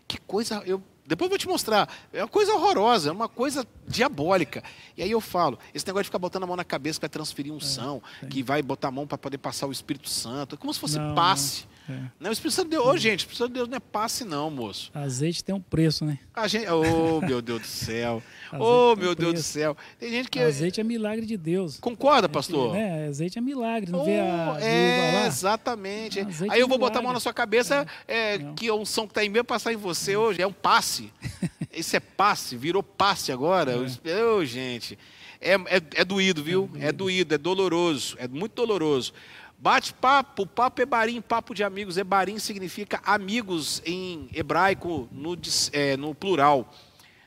Que 0.06 0.18
coisa. 0.18 0.62
Eu 0.66 0.82
depois 1.06 1.26
eu 1.26 1.30
vou 1.30 1.38
te 1.38 1.46
mostrar. 1.46 1.88
É 2.12 2.22
uma 2.22 2.28
coisa 2.28 2.52
horrorosa, 2.52 3.10
é 3.10 3.12
uma 3.12 3.28
coisa 3.28 3.66
diabólica. 3.86 4.62
E 4.96 5.02
aí 5.02 5.10
eu 5.10 5.20
falo, 5.20 5.58
esse 5.72 5.86
negócio 5.86 6.04
de 6.04 6.08
ficar 6.08 6.18
botando 6.18 6.42
a 6.42 6.46
mão 6.46 6.56
na 6.56 6.64
cabeça 6.64 6.98
para 6.98 7.08
transferir 7.08 7.52
unção, 7.52 8.02
é, 8.22 8.26
que 8.26 8.42
vai 8.42 8.60
botar 8.62 8.88
a 8.88 8.90
mão 8.90 9.06
para 9.06 9.16
poder 9.16 9.38
passar 9.38 9.66
o 9.66 9.72
Espírito 9.72 10.08
Santo, 10.08 10.56
é 10.56 10.58
como 10.58 10.74
se 10.74 10.80
fosse 10.80 10.98
não, 10.98 11.14
passe. 11.14 11.62
Não, 11.62 11.75
é. 11.88 11.98
não, 12.18 12.30
o 12.30 12.32
Espírito 12.32 12.54
Santo 12.54 12.66
de 12.66 12.76
Deus, 12.76 12.86
oh, 12.86 12.96
gente, 12.96 13.20
o 13.20 13.22
Espírito 13.22 13.38
Santo 13.38 13.48
de 13.48 13.54
Deus 13.54 13.68
não 13.68 13.76
é 13.76 13.80
passe 13.80 14.24
não, 14.24 14.50
moço. 14.50 14.90
Azeite 14.94 15.42
tem 15.44 15.54
um 15.54 15.60
preço, 15.60 16.04
né? 16.04 16.18
A 16.34 16.48
gente, 16.48 16.66
oh, 16.68 17.20
meu 17.20 17.40
Deus 17.40 17.60
do 17.60 17.66
céu. 17.66 18.22
oh, 18.58 18.96
meu 18.96 19.14
Deus 19.14 19.34
do 19.34 19.42
céu. 19.42 19.76
Tem 19.98 20.10
gente 20.10 20.28
que 20.28 20.38
Azeite 20.40 20.80
é 20.80 20.84
milagre 20.84 21.24
de 21.24 21.36
Deus. 21.36 21.78
Concorda, 21.78 22.28
pastor? 22.28 22.74
É, 22.74 23.06
azeite 23.06 23.38
é 23.38 23.40
milagre, 23.40 23.90
não 23.90 24.00
oh, 24.00 24.04
vê 24.04 24.18
a 24.18 24.58
É, 24.60 25.26
exatamente. 25.26 26.20
aí 26.48 26.60
eu 26.60 26.68
vou 26.68 26.78
botar 26.78 26.98
a 26.98 27.02
mão 27.02 27.12
na 27.12 27.20
sua 27.20 27.32
cabeça, 27.32 27.86
é, 28.06 28.34
é 28.34 28.38
que 28.56 28.68
a 28.68 28.74
unção 28.74 29.06
que 29.06 29.12
está 29.12 29.24
em 29.24 29.28
mim 29.28 29.44
passar 29.44 29.72
em 29.72 29.76
você 29.76 30.16
hoje, 30.16 30.42
é 30.42 30.46
um 30.46 30.52
passe. 30.52 31.12
Esse 31.72 31.96
é 31.96 32.00
passe, 32.00 32.56
virou 32.56 32.82
passe 32.82 33.30
agora. 33.30 33.72
É. 34.04 34.24
Oh, 34.24 34.44
gente, 34.44 34.98
é, 35.40 35.54
é, 35.54 35.82
é 35.94 36.04
doído, 36.04 36.42
viu? 36.42 36.70
É, 36.74 36.88
é 36.88 36.92
doído, 36.92 37.34
é 37.34 37.38
doloroso, 37.38 38.16
é 38.18 38.26
muito 38.26 38.54
doloroso. 38.54 39.12
Bate 39.58 39.94
papo, 39.94 40.46
papo 40.46 40.82
é 40.82 40.86
barim, 40.86 41.20
papo 41.20 41.54
de 41.54 41.64
amigos. 41.64 41.96
Ebarim 41.96 42.38
significa 42.38 43.00
amigos 43.04 43.80
em 43.86 44.28
hebraico, 44.34 45.08
no, 45.10 45.36
é, 45.72 45.96
no 45.96 46.14
plural. 46.14 46.72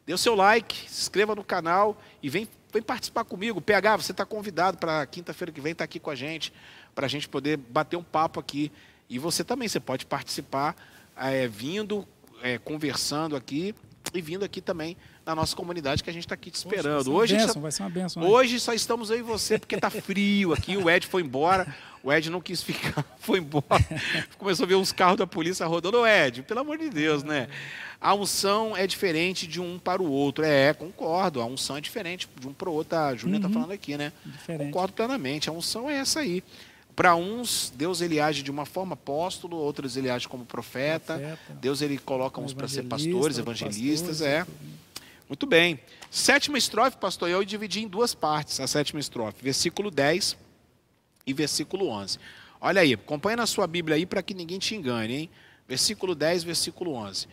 Dê 0.06 0.14
o 0.14 0.18
seu 0.18 0.36
like, 0.36 0.90
se 0.90 1.02
inscreva 1.02 1.34
no 1.34 1.44
canal 1.44 2.00
e 2.22 2.30
vem, 2.30 2.48
vem 2.72 2.84
participar 2.84 3.24
comigo. 3.24 3.60
PH, 3.60 3.98
você 3.98 4.12
está 4.12 4.26
convidado 4.26 4.78
para 4.78 5.06
quinta-feira 5.08 5.52
que 5.52 5.60
vem 5.60 5.72
estar 5.72 5.84
tá 5.84 5.86
aqui 5.86 6.00
com 6.00 6.12
a 6.12 6.16
gente, 6.16 6.54
para 6.94 7.08
a 7.08 7.10
gente 7.10 7.28
poder 7.28 7.58
bater 7.58 7.98
um 7.98 8.04
papo 8.04 8.40
aqui. 8.40 8.72
E 9.10 9.18
você 9.18 9.44
também, 9.44 9.68
você 9.68 9.80
pode 9.80 10.06
participar 10.06 10.76
é, 11.18 11.48
vindo, 11.48 12.08
é, 12.44 12.60
conversando 12.60 13.36
aqui 13.36 13.74
e 14.14 14.22
vindo 14.22 14.44
aqui 14.44 14.62
também 14.62 14.98
na 15.26 15.36
nossa 15.36 15.56
comunidade 15.56 16.04
que 16.04 16.10
a 16.10 16.14
gente 16.14 16.26
está 16.26 16.36
aqui 16.36 16.50
te 16.50 16.56
esperando. 16.56 17.06
Poxa, 17.06 17.12
hoje, 17.12 17.36
benção, 17.36 17.54
só, 17.54 17.60
vai 17.60 17.72
ser 17.72 17.84
uma 17.84 17.90
benção, 17.90 18.24
né? 18.24 18.30
hoje 18.30 18.60
só 18.60 18.74
estamos 18.74 19.10
eu 19.10 19.20
e 19.20 19.22
você 19.22 19.60
porque 19.60 19.76
está 19.76 19.90
frio 19.90 20.54
aqui. 20.54 20.78
O 20.78 20.90
Ed 20.90 21.06
foi 21.08 21.22
embora. 21.22 21.74
O 22.02 22.14
Ed 22.14 22.30
não 22.30 22.40
quis 22.40 22.64
ficar, 22.64 23.04
foi 23.20 23.40
embora. 23.40 23.86
Começou 24.38 24.64
a 24.64 24.68
ver 24.68 24.76
uns 24.76 24.92
carros 24.92 25.18
da 25.18 25.28
polícia 25.28 25.66
rodando. 25.66 26.00
Ô 26.00 26.08
Ed, 26.08 26.44
pelo 26.44 26.62
amor 26.62 26.78
de 26.78 26.90
Deus, 26.90 27.24
né? 27.24 27.50
A 28.02 28.14
unção 28.14 28.78
é 28.78 28.88
diferente 28.88 29.46
de 29.46 29.60
um 29.60 29.78
para 29.78 30.02
o 30.02 30.10
outro. 30.10 30.46
É, 30.46 30.74
concordo. 30.74 31.42
A 31.42 31.46
unção 31.46 31.76
é 31.76 31.82
diferente 31.82 32.30
de 32.40 32.48
um 32.48 32.54
para 32.54 32.70
o 32.70 32.74
outro. 32.74 32.98
A 32.98 33.14
Júlia 33.16 33.36
está 33.36 33.50
uhum. 33.50 33.54
falando 33.54 33.72
aqui, 33.72 33.98
né? 33.98 34.14
Diferente. 34.26 34.68
Concordo 34.68 34.94
plenamente. 34.94 35.50
A 35.50 35.52
unção 35.52 35.90
é 35.90 35.96
essa 35.96 36.22
aí. 36.22 36.42
Para 37.00 37.16
uns, 37.16 37.72
Deus 37.78 38.02
ele 38.02 38.20
age 38.20 38.44
de 38.44 38.52
uma 38.52 38.66
forma 38.66 38.94
apóstolo, 38.94 39.56
outros 39.56 39.96
ele 39.96 40.10
age 40.10 40.28
como 40.28 40.46
profeta. 40.46 41.18
profeta. 41.18 41.54
Deus 41.54 41.82
ele 41.82 41.98
coloca 41.98 42.42
uns 42.42 42.54
para 42.54 42.68
ser 42.68 42.84
pastores, 42.84 43.38
evangelistas, 43.38 44.20
pastores, 44.20 44.22
é. 44.22 44.46
Muito 45.30 45.46
bem. 45.46 45.80
Sétima 46.12 46.58
estrofe, 46.58 46.98
pastor, 46.98 47.30
eu 47.30 47.42
dividi 47.46 47.80
em 47.80 47.88
duas 47.88 48.14
partes 48.14 48.60
a 48.60 48.68
sétima 48.68 49.00
estrofe, 49.00 49.42
versículo 49.42 49.90
10 49.90 50.36
e 51.26 51.32
versículo 51.32 51.88
11. 51.88 52.20
Olha 52.60 52.82
aí, 52.82 52.96
acompanha 52.96 53.38
na 53.38 53.48
sua 53.48 53.66
Bíblia 53.66 53.96
aí 53.96 54.06
para 54.06 54.22
que 54.22 54.34
ninguém 54.34 54.60
te 54.60 54.76
engane, 54.76 55.16
hein? 55.16 55.30
Versículo 55.70 56.14
10, 56.14 56.44
versículo 56.44 56.92
11. 56.92 57.30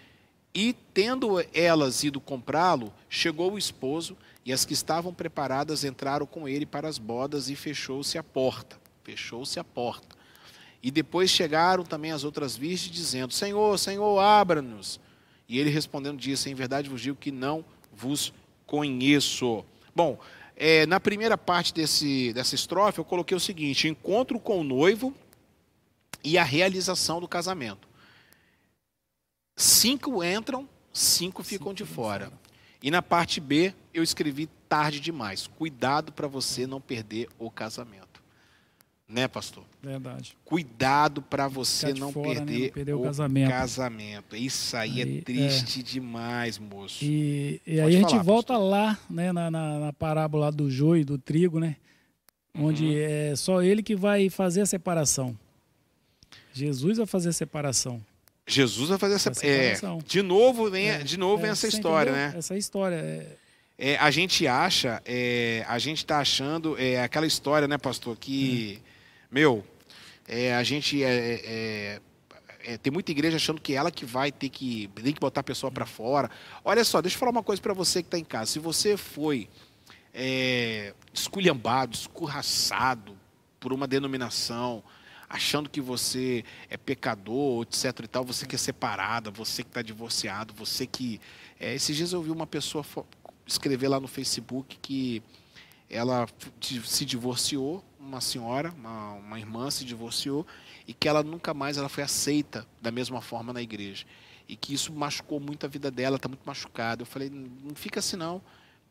E 0.55 0.77
tendo 0.95 1.45
elas 1.53 2.05
ido 2.05 2.21
comprá-lo, 2.21 2.95
chegou 3.09 3.55
o 3.55 3.59
esposo, 3.59 4.17
e 4.45 4.53
as 4.53 4.65
que 4.65 4.75
estavam 4.75 5.13
preparadas 5.13 5.83
entraram 5.83 6.25
com 6.25 6.49
ele 6.49 6.65
para 6.65 6.87
as 6.87 6.99
bodas 6.99 7.51
e 7.51 7.57
fechou-se 7.57 8.17
a 8.17 8.23
porta 8.23 8.86
fechou-se 9.07 9.61
a 9.61 9.65
porta. 9.65 10.17
E 10.83 10.91
depois 10.91 11.31
chegaram 11.31 11.85
também 11.85 12.11
as 12.11 12.25
outras 12.25 12.57
virgens, 12.57 12.93
dizendo: 12.93 13.33
Senhor, 13.33 13.79
Senhor, 13.79 14.19
abra-nos. 14.19 15.01
E 15.49 15.59
ele 15.59 15.71
respondendo 15.71 16.19
disse: 16.19 16.51
Em 16.51 16.55
verdade 16.55 16.89
vos 16.89 17.01
digo 17.01 17.17
que 17.17 17.31
não 17.31 17.65
vos 17.93 18.33
conheço. 18.67 19.65
Bom, 19.95 20.19
é, 20.57 20.85
na 20.87 20.99
primeira 20.99 21.39
parte 21.39 21.73
desse, 21.73 22.33
dessa 22.33 22.57
estrofe, 22.57 22.99
eu 22.99 23.05
coloquei 23.05 23.37
o 23.37 23.41
seguinte: 23.41 23.89
encontro 23.89 24.41
com 24.41 24.61
o 24.61 24.65
noivo 24.65 25.15
e 26.25 26.37
a 26.37 26.43
realização 26.43 27.21
do 27.21 27.29
casamento. 27.29 27.89
cinco 29.57 30.23
entram, 30.25 30.69
cinco 30.93 31.45
ficam 31.45 31.73
de 31.73 31.85
fora. 31.85 32.33
E 32.83 32.91
na 32.91 33.01
parte 33.01 33.41
B, 33.41 33.73
eu 33.95 34.03
escrevi 34.03 34.49
tarde 34.69 35.01
demais. 35.01 35.47
Cuidado 35.47 36.13
para 36.13 36.29
você 36.29 36.67
não 36.67 36.81
perder 36.81 37.29
o 37.39 37.51
casamento. 37.51 38.06
Né, 39.09 39.29
pastor? 39.29 39.63
Verdade. 39.81 40.37
Cuidado 40.45 41.23
para 41.23 41.47
você 41.47 41.95
não, 41.95 42.13
fora, 42.13 42.41
perder 42.41 42.59
né? 42.59 42.67
não, 42.67 42.73
perder 42.73 42.95
o, 42.95 43.01
o 43.01 43.05
casamento. 43.05 43.51
casamento. 43.51 44.37
Isso 44.37 44.77
aí, 44.77 45.01
é 45.01 45.05
aí 45.05 45.19
é 45.19 45.21
triste 45.21 45.81
é. 45.81 45.83
demais, 45.83 46.59
moço. 46.59 47.05
E, 47.05 47.61
e 47.65 47.81
aí 47.81 47.95
a 47.95 47.99
gente 47.99 48.19
volta 48.19 48.55
pastor. 48.55 48.69
lá, 48.69 48.99
né, 49.09 49.33
na, 49.33 49.49
na, 49.49 49.79
na, 49.79 49.93
parábola 49.93 50.51
do 50.51 50.69
joio 50.69 51.03
e 51.03 51.05
do 51.05 51.17
trigo, 51.17 51.61
né? 51.61 51.77
Onde 52.53 52.85
uhum. 52.85 52.97
é 52.97 53.37
só 53.37 53.63
ele 53.63 53.81
que 53.81 53.95
vai 53.95 54.29
fazer 54.29 54.63
a 54.63 54.67
separação. 54.67 55.39
Jesus 56.53 56.97
vai 56.99 57.07
fazer 57.07 57.29
a 57.29 57.33
separação. 57.33 58.03
Jesus 58.45 58.89
vai 58.89 58.99
fazer 58.99 59.15
essa. 59.15 59.31
É, 59.47 59.75
de 60.05 60.23
novo 60.23 60.69
vem, 60.71 60.89
é, 60.89 60.99
de 60.99 61.17
novo 61.17 61.37
vem 61.37 61.51
é, 61.51 61.53
essa 61.53 61.69
história, 61.69 62.11
entendeu? 62.11 62.31
né? 62.31 62.39
Essa 62.39 62.57
história. 62.57 62.97
É... 62.97 63.37
É, 63.79 63.97
a 63.99 64.11
gente 64.11 64.47
acha, 64.47 65.03
é, 65.05 65.63
a 65.69 65.79
gente 65.79 65.99
está 65.99 66.19
achando 66.19 66.79
é, 66.79 67.03
aquela 67.03 67.27
história, 67.27 67.69
né, 67.69 67.77
pastor, 67.77 68.17
que, 68.17 68.79
hum. 68.79 68.83
Meu, 69.31 69.65
é, 70.27 70.55
a 70.55 70.63
gente 70.63 71.03
é, 71.03 72.01
tem 72.83 72.93
muita 72.93 73.11
igreja 73.11 73.37
achando 73.37 73.61
que 73.61 73.75
ela 73.75 73.91
que 73.91 74.05
vai 74.05 74.33
ter 74.33 74.49
que, 74.49 74.89
tem 74.95 75.13
que 75.13 75.21
botar 75.21 75.41
a 75.41 75.45
pessoa 75.45 75.71
para 75.71 75.87
fora. 75.87 76.31
Olha 76.65 76.85
só, 76.85 77.01
deixa 77.01 77.17
eu 77.17 77.21
falar 77.21 77.33
uma 77.33 77.43
coisa 77.43 77.61
para 77.61 77.75
você 77.75 78.03
que 78.03 78.09
está 78.09 78.19
em 78.19 78.25
casa. 78.25 78.53
Se 78.53 78.59
você 78.59 78.97
foi 78.97 79.49
esculhambado, 81.13 81.95
escorraçado 81.95 83.17
por 83.61 83.73
uma 83.73 83.87
denominação, 83.87 84.83
achando 85.29 85.69
que 85.69 85.81
você 85.81 86.45
é 86.71 86.77
pecador, 86.77 87.63
etc 87.63 88.05
e 88.05 88.09
tal, 88.09 88.25
você 88.25 88.47
que 88.47 88.55
é 88.55 88.59
separada, 88.59 89.31
você 89.31 89.63
que 89.63 89.71
está 89.71 89.83
divorciado, 89.83 90.55
você 90.55 90.87
que... 90.87 91.21
É, 91.59 91.75
esses 91.75 91.97
dias 91.97 92.13
eu 92.13 92.23
vi 92.23 92.31
uma 92.31 92.47
pessoa 92.47 92.85
escrever 93.47 93.89
lá 93.89 94.01
no 94.01 94.09
Facebook 94.09 94.79
que 94.81 95.23
ela 95.89 96.27
se 96.85 97.05
divorciou, 97.05 97.85
uma 98.07 98.21
senhora, 98.21 98.73
uma, 98.77 99.13
uma 99.13 99.39
irmã 99.39 99.71
se 99.71 99.85
divorciou, 99.85 100.47
e 100.87 100.95
que 100.95 101.09
ela 101.09 101.23
nunca 101.23 101.53
mais 101.53 101.77
ela 101.77 101.89
foi 101.89 102.03
aceita 102.03 102.67
da 102.81 102.91
mesma 102.91 103.21
forma 103.21 103.53
na 103.53 103.63
igreja. 103.63 104.07
E 104.49 104.57
que 104.57 104.73
isso 104.73 104.93
machucou 104.93 105.41
muito 105.41 105.67
a 105.67 105.69
vida 105.69 105.91
dela, 105.91 106.17
está 106.17 106.29
muito 106.29 106.43
machucada. 106.45 107.03
Eu 107.03 107.07
falei, 107.07 107.31
não 107.31 107.75
fica 107.75 107.99
assim 107.99 108.17
não. 108.17 108.41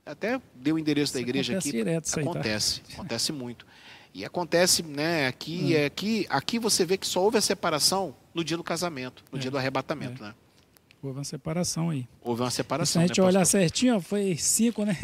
Até 0.06 0.40
deu 0.54 0.76
o 0.76 0.80
endereço 0.80 1.06
isso 1.06 1.14
da 1.14 1.20
igreja 1.22 1.58
aqui. 1.58 1.72
Direto, 1.72 2.20
acontece, 2.20 2.82
aí, 2.82 2.88
tá? 2.88 2.94
acontece 2.94 3.32
muito. 3.32 3.66
E 4.14 4.24
acontece, 4.24 4.84
né, 4.84 5.28
aqui, 5.28 5.76
hum. 5.76 5.86
aqui, 5.86 6.26
aqui 6.30 6.60
você 6.60 6.86
vê 6.86 6.98
que 6.98 7.08
só 7.08 7.22
houve 7.22 7.38
a 7.38 7.42
separação 7.42 8.16
no 8.34 8.44
dia 8.44 8.56
do 8.56 8.64
casamento, 8.64 9.24
no 9.32 9.38
é. 9.38 9.42
dia 9.42 9.50
do 9.50 9.58
arrebatamento, 9.58 10.24
é. 10.24 10.28
né? 10.28 10.36
Houve 11.02 11.20
uma 11.20 11.24
separação 11.24 11.90
aí. 11.90 12.08
Houve 12.22 12.42
uma 12.42 12.50
separação. 12.50 13.02
se 13.02 13.06
a 13.06 13.08
gente 13.08 13.22
né, 13.22 13.28
olhar 13.28 13.46
certinho, 13.46 14.02
foi 14.02 14.36
cinco, 14.38 14.84
né? 14.86 14.98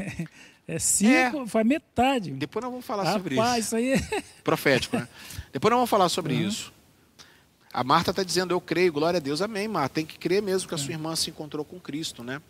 É 0.68 0.80
cinco, 0.80 1.44
é. 1.44 1.48
foi 1.48 1.64
metade. 1.64 2.32
Depois 2.32 2.64
nós 2.64 2.72
vamos 2.72 2.86
falar 2.86 3.04
Rapaz, 3.04 3.22
sobre 3.22 3.36
isso. 3.36 3.60
isso 3.60 3.76
aí 3.76 3.94
é... 3.94 4.22
Profético, 4.44 4.98
né? 4.98 5.08
Depois 5.52 5.70
nós 5.70 5.78
vamos 5.78 5.90
falar 5.90 6.10
sobre 6.10 6.36
uhum. 6.36 6.48
isso. 6.48 6.74
A 7.74 7.84
Marta 7.84 8.12
está 8.12 8.24
dizendo, 8.24 8.54
eu 8.54 8.62
creio, 8.62 8.92
glória 8.92 9.18
a 9.18 9.22
Deus, 9.22 9.42
amém, 9.42 9.68
Marta. 9.68 9.96
Tem 9.96 10.06
que 10.06 10.18
crer 10.18 10.42
mesmo 10.42 10.68
que 10.68 10.76
a 10.76 10.78
sua 10.78 10.92
é. 10.92 10.94
irmã 10.94 11.16
se 11.16 11.30
encontrou 11.30 11.64
com 11.66 11.80
Cristo, 11.80 12.24
né? 12.24 12.42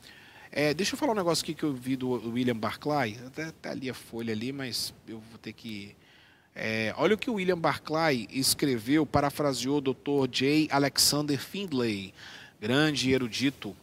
É, 0.52 0.74
deixa 0.74 0.96
eu 0.96 0.98
falar 1.00 1.14
um 1.14 1.16
negócio 1.16 1.44
aqui 1.44 1.54
que 1.54 1.64
eu 1.64 1.74
vi 1.74 1.96
do 1.96 2.10
William 2.32 2.56
Barclay. 2.56 3.18
Até 3.26 3.52
tá 3.52 3.72
ali 3.72 3.90
a 3.90 3.94
folha 3.94 4.34
ali, 4.34 4.52
mas 4.52 4.94
eu 5.08 5.20
vou 5.30 5.38
ter 5.38 5.54
que 5.54 5.96
é, 6.56 6.94
olha 6.98 7.16
o 7.16 7.18
que 7.18 7.30
o 7.30 7.36
William 7.36 7.58
Barclay 7.58 8.28
escreveu, 8.32 9.06
parafraseou 9.06 9.78
o 9.78 9.82
Dr. 9.82 10.30
J. 10.30 10.68
Alexander 10.70 11.40
Findlay, 11.40 12.14
grande 12.60 13.12
erudito, 13.12 13.76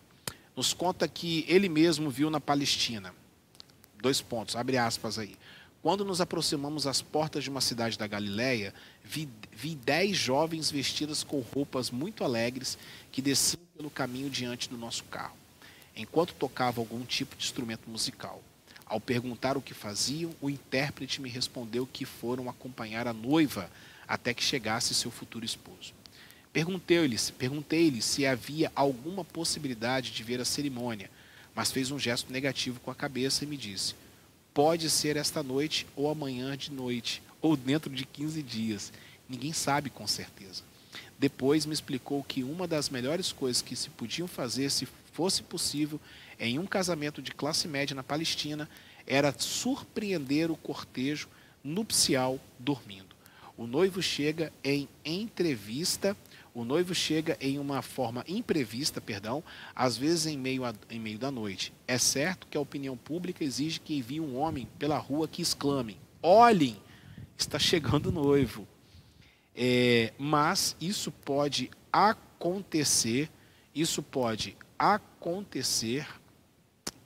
nos 0.55 0.75
conta 0.75 1.09
que 1.09 1.45
ele 1.49 1.69
mesmo 1.69 2.11
viu 2.11 2.29
na 2.29 2.41
Palestina. 2.41 3.15
Dois 4.01 4.21
pontos, 4.21 4.57
abre 4.57 4.77
aspas 4.77 5.19
aí. 5.19 5.37
Quando 5.83 6.05
nos 6.05 6.21
aproximamos 6.21 6.87
às 6.87 7.01
portas 7.01 7.45
de 7.45 7.51
uma 7.51 7.61
cidade 7.61 7.97
da 7.97 8.07
Galiléia, 8.07 8.75
vi, 9.05 9.29
vi 9.53 9.75
dez 9.75 10.17
jovens 10.17 10.71
vestidas 10.71 11.23
com 11.23 11.41
roupas 11.41 11.91
muito 11.91 12.25
alegres 12.25 12.77
que 13.13 13.23
desciam 13.23 13.63
pelo 13.77 13.91
caminho 13.91 14.29
diante 14.29 14.69
do 14.69 14.77
nosso 14.77 15.05
carro, 15.05 15.37
enquanto 15.97 16.35
tocavam 16.35 16.83
algum 16.83 17.05
tipo 17.05 17.37
de 17.37 17.45
instrumento 17.45 17.89
musical. 17.89 18.43
Ao 18.85 19.01
perguntar 19.01 19.57
o 19.57 19.63
que 19.63 19.75
faziam, 19.75 20.35
o 20.41 20.49
intérprete 20.49 21.21
me 21.21 21.29
respondeu 21.29 21.87
que 21.87 22.05
foram 22.05 22.49
acompanhar 22.49 23.07
a 23.07 23.13
noiva 23.13 23.71
até 24.07 24.33
que 24.33 24.43
chegasse 24.43 24.95
seu 24.95 25.11
futuro 25.11 25.45
esposo. 25.45 25.93
Perguntei-lhe 26.53 27.17
perguntei 27.37 28.01
se 28.01 28.27
havia 28.27 28.73
alguma 28.75 29.25
possibilidade 29.25 30.11
de 30.11 30.23
ver 30.25 30.41
a 30.41 30.45
cerimônia, 30.45 31.11
mas 31.59 31.73
fez 31.73 31.91
um 31.91 31.99
gesto 31.99 32.33
negativo 32.33 32.79
com 32.79 32.89
a 32.89 32.95
cabeça 32.95 33.43
e 33.43 33.47
me 33.49 33.57
disse: 33.57 33.97
Pode 34.55 34.89
ser 34.89 35.17
esta 35.17 35.43
noite, 35.43 35.89
ou 35.97 36.09
amanhã 36.09 36.57
de 36.57 36.71
noite, 36.71 37.21
ou 37.43 37.57
dentro 37.57 37.91
de 37.91 38.07
15 38.07 38.41
dias. 38.45 38.93
Ninguém 39.29 39.53
sabe 39.53 39.91
com 39.91 40.07
certeza. 40.07 40.63
Depois 41.19 41.67
me 41.67 41.75
explicou 41.75 42.23
que 42.23 42.45
uma 42.45 42.69
das 42.69 42.89
melhores 42.89 43.33
coisas 43.33 43.61
que 43.61 43.75
se 43.75 43.91
podiam 43.91 44.29
fazer, 44.29 44.71
se 44.71 44.87
fosse 45.13 45.43
possível, 45.43 46.01
em 46.39 46.61
um 46.61 46.65
casamento 46.65 47.21
de 47.21 47.33
classe 47.33 47.67
média 47.67 47.93
na 47.93 48.05
Palestina 48.05 48.71
era 49.05 49.35
surpreender 49.37 50.53
o 50.53 50.57
cortejo 50.57 51.29
nupcial 51.65 52.39
dormindo. 52.57 53.17
O 53.57 53.67
noivo 53.67 54.01
chega 54.01 54.53
em 54.63 54.89
entrevista, 55.05 56.17
o 56.55 56.65
noivo 56.65 56.95
chega 56.95 57.37
em 57.41 57.59
uma 57.59 57.83
forma 57.83 58.25
imprevista, 58.27 59.01
perdão, 59.01 59.43
às 59.75 59.97
vezes 59.97 60.27
em 60.27 60.37
meio, 60.39 60.65
a, 60.65 60.75
em 60.91 60.99
meio 60.99 61.19
da 61.19 61.31
noite. 61.31 61.73
É 61.87 61.99
certo 61.99 62.47
que 62.47 62.57
a 62.57 62.61
opinião 62.61 62.97
pública 62.97 63.45
exige 63.45 63.81
que 63.81 63.97
envie 63.97 64.21
um 64.21 64.37
homem 64.37 64.69
pela 64.79 64.99
rua 64.99 65.29
que 65.29 65.43
exclame: 65.43 66.01
olhem, 66.23 66.77
está 67.37 67.59
chegando 67.59 68.07
o 68.07 68.13
noivo. 68.13 68.67
É, 69.55 70.13
mas 70.19 70.77
isso 70.81 71.11
pode 71.11 71.71
acontecer, 71.93 73.29
isso 73.75 74.03
pode 74.03 74.57
acontecer 74.79 76.07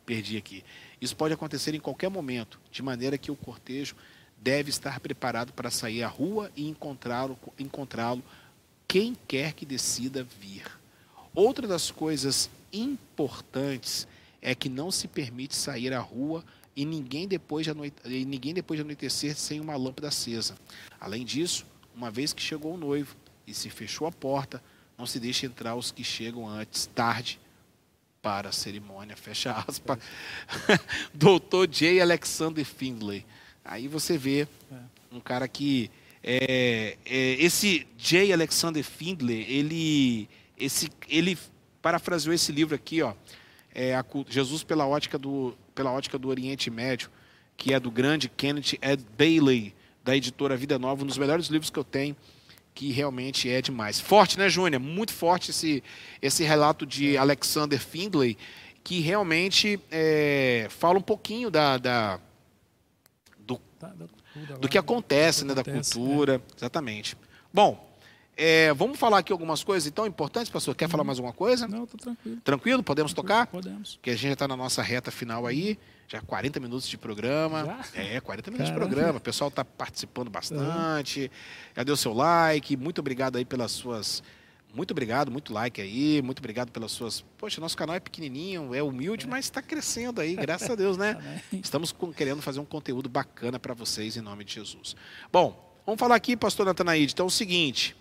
perdi 0.05 0.37
aqui. 0.37 0.65
Isso 1.01 1.17
pode 1.17 1.35
acontecer 1.35 1.75
em 1.75 1.81
qualquer 1.81 2.11
momento, 2.11 2.61
de 2.71 2.83
maneira 2.83 3.17
que 3.17 3.31
o 3.31 3.37
cortejo 3.37 3.97
deve 4.37 4.71
estar 4.71 5.01
preparado 5.01 5.53
para 5.53 5.71
sair 5.71 6.03
à 6.03 6.09
rua 6.09 6.51
e 6.57 6.69
encontrá-lo, 6.69 7.39
encontrá-lo 7.59 8.23
quem 8.93 9.17
quer 9.27 9.55
que 9.55 9.65
decida 9.65 10.23
vir. 10.39 10.67
Outra 11.35 11.67
das 11.67 11.91
coisas 11.91 12.51
importantes 12.71 14.07
é 14.43 14.55
que 14.55 14.69
não 14.69 14.91
se 14.91 15.09
permite 15.09 15.57
sair 15.57 15.95
à 15.95 15.99
rua 15.99 16.45
e 16.77 16.85
ninguém 16.85 17.27
depois 17.27 17.65
de, 17.65 17.71
anoite... 17.71 17.97
ninguém 18.07 18.53
depois 18.53 18.77
de 18.77 18.83
anoitecer 18.83 19.35
sem 19.35 19.61
uma 19.61 19.77
lâmpada 19.77 20.09
acesa. 20.09 20.57
Além 21.01 21.25
disso, 21.25 21.65
uma 21.95 22.11
vez 22.11 22.35
que 22.35 22.43
chegou 22.43 22.75
o 22.75 22.77
noivo 22.77 23.17
e 23.47 23.55
se 23.55 23.71
fechou 23.71 24.07
a 24.07 24.13
porta, 24.13 24.63
não 24.99 25.07
se 25.07 25.19
deixe 25.19 25.47
entrar 25.47 25.75
os 25.75 25.91
que 25.91 26.05
chegam 26.05 26.47
antes, 26.47 26.85
tarde, 26.85 27.41
para 28.21 28.51
a 28.51 28.53
cerimônia, 28.53 29.17
fecha 29.17 29.53
aspas, 29.67 29.99
doutor 31.15 31.67
J. 31.67 31.99
Alexander 31.99 32.63
Findlay. 32.63 33.25
Aí 33.65 33.89
você 33.89 34.19
vê 34.19 34.47
um 35.11 35.19
cara 35.19 35.49
que 35.49 35.91
é, 36.23 36.97
é, 37.05 37.17
esse 37.39 37.87
J. 37.97 38.33
Alexander 38.33 38.85
Findlay, 38.85 39.45
ele, 39.49 40.29
esse, 40.59 40.89
ele 41.09 41.37
parafraseou 41.81 42.35
esse 42.35 42.53
livro 42.53 42.75
aqui, 42.75 43.03
ó, 43.03 43.15
é 43.75 43.95
a, 43.95 44.05
Jesus 44.29 44.63
pela 44.63 44.87
ótica 44.87 45.19
do 45.19 45.57
pela 45.75 45.91
ótica 45.91 46.19
do 46.19 46.29
Oriente 46.29 46.71
Médio, 46.71 47.11
que 47.57 47.73
é 47.73 47.81
do 47.81 47.91
grande 47.91 48.29
Kenneth 48.29 48.79
Ed 48.83 49.03
Bailey 49.17 49.75
da 50.05 50.15
editora 50.15 50.57
Vida 50.57 50.79
Nova, 50.79 51.03
um 51.03 51.07
dos 51.07 51.17
melhores 51.17 51.47
livros 51.47 51.71
que 51.71 51.79
eu 51.79 51.85
tenho 51.85 52.15
que 52.75 52.91
realmente 52.91 53.51
é 53.51 53.61
demais. 53.61 54.01
Forte, 54.01 54.39
né, 54.39 54.49
Júnior? 54.49 54.81
Muito 54.81 55.13
forte 55.13 55.51
esse, 55.51 55.83
esse 56.21 56.43
relato 56.43 56.87
de 56.87 57.17
Alexander 57.17 57.79
Findlay, 57.79 58.37
que 58.83 59.01
realmente 59.01 59.79
é, 59.91 60.67
fala 60.71 60.99
um 60.99 61.03
pouquinho 61.03 61.51
da, 61.51 61.77
da 61.79 62.21
do, 63.47 63.61
do 64.61 64.69
que 64.69 64.79
acontece, 64.79 65.45
né, 65.45 65.55
da 65.55 65.65
cultura. 65.65 66.37
É. 66.37 66.57
Exatamente. 66.57 67.17
Bom, 67.53 67.93
é, 68.35 68.73
vamos 68.73 68.99
falar 68.99 69.19
aqui 69.19 69.31
algumas 69.31 69.63
coisas 69.63 69.87
então 69.87 70.07
importantes, 70.07 70.51
pastor. 70.51 70.75
Quer 70.75 70.89
falar 70.89 71.03
uhum. 71.03 71.07
mais 71.07 71.19
alguma 71.19 71.35
coisa? 71.35 71.69
Não, 71.69 71.85
estou 71.85 72.01
tranquilo. 72.01 72.41
Tranquilo? 72.43 72.83
Podemos 72.83 73.13
tranquilo, 73.13 73.39
tocar? 73.39 73.47
Podemos. 73.47 73.97
Porque 73.97 74.11
a 74.11 74.15
gente 74.15 74.29
já 74.29 74.33
está 74.33 74.49
na 74.49 74.57
nossa 74.57 74.83
reta 74.83 75.11
final 75.11 75.47
aí. 75.47 75.79
Já 76.09 76.21
40 76.21 76.59
minutos 76.61 76.89
de 76.89 76.97
programa. 76.97 77.65
Já? 77.95 78.01
É, 78.01 78.21
40 78.21 78.51
minutos 78.51 78.71
Caramba. 78.71 78.87
de 78.87 78.95
programa. 78.95 79.19
O 79.19 79.21
pessoal 79.21 79.49
está 79.49 79.65
participando 79.65 80.31
bastante. 80.31 81.23
Uhum. 81.23 81.29
Já 81.77 81.83
deu 81.83 81.97
seu 81.97 82.13
like. 82.13 82.77
Muito 82.77 83.01
obrigado 83.01 83.37
aí 83.37 83.45
pelas 83.45 83.73
suas. 83.73 84.23
Muito 84.75 84.93
obrigado, 84.93 85.31
muito 85.31 85.53
like 85.53 85.81
aí. 85.81 86.23
Muito 86.23 86.39
obrigado 86.39 86.71
pelas 86.71 86.93
suas. 86.93 87.21
Poxa, 87.37 87.61
nosso 87.61 87.77
canal 87.77 87.95
é 87.95 88.01
pequenininho, 88.01 88.75
é 88.75 88.83
humilde, 88.83 89.27
mas 89.27 89.45
está 89.45 89.61
crescendo 89.61 90.21
aí, 90.21 90.35
graças 90.35 90.71
a 90.71 90.75
Deus, 90.75 90.97
né? 90.97 91.43
Estamos 91.53 91.95
querendo 92.17 92.41
fazer 92.41 92.61
um 92.61 92.65
conteúdo 92.65 93.09
bacana 93.09 93.59
para 93.59 93.75
vocês 93.75 94.17
em 94.17 94.21
nome 94.21 94.45
de 94.45 94.55
Jesus. 94.55 94.97
Bom, 95.31 95.79
vamos 95.85 95.99
falar 95.99 96.15
aqui, 96.15 96.37
pastor 96.37 96.65
Natanaíde. 96.65 97.13
Então 97.13 97.27
é 97.27 97.29
o 97.29 97.31
seguinte. 97.31 97.95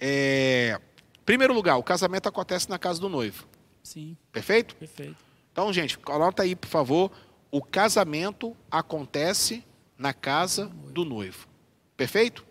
É... 0.00 0.80
Primeiro 1.24 1.54
lugar, 1.54 1.76
o 1.76 1.82
casamento 1.82 2.28
acontece 2.28 2.68
na 2.68 2.78
casa 2.78 3.00
do 3.00 3.08
noivo. 3.08 3.46
Sim. 3.82 4.16
Perfeito? 4.32 4.74
Perfeito. 4.76 5.16
Então, 5.52 5.72
gente, 5.72 5.96
coloca 5.98 6.42
aí, 6.42 6.54
por 6.56 6.68
favor. 6.68 7.10
O 7.50 7.62
casamento 7.62 8.56
acontece 8.70 9.64
na 9.96 10.12
casa 10.12 10.66
do 10.90 11.04
noivo. 11.04 11.48
Perfeito? 11.96 12.44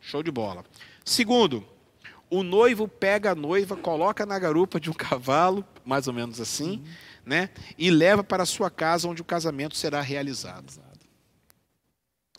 Show 0.00 0.22
de 0.22 0.30
bola. 0.30 0.64
Segundo, 1.04 1.66
o 2.28 2.42
noivo 2.42 2.88
pega 2.88 3.32
a 3.32 3.34
noiva, 3.34 3.76
coloca 3.76 4.26
na 4.26 4.38
garupa 4.38 4.80
de 4.80 4.90
um 4.90 4.92
cavalo, 4.92 5.64
mais 5.84 6.08
ou 6.08 6.12
menos 6.12 6.40
assim, 6.40 6.78
uhum. 6.78 6.84
né? 7.24 7.50
E 7.78 7.90
leva 7.90 8.24
para 8.24 8.42
a 8.42 8.46
sua 8.46 8.70
casa 8.70 9.08
onde 9.08 9.22
o 9.22 9.24
casamento 9.24 9.76
será 9.76 10.00
realizado. 10.00 10.72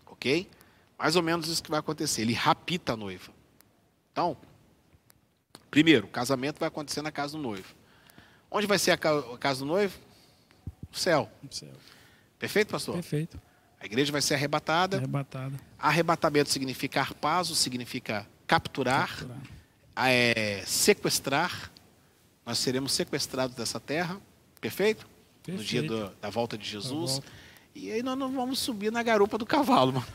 Ok? 0.05 0.49
Mais 0.97 1.15
ou 1.15 1.23
menos 1.23 1.47
isso 1.47 1.63
que 1.63 1.69
vai 1.69 1.79
acontecer. 1.79 2.23
Ele 2.23 2.33
rapita 2.33 2.93
a 2.93 2.97
noiva. 2.97 3.31
Então, 4.11 4.35
primeiro, 5.69 6.07
o 6.07 6.09
casamento 6.09 6.59
vai 6.59 6.67
acontecer 6.67 7.01
na 7.01 7.11
casa 7.11 7.37
do 7.37 7.43
noivo. 7.43 7.75
Onde 8.49 8.65
vai 8.65 8.79
ser 8.79 8.91
a 8.91 8.97
casa 8.97 9.59
do 9.59 9.65
noivo? 9.65 9.97
No 10.91 10.97
céu. 10.97 11.29
No 11.43 11.51
céu. 11.51 11.73
Perfeito, 12.39 12.71
pastor? 12.71 12.95
Perfeito. 12.95 13.39
A 13.79 13.85
igreja 13.85 14.11
vai 14.11 14.21
ser 14.21 14.33
arrebatada. 14.33 14.97
Arrebatada. 14.97 15.55
Arrebatamento 15.77 16.49
significa 16.49 16.99
arpaso, 16.99 17.55
significa 17.55 18.27
capturar, 18.47 19.09
capturar. 19.09 19.37
É, 19.97 20.63
sequestrar. 20.65 21.71
Nós 22.45 22.59
seremos 22.59 22.93
sequestrados 22.93 23.55
dessa 23.55 23.79
terra. 23.79 24.19
Perfeito? 24.61 25.07
Perfeito. 25.43 25.59
No 25.59 25.63
dia 25.63 25.83
do, 25.83 26.09
da 26.21 26.29
volta 26.29 26.57
de 26.57 26.67
Jesus. 26.67 27.21
E 27.73 27.91
aí 27.91 28.01
nós 28.01 28.17
não 28.17 28.31
vamos 28.31 28.59
subir 28.59 28.91
na 28.91 29.03
garupa 29.03 29.37
do 29.37 29.45
cavalo, 29.45 29.93
mano. 29.93 30.05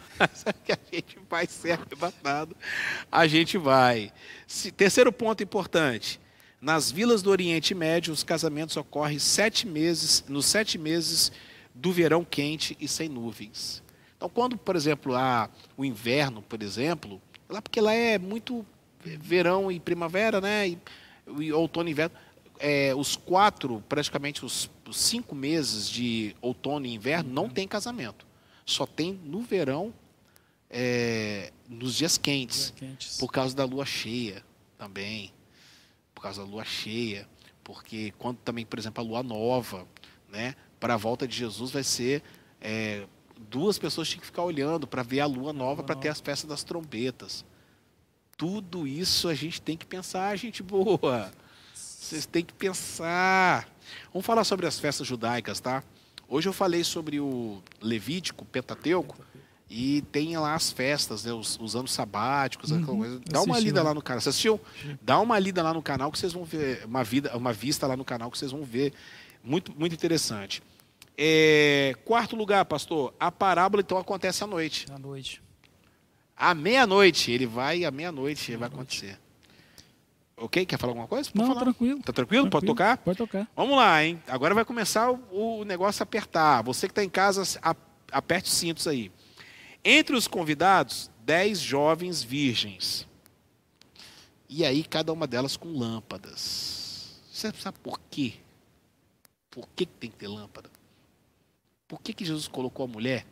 Que 0.64 0.72
a 0.72 0.78
gente 0.93 1.18
vai 1.30 1.47
ser 1.47 1.72
arrebatado. 1.72 2.57
A 3.11 3.26
gente 3.26 3.57
vai. 3.57 4.12
Se, 4.47 4.72
terceiro 4.72 5.12
ponto 5.12 5.43
importante. 5.43 6.20
Nas 6.61 6.93
vilas 6.93 7.22
do 7.22 7.30
Oriente 7.30 7.74
Médio, 7.74 8.12
os 8.12 8.22
casamentos 8.22 8.76
ocorrem 8.76 9.18
sete 9.18 9.66
meses, 9.66 10.24
nos 10.28 10.47
sete 10.47 10.78
meses 10.78 11.33
do 11.74 11.93
verão 11.93 12.24
quente 12.24 12.76
e 12.80 12.87
sem 12.87 13.09
nuvens. 13.09 13.83
Então, 14.16 14.28
quando, 14.28 14.57
por 14.57 14.76
exemplo, 14.76 15.16
há 15.16 15.51
o 15.76 15.85
inverno, 15.85 16.43
por 16.43 16.62
exemplo, 16.62 17.20
lá 17.49 17.61
porque 17.61 17.80
lá 17.80 17.93
é 17.93 18.18
muito 18.18 18.64
verão 19.03 19.70
e 19.70 19.80
primavera, 19.80 20.40
né? 20.40 20.68
E, 20.68 20.78
e 21.38 21.53
outono 21.53 21.88
e 21.88 21.92
inverno 21.92 22.16
é, 22.62 22.94
os 22.94 23.16
quatro, 23.16 23.82
praticamente 23.88 24.44
os, 24.44 24.70
os, 24.88 24.96
cinco 24.96 25.34
meses 25.34 25.90
de 25.90 26.36
outono 26.40 26.86
e 26.86 26.94
inverno, 26.94 27.28
não 27.28 27.48
tem 27.48 27.66
casamento. 27.66 28.24
Só 28.64 28.86
tem 28.86 29.20
no 29.24 29.40
verão, 29.42 29.92
é, 30.70 31.53
nos 31.68 31.96
dias 31.96 32.16
quentes, 32.16 32.72
quentes, 32.76 33.18
por 33.18 33.32
causa 33.32 33.55
da 33.55 33.64
lua 33.64 33.84
cheia 33.84 34.44
também. 34.78 35.32
Por 36.14 36.22
causa 36.22 36.44
da 36.44 36.48
lua 36.48 36.64
cheia. 36.64 37.28
Porque 37.64 38.12
quando 38.16 38.38
também, 38.38 38.64
por 38.64 38.78
exemplo, 38.78 39.03
a 39.03 39.07
lua 39.07 39.22
nova, 39.24 39.86
né? 40.30 40.55
Para 40.78 40.94
a 40.94 40.96
volta 40.96 41.26
de 41.26 41.36
Jesus 41.36 41.72
vai 41.72 41.82
ser. 41.82 42.22
É, 42.61 43.07
duas 43.50 43.76
pessoas 43.76 44.09
tinham 44.09 44.20
que 44.20 44.26
ficar 44.26 44.44
olhando 44.44 44.86
para 44.86 45.03
ver 45.03 45.18
a 45.18 45.26
lua 45.26 45.53
nova 45.53 45.82
para 45.82 45.96
ter 45.96 46.09
as 46.09 46.20
festas 46.20 46.48
das 46.48 46.62
trombetas. 46.62 47.44
Tudo 48.43 48.88
isso 48.88 49.28
a 49.28 49.34
gente 49.34 49.62
tem 49.62 49.76
que 49.76 49.86
pensar, 49.86 50.34
gente 50.36 50.64
boa. 50.64 51.30
Vocês 51.72 52.26
têm 52.26 52.45
que 52.45 52.53
pensar. 52.53 53.68
Vamos 54.12 54.26
falar 54.26 54.43
sobre 54.43 54.66
as 54.66 54.80
festas 54.80 55.07
judaicas, 55.07 55.61
tá? 55.61 55.80
Hoje 56.28 56.49
eu 56.49 56.53
falei 56.53 56.82
sobre 56.82 57.20
o 57.20 57.62
Levítico, 57.80 58.45
Pentateuco, 58.45 59.16
e 59.70 60.03
tem 60.11 60.36
lá 60.36 60.57
as 60.57 60.72
festas, 60.72 61.22
né, 61.22 61.32
os, 61.32 61.57
os 61.61 61.76
anos 61.76 61.93
sabáticos, 61.93 62.72
uhum, 62.72 63.20
Dá 63.30 63.43
uma 63.43 63.61
lida 63.61 63.80
lá 63.80 63.95
no 63.95 64.03
canal. 64.03 64.20
Você 64.20 64.30
assistiu? 64.30 64.61
Dá 65.01 65.20
uma 65.20 65.38
lida 65.38 65.62
lá 65.62 65.72
no 65.72 65.80
canal 65.80 66.11
que 66.11 66.18
vocês 66.18 66.32
vão 66.32 66.45
ver, 66.45 66.84
uma, 66.84 67.05
vida, 67.05 67.36
uma 67.36 67.53
vista 67.53 67.86
lá 67.86 67.97
no 67.97 68.05
canal 68.05 68.28
que 68.28 68.36
vocês 68.36 68.51
vão 68.51 68.64
ver. 68.64 68.93
Muito, 69.45 69.72
muito 69.78 69.95
interessante. 69.95 70.61
É, 71.16 71.95
quarto 72.05 72.34
lugar, 72.34 72.64
pastor, 72.64 73.14
a 73.20 73.30
parábola 73.30 73.82
então 73.82 73.99
acontece 73.99 74.43
à 74.43 74.49
noite. 74.49 74.88
À 74.90 74.99
noite. 74.99 75.40
À 76.43 76.57
meia-noite, 76.57 77.30
ele 77.30 77.47
vai 77.47 77.84
à 77.84 77.90
meia-noite, 77.93 78.57
vai 78.57 78.66
acontecer. 78.66 79.16
Ok? 80.36 80.66
Quer 80.66 80.76
falar 80.76 80.90
alguma 80.90 81.07
coisa? 81.07 81.30
Pode 81.30 81.38
Não, 81.38 81.47
falar. 81.47 81.61
tranquilo. 81.61 82.03
Tá 82.03 82.12
tranquilo? 82.12 82.51
tranquilo? 82.51 82.51
Pode 82.51 82.66
tocar? 82.66 82.99
Pode 82.99 83.16
tocar. 83.16 83.49
Vamos 83.55 83.76
lá, 83.76 84.05
hein? 84.05 84.20
Agora 84.26 84.53
vai 84.53 84.64
começar 84.64 85.12
o, 85.12 85.61
o 85.61 85.64
negócio 85.64 86.03
a 86.03 86.05
apertar. 86.05 86.61
Você 86.64 86.88
que 86.88 86.90
está 86.90 87.05
em 87.05 87.09
casa, 87.09 87.45
aperte 88.11 88.49
os 88.51 88.57
cintos 88.57 88.88
aí. 88.88 89.12
Entre 89.84 90.16
os 90.16 90.26
convidados, 90.26 91.12
dez 91.24 91.61
jovens 91.61 92.24
virgens. 92.24 93.07
E 94.49 94.64
aí, 94.64 94.82
cada 94.82 95.12
uma 95.12 95.28
delas 95.28 95.57
com 95.57 95.68
lâmpadas. 95.78 97.20
Você 97.30 97.53
sabe 97.53 97.78
por 97.78 98.01
quê? 98.11 98.34
Por 99.49 99.68
que, 99.76 99.86
que 99.86 99.93
tem 99.93 100.11
que 100.11 100.16
ter 100.16 100.26
lâmpada? 100.26 100.68
Por 101.86 102.01
que, 102.03 102.12
que 102.12 102.24
Jesus 102.24 102.49
colocou 102.49 102.84
a 102.84 102.88
mulher? 102.88 103.24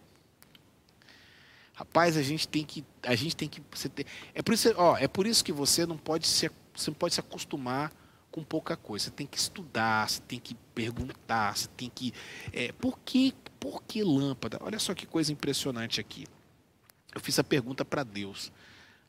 Rapaz, 1.80 2.14
a 2.18 2.22
gente 2.22 2.46
tem 2.46 2.62
que, 2.62 2.84
a 3.02 3.14
gente 3.14 3.34
tem 3.34 3.48
que, 3.48 3.62
você 3.70 3.88
tem, 3.88 4.04
é 4.34 4.42
por 4.42 4.52
isso, 4.52 4.70
ó, 4.76 4.98
é 4.98 5.08
por 5.08 5.26
isso 5.26 5.42
que 5.42 5.50
você 5.50 5.86
não 5.86 5.96
pode 5.96 6.26
ser 6.26 6.52
você 6.74 6.90
não 6.90 6.94
pode 6.94 7.14
se 7.14 7.20
acostumar 7.20 7.90
com 8.30 8.44
pouca 8.44 8.76
coisa. 8.76 9.06
Você 9.06 9.10
tem 9.10 9.26
que 9.26 9.38
estudar, 9.38 10.06
você 10.06 10.20
tem 10.20 10.38
que 10.38 10.54
perguntar, 10.74 11.56
você 11.56 11.68
tem 11.68 11.90
que. 11.94 12.12
É, 12.52 12.70
por, 12.72 12.98
que, 12.98 13.34
por 13.58 13.82
que 13.82 14.04
lâmpada? 14.04 14.58
Olha 14.60 14.78
só 14.78 14.92
que 14.94 15.06
coisa 15.06 15.32
impressionante 15.32 16.02
aqui. 16.02 16.26
Eu 17.14 17.20
fiz 17.22 17.38
a 17.38 17.44
pergunta 17.44 17.82
para 17.82 18.04
Deus. 18.04 18.52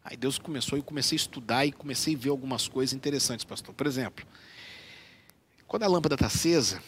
Aí 0.01 0.15
Deus 0.15 0.39
começou, 0.39 0.77
eu 0.77 0.83
comecei 0.83 1.17
a 1.17 1.19
estudar 1.19 1.65
e 1.65 1.73
comecei 1.73 2.15
a 2.15 2.17
ver 2.17 2.29
algumas 2.29 2.69
coisas 2.69 2.93
interessantes, 2.93 3.43
pastor. 3.43 3.75
Por 3.75 3.85
exemplo, 3.85 4.25
quando 5.67 5.83
a 5.83 5.87
lâmpada 5.87 6.15
está 6.15 6.27
acesa, 6.27 6.81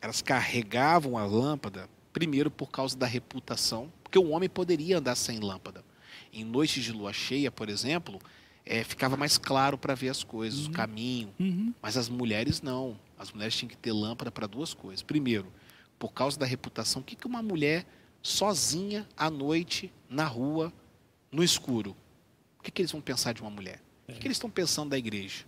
elas 0.00 0.20
carregavam 0.20 1.16
a 1.16 1.24
lâmpada, 1.24 1.88
primeiro 2.14 2.50
por 2.50 2.70
causa 2.70 2.96
da 2.96 3.06
reputação, 3.06 3.92
porque 4.02 4.18
o 4.18 4.30
homem 4.30 4.48
poderia 4.48 4.98
andar 4.98 5.16
sem 5.16 5.40
lâmpada. 5.40 5.84
Em 6.32 6.44
noites 6.44 6.82
de 6.82 6.92
lua 6.92 7.12
cheia, 7.12 7.50
por 7.50 7.68
exemplo, 7.68 8.20
é, 8.64 8.82
ficava 8.84 9.16
mais 9.16 9.36
claro 9.36 9.76
para 9.76 9.94
ver 9.94 10.08
as 10.08 10.22
coisas, 10.22 10.60
uhum. 10.60 10.70
o 10.70 10.72
caminho. 10.72 11.34
Uhum. 11.38 11.74
Mas 11.82 11.96
as 11.96 12.08
mulheres 12.08 12.62
não. 12.62 12.98
As 13.18 13.32
mulheres 13.32 13.54
tinham 13.54 13.68
que 13.68 13.76
ter 13.76 13.92
lâmpada 13.92 14.30
para 14.30 14.46
duas 14.46 14.72
coisas. 14.72 15.02
Primeiro, 15.02 15.52
por 15.98 16.12
causa 16.12 16.38
da 16.38 16.46
reputação, 16.46 17.02
o 17.02 17.04
que, 17.04 17.16
que 17.16 17.26
uma 17.26 17.42
mulher 17.42 17.84
sozinha 18.22 19.06
à 19.16 19.28
noite, 19.28 19.92
na 20.08 20.24
rua, 20.24 20.72
no 21.30 21.42
escuro? 21.42 21.96
O 22.58 22.62
que, 22.62 22.70
que 22.70 22.80
eles 22.80 22.92
vão 22.92 23.00
pensar 23.00 23.34
de 23.34 23.42
uma 23.42 23.50
mulher? 23.50 23.82
É. 24.06 24.12
O 24.12 24.14
que, 24.14 24.20
que 24.20 24.26
eles 24.28 24.36
estão 24.36 24.48
pensando 24.48 24.90
da 24.90 24.98
igreja? 24.98 25.44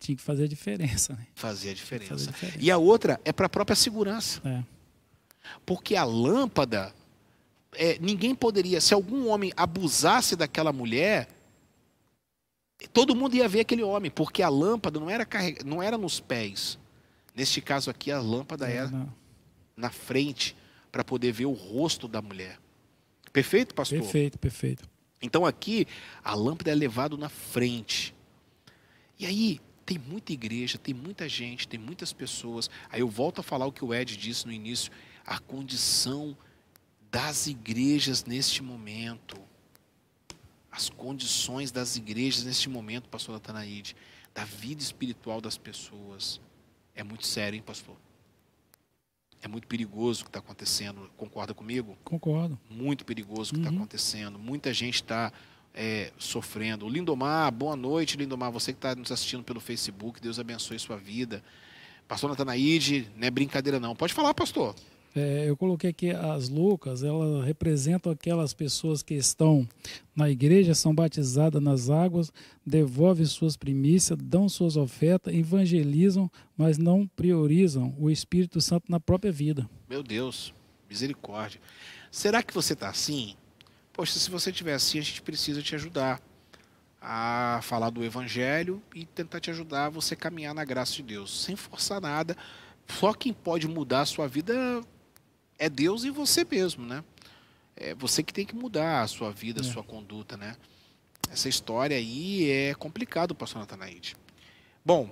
Tinha 0.00 0.16
que 0.16 0.22
fazer 0.22 0.44
a 0.44 0.48
diferença. 0.48 1.12
Né? 1.14 1.26
Fazer 1.34 1.70
a 1.70 1.74
diferença. 1.74 2.10
Fazer 2.10 2.28
a 2.28 2.32
diferença. 2.32 2.58
E 2.60 2.70
a 2.70 2.78
outra 2.78 3.20
é 3.24 3.32
para 3.32 3.46
a 3.46 3.48
própria 3.48 3.76
segurança. 3.76 4.40
É. 4.44 4.77
Porque 5.64 5.96
a 5.96 6.04
lâmpada, 6.04 6.94
é, 7.74 7.98
ninguém 7.98 8.34
poderia, 8.34 8.80
se 8.80 8.94
algum 8.94 9.28
homem 9.28 9.52
abusasse 9.56 10.36
daquela 10.36 10.72
mulher, 10.72 11.28
todo 12.92 13.14
mundo 13.14 13.34
ia 13.34 13.48
ver 13.48 13.60
aquele 13.60 13.82
homem, 13.82 14.10
porque 14.10 14.42
a 14.42 14.48
lâmpada 14.48 15.00
não 15.00 15.10
era, 15.10 15.24
carreg... 15.24 15.64
não 15.64 15.82
era 15.82 15.98
nos 15.98 16.20
pés. 16.20 16.78
Neste 17.34 17.60
caso 17.60 17.90
aqui, 17.90 18.10
a 18.10 18.20
lâmpada 18.20 18.68
era 18.68 18.90
não. 18.90 19.12
na 19.76 19.90
frente, 19.90 20.56
para 20.90 21.04
poder 21.04 21.32
ver 21.32 21.46
o 21.46 21.52
rosto 21.52 22.08
da 22.08 22.20
mulher. 22.20 22.58
Perfeito, 23.32 23.74
pastor? 23.74 24.00
Perfeito, 24.00 24.38
perfeito. 24.38 24.88
Então 25.20 25.44
aqui, 25.44 25.86
a 26.22 26.34
lâmpada 26.34 26.70
é 26.70 26.74
levada 26.74 27.16
na 27.16 27.28
frente. 27.28 28.14
E 29.18 29.26
aí, 29.26 29.60
tem 29.84 29.98
muita 29.98 30.32
igreja, 30.32 30.78
tem 30.78 30.94
muita 30.94 31.28
gente, 31.28 31.66
tem 31.66 31.78
muitas 31.80 32.12
pessoas. 32.12 32.68
Aí 32.90 33.00
eu 33.00 33.08
volto 33.08 33.40
a 33.40 33.42
falar 33.42 33.66
o 33.66 33.72
que 33.72 33.84
o 33.84 33.94
Ed 33.94 34.16
disse 34.16 34.46
no 34.46 34.52
início: 34.52 34.92
a 35.28 35.38
condição 35.38 36.36
das 37.10 37.46
igrejas 37.46 38.24
neste 38.24 38.62
momento 38.62 39.38
as 40.78 40.88
condições 40.88 41.72
das 41.72 41.96
igrejas 41.96 42.44
neste 42.44 42.68
momento, 42.68 43.08
pastor 43.08 43.32
Natanaide, 43.32 43.96
da 44.32 44.44
vida 44.44 44.80
espiritual 44.80 45.40
das 45.40 45.58
pessoas. 45.58 46.40
É 46.94 47.02
muito 47.02 47.26
sério, 47.26 47.56
hein, 47.56 47.62
pastor? 47.66 47.96
É 49.42 49.48
muito 49.48 49.66
perigoso 49.66 50.20
o 50.20 50.24
que 50.24 50.28
está 50.28 50.38
acontecendo. 50.38 51.10
Concorda 51.16 51.52
comigo? 51.52 51.98
Concordo. 52.04 52.56
Muito 52.70 53.04
perigoso 53.04 53.50
o 53.50 53.54
que 53.54 53.60
está 53.60 53.70
uhum. 53.70 53.78
acontecendo. 53.78 54.38
Muita 54.38 54.72
gente 54.72 54.96
está 54.96 55.32
é, 55.74 56.12
sofrendo. 56.16 56.88
Lindomar, 56.88 57.50
boa 57.50 57.74
noite, 57.74 58.16
Lindomar. 58.16 58.52
Você 58.52 58.72
que 58.72 58.78
está 58.78 58.94
nos 58.94 59.10
assistindo 59.10 59.42
pelo 59.42 59.58
Facebook, 59.58 60.20
Deus 60.20 60.38
abençoe 60.38 60.78
sua 60.78 60.96
vida. 60.96 61.42
Pastor 62.06 62.30
Natanaide, 62.30 63.10
não 63.16 63.26
é 63.26 63.30
brincadeira 63.32 63.80
não. 63.80 63.96
Pode 63.96 64.14
falar, 64.14 64.32
pastor. 64.32 64.76
É, 65.18 65.48
eu 65.48 65.56
coloquei 65.56 65.90
aqui 65.90 66.10
as 66.10 66.48
loucas, 66.48 67.02
elas 67.02 67.44
representam 67.44 68.12
aquelas 68.12 68.54
pessoas 68.54 69.02
que 69.02 69.14
estão 69.14 69.68
na 70.14 70.30
igreja, 70.30 70.74
são 70.74 70.94
batizadas 70.94 71.60
nas 71.60 71.90
águas, 71.90 72.32
devolvem 72.64 73.26
suas 73.26 73.56
primícias, 73.56 74.18
dão 74.22 74.48
suas 74.48 74.76
ofertas, 74.76 75.34
evangelizam, 75.34 76.30
mas 76.56 76.78
não 76.78 77.06
priorizam 77.06 77.94
o 77.98 78.08
Espírito 78.10 78.60
Santo 78.60 78.84
na 78.88 79.00
própria 79.00 79.32
vida. 79.32 79.68
Meu 79.88 80.02
Deus, 80.02 80.54
misericórdia. 80.88 81.60
Será 82.10 82.42
que 82.42 82.54
você 82.54 82.74
está 82.74 82.88
assim? 82.88 83.34
Poxa, 83.92 84.18
se 84.18 84.30
você 84.30 84.50
estiver 84.50 84.74
assim, 84.74 84.98
a 84.98 85.02
gente 85.02 85.20
precisa 85.22 85.60
te 85.60 85.74
ajudar. 85.74 86.20
a 87.00 87.60
falar 87.62 87.90
do 87.90 88.04
evangelho 88.04 88.82
e 88.92 89.06
tentar 89.06 89.38
te 89.38 89.50
ajudar 89.50 89.86
a 89.86 89.88
você 89.88 90.16
caminhar 90.16 90.52
na 90.52 90.64
graça 90.64 90.94
de 90.94 91.02
Deus, 91.04 91.44
sem 91.44 91.54
forçar 91.54 92.00
nada. 92.00 92.36
Só 92.88 93.12
quem 93.14 93.32
pode 93.32 93.68
mudar 93.68 94.00
a 94.00 94.06
sua 94.06 94.26
vida 94.26 94.80
é 95.58 95.68
Deus 95.68 96.04
e 96.04 96.10
você 96.10 96.46
mesmo, 96.48 96.86
né? 96.86 97.02
É 97.76 97.94
você 97.94 98.22
que 98.22 98.32
tem 98.32 98.46
que 98.46 98.54
mudar 98.54 99.02
a 99.02 99.06
sua 99.06 99.30
vida, 99.30 99.60
a 99.60 99.64
é. 99.64 99.68
sua 99.68 99.82
conduta, 99.82 100.36
né? 100.36 100.56
Essa 101.30 101.48
história 101.48 101.96
aí 101.96 102.50
é 102.50 102.74
complicado, 102.74 103.34
pastor 103.34 103.60
Natanaide. 103.60 104.16
Bom, 104.84 105.10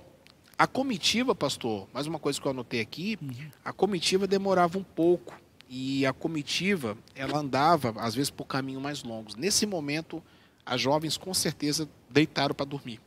a 0.57 0.65
comitiva, 0.65 1.35
pastor, 1.35 1.87
mais 1.93 2.07
uma 2.07 2.17
coisa 2.17 2.41
que 2.41 2.47
eu 2.47 2.51
anotei 2.51 2.81
aqui, 2.81 3.17
uhum. 3.21 3.51
a 3.63 3.71
comitiva 3.71 4.25
demorava 4.25 4.77
um 4.77 4.83
pouco 4.83 5.33
e 5.69 6.05
a 6.05 6.13
comitiva, 6.13 6.97
ela 7.13 7.37
andava 7.37 7.93
às 7.97 8.15
vezes 8.15 8.29
por 8.29 8.45
caminhos 8.45 8.81
mais 8.81 9.03
longos. 9.03 9.35
Nesse 9.35 9.65
momento, 9.65 10.23
as 10.65 10.81
jovens 10.81 11.17
com 11.17 11.33
certeza 11.33 11.87
deitaram 12.09 12.55
para 12.55 12.65
dormir. 12.65 12.99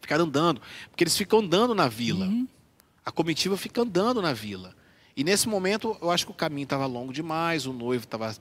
Ficaram 0.00 0.24
andando, 0.24 0.60
porque 0.90 1.04
eles 1.04 1.16
ficam 1.16 1.38
andando 1.38 1.74
na 1.74 1.88
vila. 1.88 2.26
Uhum. 2.26 2.46
A 3.04 3.10
comitiva 3.10 3.56
fica 3.56 3.80
andando 3.80 4.20
na 4.20 4.32
vila. 4.32 4.74
E 5.16 5.24
nesse 5.24 5.48
momento, 5.48 5.96
eu 6.02 6.10
acho 6.10 6.26
que 6.26 6.32
o 6.32 6.34
caminho 6.34 6.64
estava 6.64 6.84
longo 6.84 7.12
demais, 7.12 7.66
o 7.66 7.72
noivo 7.72 8.04
estava 8.04 8.36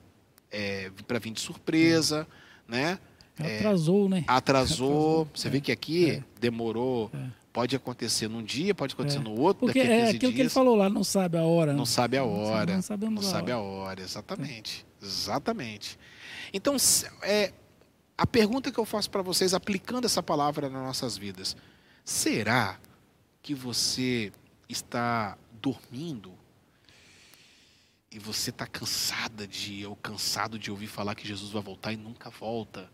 é, 0.52 0.92
para 1.08 1.20
vir 1.20 1.32
de 1.32 1.40
surpresa, 1.40 2.28
né? 2.68 3.00
Atrasou, 3.40 4.06
é, 4.08 4.10
né? 4.10 4.24
Atrasou. 4.28 4.36
Atrasou. 5.26 5.28
Você 5.34 5.48
é, 5.48 5.52
vê 5.52 5.62
que 5.62 5.72
aqui 5.72 6.12
é. 6.12 6.24
demorou. 6.40 7.10
É. 7.14 7.46
Pode 7.54 7.74
acontecer 7.74 8.28
num 8.28 8.44
dia, 8.44 8.76
pode 8.76 8.94
acontecer 8.94 9.20
é. 9.20 9.22
no 9.22 9.40
outro. 9.40 9.66
Porque 9.66 9.80
é 9.80 10.04
aquilo 10.04 10.20
dias. 10.20 10.34
que 10.34 10.42
ele 10.42 10.50
falou 10.50 10.76
lá, 10.76 10.90
não 10.90 11.06
sabe 11.06 11.38
a 11.38 11.44
hora. 11.44 11.72
Não 11.72 11.86
sabe 11.86 12.18
a 12.18 12.26
hora. 12.26 12.74
Não, 12.74 12.82
sabe, 12.82 13.10
não 13.10 13.22
sabe 13.22 13.52
a 13.54 13.60
hora, 13.60 14.02
exatamente. 14.02 14.86
Exatamente. 15.02 15.98
Então, 16.54 16.76
é, 17.22 17.54
a 18.18 18.28
pergunta 18.28 18.70
que 18.70 18.78
eu 18.78 18.84
faço 18.84 19.10
para 19.10 19.22
vocês, 19.22 19.54
aplicando 19.54 20.04
essa 20.04 20.22
palavra 20.22 20.70
nas 20.70 20.84
nossas 20.84 21.18
vidas: 21.18 21.56
será 22.04 22.78
que 23.42 23.56
você 23.56 24.34
está 24.68 25.38
dormindo 25.62 26.34
e 28.16 28.20
você 28.20 28.50
está 28.50 28.66
cansada 28.66 29.46
de 29.46 29.86
ou 29.86 29.94
cansado 29.98 30.58
de 30.58 30.72
ouvir 30.72 30.88
falar 30.88 31.16
que 31.16 31.28
Jesus 31.28 31.52
vai 31.52 31.62
voltar 31.62 31.92
e 31.92 31.98
nunca 31.98 32.30
volta? 32.30 32.90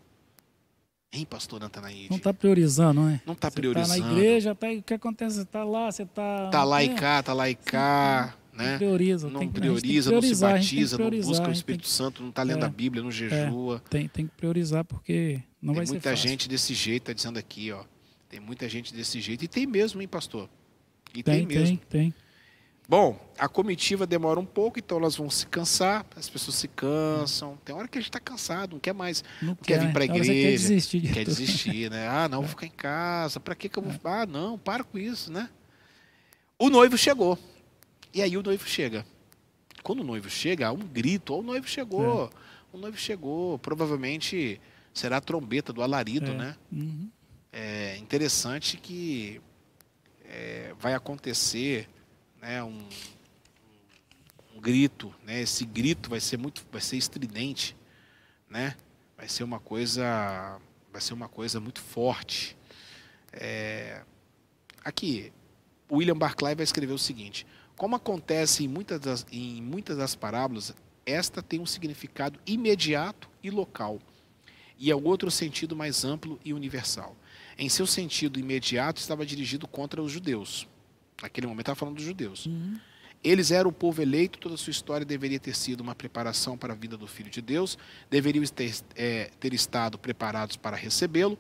Hein, 1.14 1.28
pastor 1.30 1.60
Natanaíde? 1.60 2.10
Não 2.10 2.18
está 2.18 2.34
priorizando, 2.34 3.02
não 3.02 3.10
é? 3.10 3.22
Não 3.24 3.34
está 3.34 3.52
priorizando. 3.52 3.94
Está 3.94 4.08
na 4.08 4.14
igreja, 4.14 4.56
tá, 4.56 4.68
o 4.72 4.82
que 4.82 4.94
acontece? 4.96 5.36
Você 5.36 5.42
está 5.44 5.64
lá, 5.64 5.92
você 5.92 6.04
está. 6.04 6.46
Está 6.46 6.64
lá 6.64 6.84
e 6.84 6.96
cá, 6.96 7.20
está 7.20 7.34
lá 7.34 7.48
e 7.48 7.54
cá. 7.54 8.36
Né? 8.52 8.78
Prioriza, 8.78 9.30
não 9.30 9.48
prioriza, 9.48 10.12
não 10.12 10.22
se 10.22 10.36
batiza, 10.36 10.98
não 10.98 11.10
busca 11.10 11.48
o 11.48 11.52
Espírito 11.52 11.88
Santo, 11.88 12.22
não 12.22 12.30
está 12.30 12.42
lendo 12.42 12.64
é, 12.64 12.66
a 12.66 12.70
Bíblia, 12.70 13.04
não 13.04 13.12
jejua. 13.12 13.82
É, 13.86 13.90
tem, 13.90 14.08
tem 14.08 14.26
que 14.26 14.34
priorizar 14.36 14.84
porque 14.84 15.42
não 15.62 15.74
tem 15.74 15.78
vai 15.78 15.86
ser 15.86 15.94
fácil. 15.94 16.02
Tem 16.02 16.12
muita 16.12 16.16
gente 16.16 16.50
desse 16.50 16.74
jeito, 16.74 17.04
está 17.04 17.14
dizendo 17.14 17.38
aqui, 17.38 17.72
ó. 17.72 17.84
Tem 18.28 18.40
muita 18.40 18.68
gente 18.68 18.94
desse 18.94 19.22
jeito. 19.22 19.46
E 19.46 19.48
tem 19.48 19.68
mesmo, 19.68 20.02
hein, 20.02 20.08
pastor? 20.08 20.50
E 21.14 21.22
tem, 21.22 21.46
tem 21.46 21.46
mesmo. 21.46 21.78
Tem, 21.78 22.12
tem. 22.12 22.14
Bom, 22.92 23.18
a 23.40 23.48
comitiva 23.48 24.06
demora 24.06 24.38
um 24.38 24.46
pouco, 24.46 24.78
então 24.78 24.98
elas 24.98 25.16
vão 25.16 25.30
se 25.30 25.48
cansar, 25.48 26.06
as 26.14 26.30
pessoas 26.30 26.58
se 26.58 26.68
cansam. 26.68 27.58
Tem 27.64 27.74
hora 27.74 27.88
que 27.88 27.98
a 27.98 28.02
gente 28.02 28.10
está 28.10 28.20
cansado, 28.20 28.74
não 28.74 28.82
quer 28.82 28.94
mais, 28.94 29.24
não, 29.42 29.52
não 29.52 29.56
quer, 29.56 29.80
quer, 29.80 29.86
vir 29.86 29.94
para 29.94 30.02
a 30.02 30.06
igreja. 30.08 30.34
Quer 30.34 30.52
desistir. 30.52 31.00
De 31.00 31.14
quer 31.14 31.24
desistir, 31.24 31.90
né? 31.90 32.06
Ah, 32.12 32.28
não, 32.28 32.42
vou 32.42 32.50
ficar 32.50 32.66
em 32.66 32.72
casa. 32.72 33.40
Para 33.40 33.56
que, 33.56 33.70
que 33.70 33.80
eu 33.80 33.84
vou. 33.84 33.94
É. 33.94 34.00
Ah, 34.04 34.26
não, 34.26 34.60
para 34.60 34.84
com 34.84 34.98
isso, 34.98 35.32
né? 35.32 35.50
O 36.60 36.70
noivo 36.70 36.98
chegou. 36.98 37.40
E 38.14 38.22
aí 38.22 38.36
o 38.36 38.44
noivo 38.44 38.68
chega. 38.68 39.06
Quando 39.84 40.02
o 40.02 40.04
noivo 40.04 40.30
chega, 40.30 40.68
há 40.68 40.74
um 40.74 40.80
grito: 40.80 41.34
oh, 41.34 41.40
o 41.40 41.44
noivo 41.44 41.70
chegou. 41.70 42.26
É. 42.26 42.30
O 42.74 42.78
noivo 42.78 42.98
chegou. 42.98 43.58
Provavelmente 43.60 44.60
será 44.94 45.16
a 45.16 45.22
trombeta 45.22 45.72
do 45.72 45.82
alarido, 45.82 46.32
é. 46.32 46.34
né? 46.34 46.56
Uhum. 46.70 47.10
É 47.54 47.96
interessante 48.00 48.76
que 48.76 49.40
é, 50.26 50.74
vai 50.78 50.94
acontecer 50.94 51.88
né, 52.42 52.64
um, 52.64 52.84
um, 54.56 54.60
grito, 54.60 55.14
né? 55.24 55.42
Esse 55.42 55.64
grito 55.64 56.10
vai 56.10 56.20
ser 56.20 56.38
muito, 56.38 56.66
vai 56.72 56.82
ser 56.82 56.98
estridente, 56.98 57.76
né? 58.50 58.76
Vai 59.16 59.30
ser 59.30 59.44
uma 59.44 59.60
coisa, 59.60 60.60
vai 60.92 61.00
ser 61.00 61.14
uma 61.14 61.30
coisa 61.30 61.60
muito 61.60 61.80
forte. 61.80 62.58
É, 63.32 64.02
aqui, 64.84 65.32
William 65.90 66.18
Barclay 66.18 66.56
vai 66.56 66.64
escrever 66.64 66.94
o 66.94 66.98
seguinte: 66.98 67.46
como 67.78 67.96
acontece 67.96 68.64
em 68.64 68.68
muitas 68.68 69.00
das, 69.00 69.26
em 69.32 69.62
muitas 69.62 69.98
das 69.98 70.16
parábolas, 70.16 70.74
esta 71.06 71.44
tem 71.44 71.60
um 71.60 71.66
significado 71.66 72.40
imediato 72.46 73.30
e 73.44 73.52
local, 73.52 74.00
e 74.80 74.90
é 74.90 74.96
outro 74.96 75.30
sentido 75.30 75.76
mais 75.76 76.04
amplo 76.04 76.40
e 76.44 76.54
universal. 76.54 77.16
Em 77.56 77.70
seu 77.70 77.86
sentido 77.86 78.40
imediato, 78.40 79.00
estava 79.00 79.24
dirigido 79.24 79.68
contra 79.68 80.02
os 80.02 80.12
judeus. 80.12 80.68
Naquele 81.22 81.48
momento 81.48 81.62
estava 81.62 81.76
falando 81.76 81.96
dos 81.96 82.06
judeus. 82.06 82.46
Uhum. 82.46 82.78
Eles 83.24 83.52
eram 83.52 83.70
o 83.70 83.74
povo 83.74 84.02
eleito, 84.02 84.40
toda 84.40 84.56
a 84.56 84.58
sua 84.58 84.72
história 84.72 85.06
deveria 85.06 85.40
ter 85.40 85.56
sido 85.56 85.82
uma 85.82 85.94
preparação 85.94 86.58
para 86.58 86.74
a 86.74 86.76
vida 86.76 86.98
do 86.98 87.06
Filho 87.06 87.30
de 87.30 87.42
Deus, 87.42 87.78
deveriam 88.10 88.44
ter, 88.46 88.74
é, 88.96 89.30
ter 89.40 89.54
estado 89.54 90.00
preparados 90.00 90.58
para 90.58 90.76
recebê-lo 90.76 91.38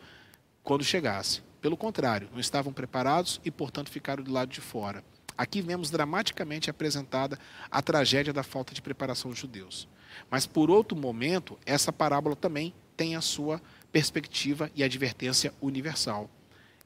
quando 0.64 0.84
chegasse. 0.84 1.42
Pelo 1.60 1.76
contrário, 1.76 2.30
não 2.32 2.40
estavam 2.40 2.72
preparados 2.72 3.42
e, 3.44 3.50
portanto, 3.50 3.90
ficaram 3.90 4.24
do 4.24 4.32
lado 4.32 4.50
de 4.50 4.62
fora. 4.62 5.04
Aqui 5.36 5.60
vemos 5.60 5.90
dramaticamente 5.90 6.70
apresentada 6.70 7.40
a 7.70 7.82
tragédia 7.82 8.32
da 8.32 8.44
falta 8.44 8.76
de 8.76 8.82
preparação 8.82 9.32
dos 9.32 9.40
judeus. 9.40 9.88
Mas, 10.30 10.46
por 10.46 10.70
outro 10.70 10.96
momento, 10.96 11.58
essa 11.66 11.92
parábola 11.92 12.36
também 12.36 12.74
tem 12.96 13.16
a 13.16 13.22
sua 13.22 13.60
perspectiva 13.92 14.70
e 14.76 14.84
advertência 14.84 15.52
universal 15.60 16.30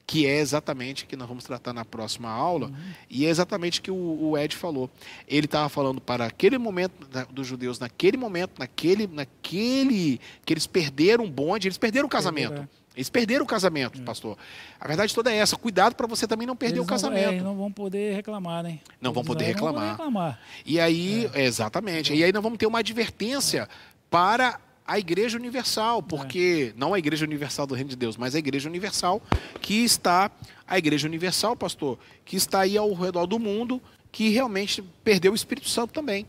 que 0.07 0.25
é 0.27 0.37
exatamente 0.39 1.03
o 1.03 1.07
que 1.07 1.15
nós 1.15 1.27
vamos 1.27 1.43
tratar 1.43 1.73
na 1.73 1.83
próxima 1.83 2.29
aula, 2.29 2.67
uhum. 2.67 2.75
e 3.09 3.25
é 3.25 3.29
exatamente 3.29 3.79
o 3.79 3.83
que 3.83 3.91
o, 3.91 4.29
o 4.29 4.37
Ed 4.37 4.55
falou. 4.55 4.89
Ele 5.27 5.45
estava 5.45 5.67
falando 5.67 5.99
para 5.99 6.25
aquele 6.25 6.57
momento 6.57 7.07
da, 7.07 7.23
dos 7.23 7.47
judeus, 7.47 7.79
naquele 7.79 8.17
momento, 8.17 8.59
naquele, 8.59 9.07
naquele 9.07 10.19
que 10.45 10.53
eles 10.53 10.67
perderam 10.67 11.25
o 11.25 11.29
bonde, 11.29 11.67
eles 11.67 11.77
perderam 11.77 12.05
o 12.05 12.09
casamento. 12.09 12.61
É. 12.61 12.85
Eles 12.95 13.09
perderam 13.09 13.43
o 13.43 13.47
casamento, 13.47 13.99
é. 13.99 14.03
pastor. 14.03 14.37
A 14.79 14.87
verdade 14.87 15.13
toda 15.13 15.31
é 15.31 15.37
essa. 15.37 15.57
Cuidado 15.57 15.95
para 15.95 16.07
você 16.07 16.25
também 16.25 16.47
não 16.47 16.55
perder 16.55 16.77
eles 16.77 16.85
o 16.85 16.89
casamento. 16.89 17.31
Não, 17.31 17.39
é, 17.39 17.41
não 17.41 17.55
vão 17.55 17.71
poder 17.71 18.15
reclamar, 18.15 18.63
né? 18.63 18.79
Não 19.01 19.11
vão 19.11 19.23
poder 19.23 19.45
reclamar. 19.45 19.83
Não 19.83 19.91
reclamar. 19.91 20.39
E 20.65 20.79
aí, 20.79 21.29
é. 21.33 21.43
exatamente. 21.43 22.13
E 22.13 22.23
aí 22.23 22.31
nós 22.31 22.41
vamos 22.41 22.57
ter 22.57 22.67
uma 22.67 22.79
advertência 22.79 23.67
para 24.09 24.59
a 24.85 24.99
Igreja 24.99 25.37
Universal, 25.37 26.03
porque 26.03 26.73
é. 26.73 26.79
não 26.79 26.93
a 26.93 26.99
Igreja 26.99 27.25
Universal 27.25 27.65
do 27.65 27.73
Reino 27.73 27.89
de 27.89 27.95
Deus, 27.95 28.17
mas 28.17 28.35
a 28.35 28.39
Igreja 28.39 28.69
Universal 28.69 29.21
que 29.61 29.83
está, 29.83 30.29
a 30.67 30.77
Igreja 30.77 31.07
Universal, 31.07 31.55
pastor, 31.55 31.97
que 32.23 32.35
está 32.35 32.61
aí 32.61 32.77
ao 32.77 32.93
redor 32.93 33.25
do 33.25 33.39
mundo, 33.39 33.81
que 34.11 34.29
realmente 34.29 34.81
perdeu 35.03 35.31
o 35.31 35.35
Espírito 35.35 35.67
Santo 35.67 35.91
também. 35.91 36.27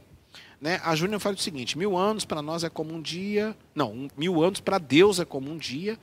Né? 0.61 0.81
A 0.83 0.97
Júnior 0.97 1.21
fala 1.21 1.35
o 1.35 1.39
seguinte: 1.39 1.77
mil 1.77 1.97
anos 1.97 2.25
para 2.25 2.41
nós 2.41 2.65
é 2.65 2.71
como 2.71 2.95
um 2.95 3.03
dia, 3.03 3.55
não, 3.75 4.09
mil 4.17 4.43
anos 4.43 4.61
para 4.61 4.79
Deus 4.79 5.21
é 5.21 5.25
como 5.25 5.51
um 5.51 5.59
dia. 5.59 5.99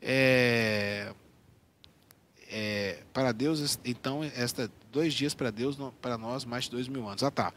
É, 0.00 1.12
é, 2.50 3.02
para 3.12 3.32
Deus, 3.32 3.78
então, 3.84 4.24
esta 4.24 4.70
dois 4.90 5.12
dias 5.12 5.34
para 5.34 5.50
Deus, 5.50 5.76
para 6.00 6.16
nós 6.16 6.44
mais 6.46 6.64
de 6.64 6.70
dois 6.70 6.88
mil 6.88 7.06
anos. 7.06 7.22
Ah, 7.22 7.30
tá. 7.30 7.52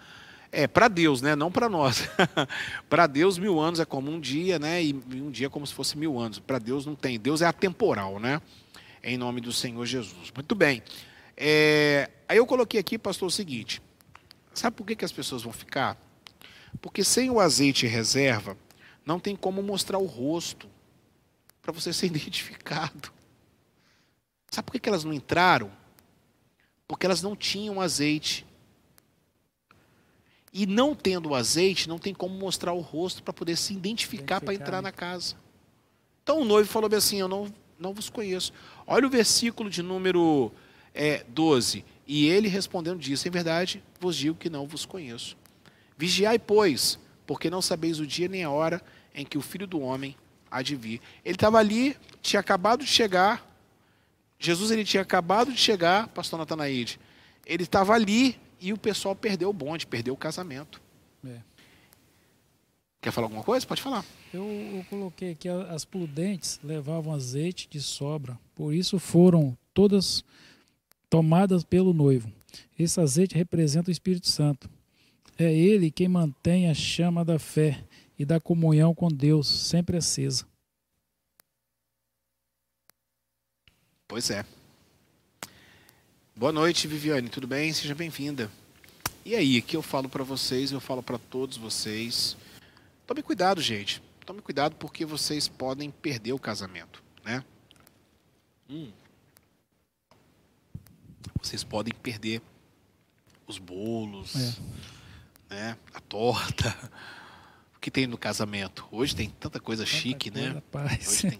É, 0.51 0.67
para 0.67 0.87
Deus, 0.87 1.21
né? 1.21 1.35
Não 1.35 1.51
para 1.51 1.69
nós. 1.69 2.09
para 2.89 3.07
Deus, 3.07 3.37
mil 3.37 3.59
anos 3.59 3.79
é 3.79 3.85
como 3.85 4.11
um 4.11 4.19
dia, 4.19 4.59
né? 4.59 4.83
E 4.83 4.93
um 5.13 5.31
dia 5.31 5.47
é 5.47 5.49
como 5.49 5.65
se 5.65 5.73
fosse 5.73 5.97
mil 5.97 6.19
anos. 6.19 6.39
Para 6.39 6.59
Deus 6.59 6.85
não 6.85 6.93
tem. 6.93 7.17
Deus 7.17 7.41
é 7.41 7.45
atemporal, 7.45 8.19
né? 8.19 8.41
Em 9.01 9.17
nome 9.17 9.39
do 9.39 9.53
Senhor 9.53 9.85
Jesus. 9.85 10.31
Muito 10.35 10.53
bem. 10.53 10.83
É, 11.37 12.09
aí 12.27 12.37
eu 12.37 12.45
coloquei 12.45 12.79
aqui, 12.79 12.97
pastor, 12.97 13.27
o 13.27 13.31
seguinte. 13.31 13.81
Sabe 14.53 14.75
por 14.75 14.85
que, 14.85 14.95
que 14.95 15.05
as 15.05 15.11
pessoas 15.11 15.43
vão 15.43 15.53
ficar? 15.53 15.97
Porque 16.81 17.03
sem 17.03 17.29
o 17.29 17.39
azeite 17.39 17.87
reserva, 17.87 18.57
não 19.05 19.19
tem 19.19 19.35
como 19.35 19.63
mostrar 19.63 19.97
o 19.97 20.05
rosto 20.05 20.67
para 21.61 21.71
você 21.71 21.91
ser 21.93 22.07
identificado. 22.07 23.11
Sabe 24.49 24.65
por 24.65 24.73
que, 24.73 24.79
que 24.79 24.89
elas 24.89 25.05
não 25.05 25.13
entraram? 25.13 25.71
Porque 26.87 27.05
elas 27.05 27.21
não 27.21 27.37
tinham 27.37 27.79
azeite. 27.79 28.45
E 30.53 30.65
não 30.65 30.93
tendo 30.93 31.29
o 31.29 31.35
azeite, 31.35 31.87
não 31.87 31.97
tem 31.97 32.13
como 32.13 32.35
mostrar 32.35 32.73
o 32.73 32.81
rosto 32.81 33.23
para 33.23 33.33
poder 33.33 33.55
se 33.55 33.73
identificar 33.73 34.41
para 34.41 34.53
entrar 34.53 34.81
na 34.81 34.91
casa. 34.91 35.35
Então 36.23 36.41
o 36.41 36.45
noivo 36.45 36.69
falou 36.69 36.89
assim: 36.93 37.19
Eu 37.19 37.27
não, 37.27 37.51
não 37.79 37.93
vos 37.93 38.09
conheço. 38.09 38.51
Olha 38.85 39.07
o 39.07 39.09
versículo 39.09 39.69
de 39.69 39.81
número 39.81 40.51
é, 40.93 41.23
12. 41.29 41.85
E 42.05 42.27
ele 42.27 42.47
respondendo 42.47 42.99
disse: 42.99 43.27
Em 43.27 43.31
verdade 43.31 43.81
vos 43.99 44.15
digo 44.15 44.37
que 44.37 44.49
não 44.49 44.67
vos 44.67 44.85
conheço. 44.85 45.37
Vigiai, 45.97 46.37
pois, 46.37 46.99
porque 47.25 47.49
não 47.49 47.61
sabeis 47.61 47.99
o 47.99 48.07
dia 48.07 48.27
nem 48.27 48.43
a 48.43 48.49
hora 48.49 48.81
em 49.13 49.25
que 49.25 49.37
o 49.37 49.41
filho 49.41 49.67
do 49.67 49.79
homem 49.79 50.15
há 50.49 50.61
de 50.61 50.75
vir. 50.75 50.99
Ele 51.23 51.35
estava 51.35 51.57
ali, 51.59 51.95
tinha 52.21 52.39
acabado 52.39 52.83
de 52.83 52.89
chegar. 52.89 53.47
Jesus 54.37 54.71
ele 54.71 54.83
tinha 54.83 55.01
acabado 55.01 55.51
de 55.51 55.57
chegar, 55.57 56.07
pastor 56.09 56.37
Natanaide. 56.37 56.99
Ele 57.45 57.63
estava 57.63 57.93
ali 57.93 58.39
e 58.61 58.71
o 58.71 58.77
pessoal 58.77 59.15
perdeu 59.15 59.49
o 59.49 59.53
bonde, 59.53 59.87
perdeu 59.87 60.13
o 60.13 60.17
casamento. 60.17 60.79
É. 61.25 61.39
Quer 63.01 63.11
falar 63.11 63.25
alguma 63.25 63.43
coisa? 63.43 63.65
Pode 63.65 63.81
falar. 63.81 64.05
Eu, 64.31 64.45
eu 64.45 64.85
coloquei 64.89 65.31
aqui 65.31 65.49
as 65.49 65.83
prudentes 65.83 66.59
levavam 66.63 67.13
azeite 67.13 67.67
de 67.67 67.81
sobra, 67.81 68.39
por 68.55 68.73
isso 68.73 68.99
foram 68.99 69.57
todas 69.73 70.23
tomadas 71.09 71.63
pelo 71.63 71.93
noivo. 71.93 72.31
Esse 72.77 73.01
azeite 73.01 73.35
representa 73.35 73.89
o 73.89 73.91
Espírito 73.91 74.29
Santo. 74.29 74.69
É 75.37 75.51
ele 75.51 75.89
quem 75.89 76.07
mantém 76.07 76.69
a 76.69 76.73
chama 76.73 77.25
da 77.25 77.39
fé 77.39 77.83
e 78.17 78.23
da 78.23 78.39
comunhão 78.39 78.93
com 78.93 79.07
Deus 79.09 79.47
sempre 79.47 79.97
acesa. 79.97 80.45
Pois 84.07 84.29
é. 84.29 84.45
Boa 86.41 86.51
noite, 86.51 86.87
Viviane. 86.87 87.29
Tudo 87.29 87.45
bem? 87.45 87.71
Seja 87.71 87.93
bem-vinda. 87.93 88.49
E 89.23 89.35
aí, 89.35 89.59
aqui 89.59 89.77
eu 89.77 89.83
falo 89.83 90.09
para 90.09 90.23
vocês, 90.23 90.71
eu 90.71 90.79
falo 90.79 91.03
para 91.03 91.19
todos 91.19 91.55
vocês. 91.55 92.35
Tome 93.05 93.21
cuidado, 93.21 93.61
gente. 93.61 94.01
Tome 94.25 94.41
cuidado 94.41 94.75
porque 94.77 95.05
vocês 95.05 95.47
podem 95.47 95.91
perder 95.91 96.33
o 96.33 96.39
casamento, 96.39 97.03
né? 97.23 97.43
Hum. 98.67 98.91
Vocês 101.39 101.63
podem 101.63 101.93
perder 101.93 102.41
os 103.45 103.59
bolos, 103.59 104.35
é. 105.47 105.53
né? 105.53 105.77
A 105.93 105.99
torta. 105.99 106.75
O 107.75 107.79
que 107.79 107.91
tem 107.91 108.07
no 108.07 108.17
casamento? 108.17 108.87
Hoje 108.91 109.15
tem 109.15 109.29
tanta 109.29 109.59
coisa 109.59 109.85
tanta 109.85 109.95
chique, 109.95 110.31
né? 110.31 110.59
coisa, 110.71 110.85
né? 110.85 110.99
Hoje 111.07 111.21
tem, 111.21 111.39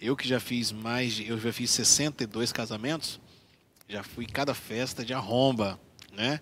eu 0.00 0.16
que 0.16 0.28
já 0.28 0.38
fiz 0.38 0.70
mais, 0.70 1.14
de, 1.14 1.26
eu 1.26 1.40
já 1.40 1.52
fiz 1.52 1.72
62 1.72 2.52
casamentos, 2.52 3.20
já 3.88 4.02
fui 4.02 4.26
cada 4.26 4.54
festa 4.54 5.04
de 5.04 5.14
arromba, 5.14 5.80
né? 6.12 6.40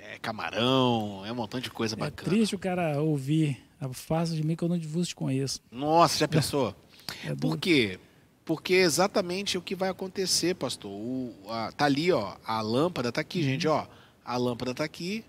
É, 0.00 0.18
camarão, 0.18 1.24
é 1.24 1.30
um 1.30 1.34
montão 1.34 1.60
de 1.60 1.70
coisa 1.70 1.94
é 1.94 1.98
bacana. 1.98 2.28
É 2.28 2.34
triste 2.34 2.54
o 2.54 2.58
cara 2.58 3.00
ouvir, 3.00 3.62
faça 3.92 4.34
de 4.34 4.42
mim 4.42 4.56
que 4.56 4.64
eu 4.64 4.68
não 4.68 4.78
vos 4.80 5.08
te 5.08 5.14
conheço. 5.14 5.60
Nossa, 5.70 6.18
já 6.18 6.28
pensou? 6.28 6.74
É 7.24 7.34
Por 7.34 7.56
quê? 7.56 7.98
Porque 8.44 8.74
é 8.74 8.80
exatamente 8.80 9.56
o 9.56 9.62
que 9.62 9.74
vai 9.74 9.88
acontecer, 9.88 10.54
pastor. 10.54 10.90
O, 10.90 11.34
a, 11.48 11.72
tá 11.72 11.86
ali, 11.86 12.12
ó, 12.12 12.36
a 12.44 12.60
lâmpada 12.60 13.10
tá 13.10 13.22
aqui, 13.22 13.38
uhum. 13.38 13.44
gente, 13.44 13.66
ó. 13.66 13.86
A 14.22 14.36
lâmpada 14.36 14.74
tá 14.74 14.84
aqui. 14.84 15.24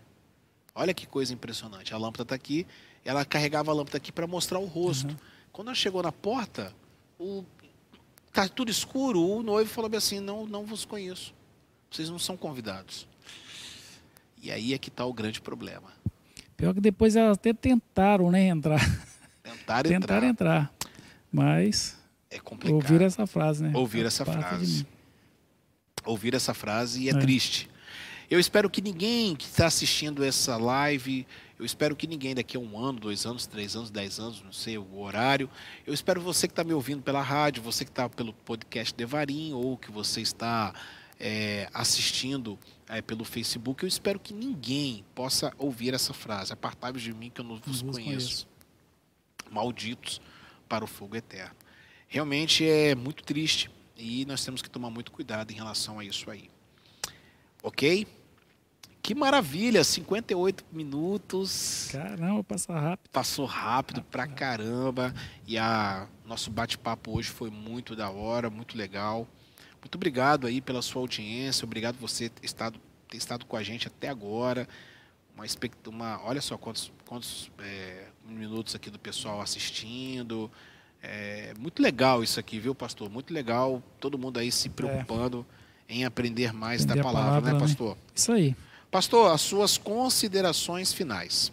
Olha 0.76 0.94
que 0.94 1.08
coisa 1.08 1.34
impressionante. 1.34 1.94
A 1.94 1.98
lâmpada 1.98 2.26
tá 2.26 2.36
aqui. 2.36 2.68
Ela 3.06 3.24
carregava 3.24 3.72
a 3.72 3.74
lâmpada 3.74 3.96
aqui 3.96 4.12
para 4.12 4.28
mostrar 4.28 4.60
o 4.60 4.66
rosto. 4.66 5.12
Uhum. 5.12 5.18
Quando 5.54 5.68
ela 5.70 5.76
chegou 5.76 6.04
na 6.04 6.12
porta, 6.12 6.74
o 7.18 7.46
tá 8.32 8.48
tudo 8.48 8.72
escuro. 8.72 9.22
O 9.22 9.44
noivo 9.44 9.70
falou 9.70 9.90
assim: 9.96 10.20
"Não, 10.20 10.46
não 10.46 10.66
vos 10.66 10.86
conheço. 10.86 11.34
Vocês 11.90 12.10
não 12.10 12.20
são 12.20 12.38
convidados." 12.38 13.08
E 14.42 14.52
aí 14.52 14.74
é 14.74 14.78
que 14.78 14.90
está 14.90 15.06
o 15.06 15.14
grande 15.14 15.42
problema. 15.42 15.92
Pior 16.56 16.74
que 16.74 16.82
depois 16.82 17.16
elas 17.16 17.38
até 17.38 17.54
tentaram, 17.54 18.32
né, 18.32 18.48
entrar. 18.48 18.80
Tentaram, 19.44 19.90
tentaram 19.90 20.28
entrar. 20.28 20.62
entrar. 20.62 20.74
Mas 21.32 21.98
é 22.30 22.40
complicado. 22.40 22.76
Ouvir 22.76 23.02
essa 23.02 23.26
frase, 23.26 23.64
né? 23.64 23.72
Ouvir 23.74 24.06
essa 24.06 24.26
frase. 24.26 24.88
Ouvir 26.06 26.34
essa 26.34 26.54
frase 26.54 27.04
e 27.04 27.10
é, 27.10 27.12
é, 27.12 27.20
triste. 27.20 27.70
Eu 28.30 28.40
espero 28.40 28.70
que 28.70 28.82
ninguém 28.82 29.36
que 29.36 29.46
está 29.46 29.66
assistindo 29.66 30.24
essa 30.24 30.56
live, 30.58 31.26
eu 31.60 31.66
espero 31.66 31.94
que 31.94 32.08
ninguém 32.08 32.34
daqui 32.34 32.56
a 32.56 32.60
um 32.60 32.80
ano, 32.80 33.02
dois 33.02 33.26
anos, 33.26 33.46
três 33.46 33.76
anos, 33.76 33.92
dez 33.92 34.18
anos, 34.18 34.42
não 34.42 34.54
sei 34.54 34.78
o 34.78 35.00
horário, 35.00 35.50
eu 35.86 35.94
espero 35.94 36.22
você 36.22 36.48
que 36.48 36.54
está 36.54 36.64
me 36.64 36.74
ouvindo 36.74 37.04
pela 37.04 37.22
rádio, 37.22 37.62
você 37.62 37.84
que 37.84 37.92
está 37.92 38.08
pelo 38.08 38.32
podcast 38.32 38.96
Devarim 38.96 39.52
ou 39.52 39.78
que 39.78 39.92
você 39.92 40.22
está 40.22 40.74
é, 41.20 41.70
assistindo 41.74 42.58
é, 42.88 43.02
pelo 43.02 43.26
Facebook, 43.26 43.84
eu 43.84 43.90
espero 43.90 44.18
que 44.18 44.34
ninguém 44.34 45.04
possa 45.14 45.54
ouvir 45.58 45.94
essa 45.94 46.14
frase: 46.14 46.54
Apartai-vos 46.54 47.02
de 47.02 47.14
mim 47.14 47.30
que 47.30 47.42
eu 47.42 47.46
não 47.46 47.58
vos, 47.58 47.82
não 47.82 47.92
conheço. 47.92 48.08
conheço. 48.08 48.48
Malditos 49.52 50.22
para 50.70 50.86
o 50.86 50.88
fogo 50.88 51.18
eterno. 51.18 51.56
Realmente 52.08 52.68
é 52.68 52.96
muito 52.96 53.22
triste 53.24 53.70
e 53.98 54.26
nós 54.26 54.46
temos 54.46 54.62
que 54.62 54.70
tomar 54.70 54.90
muito 54.90 55.12
cuidado 55.12 55.52
em 55.52 55.56
relação 55.56 56.00
a 56.00 56.06
isso 56.06 56.32
aí. 56.32 56.50
Ok? 57.62 58.08
Que 59.10 59.16
maravilha, 59.16 59.84
58 59.84 60.64
minutos. 60.72 61.90
Caramba, 61.92 62.44
passa 62.44 62.80
rápido. 62.80 63.10
Passou 63.12 63.46
rápido 63.48 63.96
rápido, 63.96 64.04
pra 64.04 64.28
caramba. 64.28 65.12
E 65.48 65.58
a 65.58 66.08
nosso 66.24 66.52
bate-papo 66.52 67.18
hoje 67.18 67.28
foi 67.28 67.50
muito 67.50 67.96
da 67.96 68.12
hora, 68.12 68.52
muito 68.52 68.78
legal. 68.78 69.28
Muito 69.82 69.96
obrigado 69.96 70.46
aí 70.46 70.62
pela 70.62 70.84
sua 70.84 71.02
audiência, 71.02 71.66
obrigado 71.66 71.96
você 71.96 72.30
ter 72.30 72.46
estado, 72.46 72.80
ter 73.10 73.18
estado 73.18 73.48
com 73.48 73.58
a 73.58 73.64
gente 73.64 73.88
até 73.88 74.10
agora. 74.10 74.70
Uma, 75.36 75.44
uma 75.88 76.24
olha 76.24 76.40
só 76.40 76.56
quantos, 76.56 76.92
quantos 77.08 77.50
é, 77.58 78.10
minutos 78.24 78.76
aqui 78.76 78.92
do 78.92 79.00
pessoal 79.00 79.42
assistindo. 79.42 80.52
É 81.02 81.56
muito 81.58 81.82
legal 81.82 82.22
isso 82.22 82.40
aqui, 82.40 82.60
viu, 82.60 82.76
pastor? 82.76 83.10
Muito 83.10 83.34
legal. 83.34 83.82
Todo 84.00 84.20
mundo 84.20 84.38
aí 84.38 84.52
se 84.52 84.70
preocupando 84.70 85.44
é. 85.88 85.96
em 85.96 86.06
aprender 86.06 86.54
mais 86.54 86.84
aprender 86.84 87.02
da 87.02 87.04
palavra, 87.12 87.42
palavra, 87.42 87.54
né, 87.54 87.60
pastor? 87.60 87.96
Né? 87.96 88.02
Isso 88.14 88.32
aí. 88.32 88.56
Pastor, 88.92 89.32
as 89.32 89.42
suas 89.42 89.78
considerações 89.78 90.92
finais. 90.92 91.52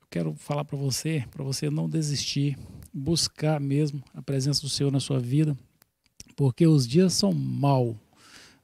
Eu 0.00 0.06
quero 0.08 0.34
falar 0.34 0.64
para 0.64 0.76
você, 0.76 1.24
para 1.30 1.42
você 1.42 1.68
não 1.68 1.88
desistir, 1.88 2.56
buscar 2.94 3.60
mesmo 3.60 4.02
a 4.14 4.22
presença 4.22 4.60
do 4.60 4.68
Senhor 4.68 4.92
na 4.92 5.00
sua 5.00 5.18
vida, 5.18 5.56
porque 6.36 6.66
os 6.66 6.86
dias 6.86 7.14
são 7.14 7.32
mal, 7.32 7.96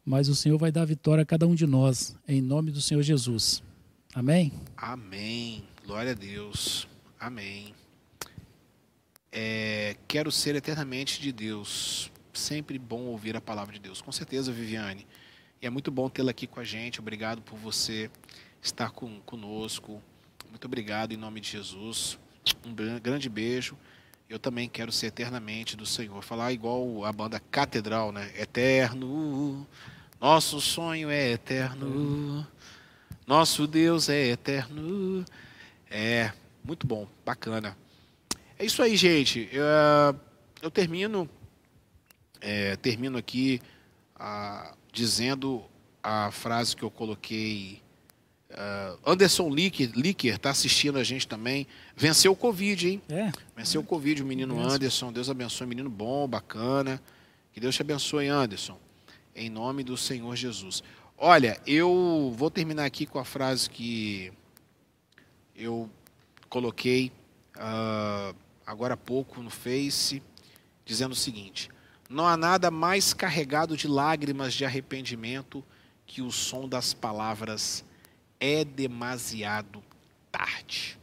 mas 0.04 0.28
o 0.28 0.34
Senhor 0.34 0.56
vai 0.56 0.70
dar 0.70 0.84
vitória 0.84 1.22
a 1.22 1.26
cada 1.26 1.46
um 1.46 1.56
de 1.56 1.66
nós, 1.66 2.16
em 2.26 2.40
nome 2.40 2.70
do 2.70 2.80
Senhor 2.80 3.02
Jesus. 3.02 3.60
Amém? 4.14 4.52
Amém. 4.76 5.64
Glória 5.84 6.12
a 6.12 6.14
Deus. 6.14 6.86
Amém. 7.18 7.74
É, 9.32 9.96
quero 10.06 10.30
ser 10.30 10.54
eternamente 10.54 11.20
de 11.20 11.32
Deus. 11.32 12.12
Sempre 12.32 12.78
bom 12.78 13.06
ouvir 13.06 13.36
a 13.36 13.40
palavra 13.40 13.74
de 13.74 13.80
Deus. 13.80 14.00
Com 14.00 14.12
certeza, 14.12 14.52
Viviane. 14.52 15.04
E 15.64 15.66
é 15.66 15.70
muito 15.70 15.90
bom 15.90 16.10
tê-la 16.10 16.30
aqui 16.30 16.46
com 16.46 16.60
a 16.60 16.64
gente. 16.64 17.00
Obrigado 17.00 17.40
por 17.40 17.58
você 17.58 18.10
estar 18.60 18.90
com, 18.90 19.18
conosco. 19.20 19.98
Muito 20.50 20.66
obrigado 20.66 21.12
em 21.12 21.16
nome 21.16 21.40
de 21.40 21.52
Jesus. 21.52 22.18
Um 22.66 22.74
grande 23.00 23.30
beijo. 23.30 23.74
Eu 24.28 24.38
também 24.38 24.68
quero 24.68 24.92
ser 24.92 25.06
eternamente 25.06 25.74
do 25.74 25.86
Senhor. 25.86 26.22
Falar 26.22 26.52
igual 26.52 27.02
a 27.06 27.10
banda 27.10 27.40
Catedral, 27.40 28.12
né? 28.12 28.30
Eterno. 28.36 29.66
Nosso 30.20 30.60
sonho 30.60 31.08
é 31.08 31.30
eterno. 31.30 32.46
Nosso 33.26 33.66
Deus 33.66 34.10
é 34.10 34.32
eterno. 34.32 35.24
É, 35.90 36.30
muito 36.62 36.86
bom, 36.86 37.08
bacana. 37.24 37.74
É 38.58 38.66
isso 38.66 38.82
aí, 38.82 38.98
gente. 38.98 39.48
Eu, 39.50 40.20
eu 40.60 40.70
termino, 40.70 41.26
é, 42.38 42.76
termino 42.76 43.16
aqui 43.16 43.62
ah, 44.14 44.74
dizendo 44.94 45.62
a 46.02 46.30
frase 46.30 46.74
que 46.74 46.82
eu 46.82 46.90
coloquei. 46.90 47.82
Uh, 48.50 48.98
Anderson 49.04 49.48
Licker 49.50 50.34
está 50.36 50.50
assistindo 50.50 50.96
a 50.96 51.04
gente 51.04 51.26
também. 51.26 51.66
Venceu 51.96 52.32
o 52.32 52.36
Covid, 52.36 52.88
hein? 52.88 53.02
É. 53.08 53.32
Venceu 53.56 53.80
o 53.80 53.84
Covid, 53.84 54.22
o 54.22 54.26
menino 54.26 54.58
Anderson. 54.58 55.12
Deus 55.12 55.28
abençoe, 55.28 55.66
menino 55.66 55.90
bom, 55.90 56.28
bacana. 56.28 57.02
Que 57.52 57.58
Deus 57.58 57.74
te 57.74 57.82
abençoe, 57.82 58.28
Anderson. 58.28 58.78
Em 59.34 59.50
nome 59.50 59.82
do 59.82 59.96
Senhor 59.96 60.36
Jesus. 60.36 60.84
Olha, 61.18 61.60
eu 61.66 62.32
vou 62.36 62.50
terminar 62.50 62.84
aqui 62.84 63.06
com 63.06 63.18
a 63.18 63.24
frase 63.24 63.68
que 63.68 64.32
eu 65.56 65.90
coloquei 66.48 67.10
uh, 67.56 68.34
agora 68.64 68.94
há 68.94 68.96
pouco 68.96 69.42
no 69.42 69.50
Face, 69.50 70.22
dizendo 70.84 71.12
o 71.12 71.16
seguinte: 71.16 71.68
Não 72.14 72.28
há 72.28 72.36
nada 72.36 72.70
mais 72.70 73.12
carregado 73.12 73.76
de 73.76 73.88
lágrimas 73.88 74.54
de 74.54 74.64
arrependimento 74.64 75.64
que 76.06 76.22
o 76.22 76.30
som 76.30 76.68
das 76.68 76.94
palavras 76.94 77.84
é 78.38 78.64
demasiado 78.64 79.82
tarde. 80.30 80.96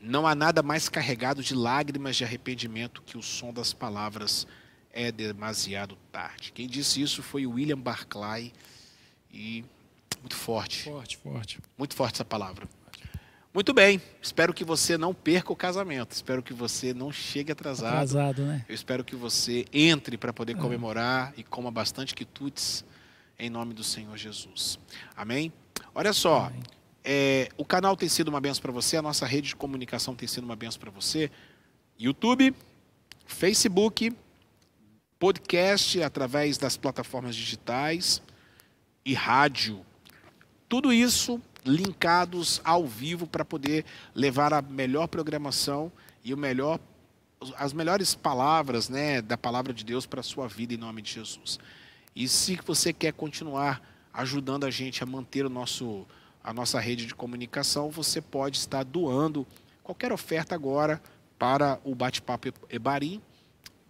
Não 0.00 0.28
há 0.28 0.34
nada 0.36 0.62
mais 0.62 0.88
carregado 0.88 1.42
de 1.42 1.56
lágrimas 1.56 2.14
de 2.14 2.22
arrependimento 2.22 3.02
que 3.02 3.18
o 3.18 3.22
som 3.22 3.52
das 3.52 3.72
palavras 3.72 4.46
é 4.92 5.10
demasiado 5.10 5.98
tarde. 6.12 6.52
Quem 6.52 6.68
disse 6.68 7.02
isso 7.02 7.20
foi 7.20 7.48
William 7.48 7.80
Barclay 7.80 8.52
e 9.32 9.64
muito 10.20 10.36
forte. 10.36 10.84
Forte, 10.84 11.16
forte. 11.16 11.58
Muito 11.76 11.96
forte 11.96 12.14
essa 12.14 12.24
palavra. 12.24 12.68
Muito 13.56 13.72
bem. 13.72 14.02
Espero 14.20 14.52
que 14.52 14.62
você 14.62 14.98
não 14.98 15.14
perca 15.14 15.50
o 15.50 15.56
casamento. 15.56 16.12
Espero 16.12 16.42
que 16.42 16.52
você 16.52 16.92
não 16.92 17.10
chegue 17.10 17.50
atrasado. 17.50 17.94
Atrasado, 17.94 18.42
né? 18.42 18.62
Eu 18.68 18.74
espero 18.74 19.02
que 19.02 19.16
você 19.16 19.64
entre 19.72 20.18
para 20.18 20.30
poder 20.30 20.52
é. 20.52 20.60
comemorar 20.60 21.32
e 21.38 21.42
coma 21.42 21.70
bastante 21.70 22.14
quitutes 22.14 22.84
em 23.38 23.48
nome 23.48 23.72
do 23.72 23.82
Senhor 23.82 24.14
Jesus. 24.14 24.78
Amém? 25.16 25.50
Olha 25.94 26.12
só. 26.12 26.52
É, 27.02 27.48
o 27.56 27.64
canal 27.64 27.96
tem 27.96 28.10
sido 28.10 28.28
uma 28.28 28.42
benção 28.42 28.60
para 28.60 28.72
você, 28.72 28.98
a 28.98 29.00
nossa 29.00 29.24
rede 29.24 29.48
de 29.48 29.56
comunicação 29.56 30.14
tem 30.14 30.28
sido 30.28 30.44
uma 30.44 30.54
benção 30.54 30.78
para 30.78 30.90
você. 30.90 31.30
YouTube, 31.98 32.54
Facebook, 33.24 34.12
podcast 35.18 36.02
através 36.02 36.58
das 36.58 36.76
plataformas 36.76 37.34
digitais 37.34 38.20
e 39.02 39.14
rádio. 39.14 39.80
Tudo 40.68 40.92
isso 40.92 41.40
linkados 41.66 42.60
ao 42.64 42.86
vivo 42.86 43.26
para 43.26 43.44
poder 43.44 43.84
levar 44.14 44.54
a 44.54 44.62
melhor 44.62 45.08
programação 45.08 45.92
e 46.24 46.32
o 46.32 46.36
melhor 46.36 46.78
as 47.58 47.74
melhores 47.74 48.14
palavras, 48.14 48.88
né, 48.88 49.20
da 49.20 49.36
palavra 49.36 49.74
de 49.74 49.84
Deus 49.84 50.06
para 50.06 50.20
a 50.20 50.22
sua 50.22 50.48
vida 50.48 50.72
em 50.72 50.78
nome 50.78 51.02
de 51.02 51.12
Jesus. 51.12 51.58
E 52.14 52.26
se 52.26 52.58
você 52.64 52.94
quer 52.94 53.12
continuar 53.12 53.82
ajudando 54.12 54.64
a 54.64 54.70
gente 54.70 55.02
a 55.02 55.06
manter 55.06 55.44
o 55.44 55.50
nosso 55.50 56.06
a 56.42 56.52
nossa 56.52 56.78
rede 56.78 57.06
de 57.06 57.14
comunicação, 57.14 57.90
você 57.90 58.20
pode 58.22 58.56
estar 58.56 58.84
doando 58.84 59.44
qualquer 59.82 60.12
oferta 60.12 60.54
agora 60.54 61.02
para 61.36 61.80
o 61.84 61.92
bate-papo 61.92 62.52
Ebarim. 62.70 63.20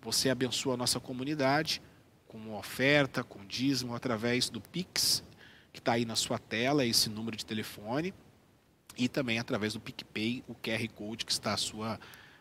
Você 0.00 0.30
abençoa 0.30 0.72
a 0.72 0.76
nossa 0.76 0.98
comunidade 0.98 1.82
com 2.26 2.56
oferta, 2.56 3.22
com 3.22 3.44
dízimo 3.44 3.94
através 3.94 4.48
do 4.48 4.60
Pix, 4.60 5.22
que 5.76 5.80
está 5.80 5.92
aí 5.92 6.06
na 6.06 6.16
sua 6.16 6.38
tela, 6.38 6.86
esse 6.86 7.10
número 7.10 7.36
de 7.36 7.44
telefone, 7.44 8.14
e 8.96 9.08
também 9.08 9.38
através 9.38 9.74
do 9.74 9.80
PicPay, 9.80 10.42
o 10.48 10.54
QR 10.54 10.88
Code 10.94 11.26
que 11.26 11.32
está 11.32 11.52
à 11.52 11.56
sua, 11.58 12.00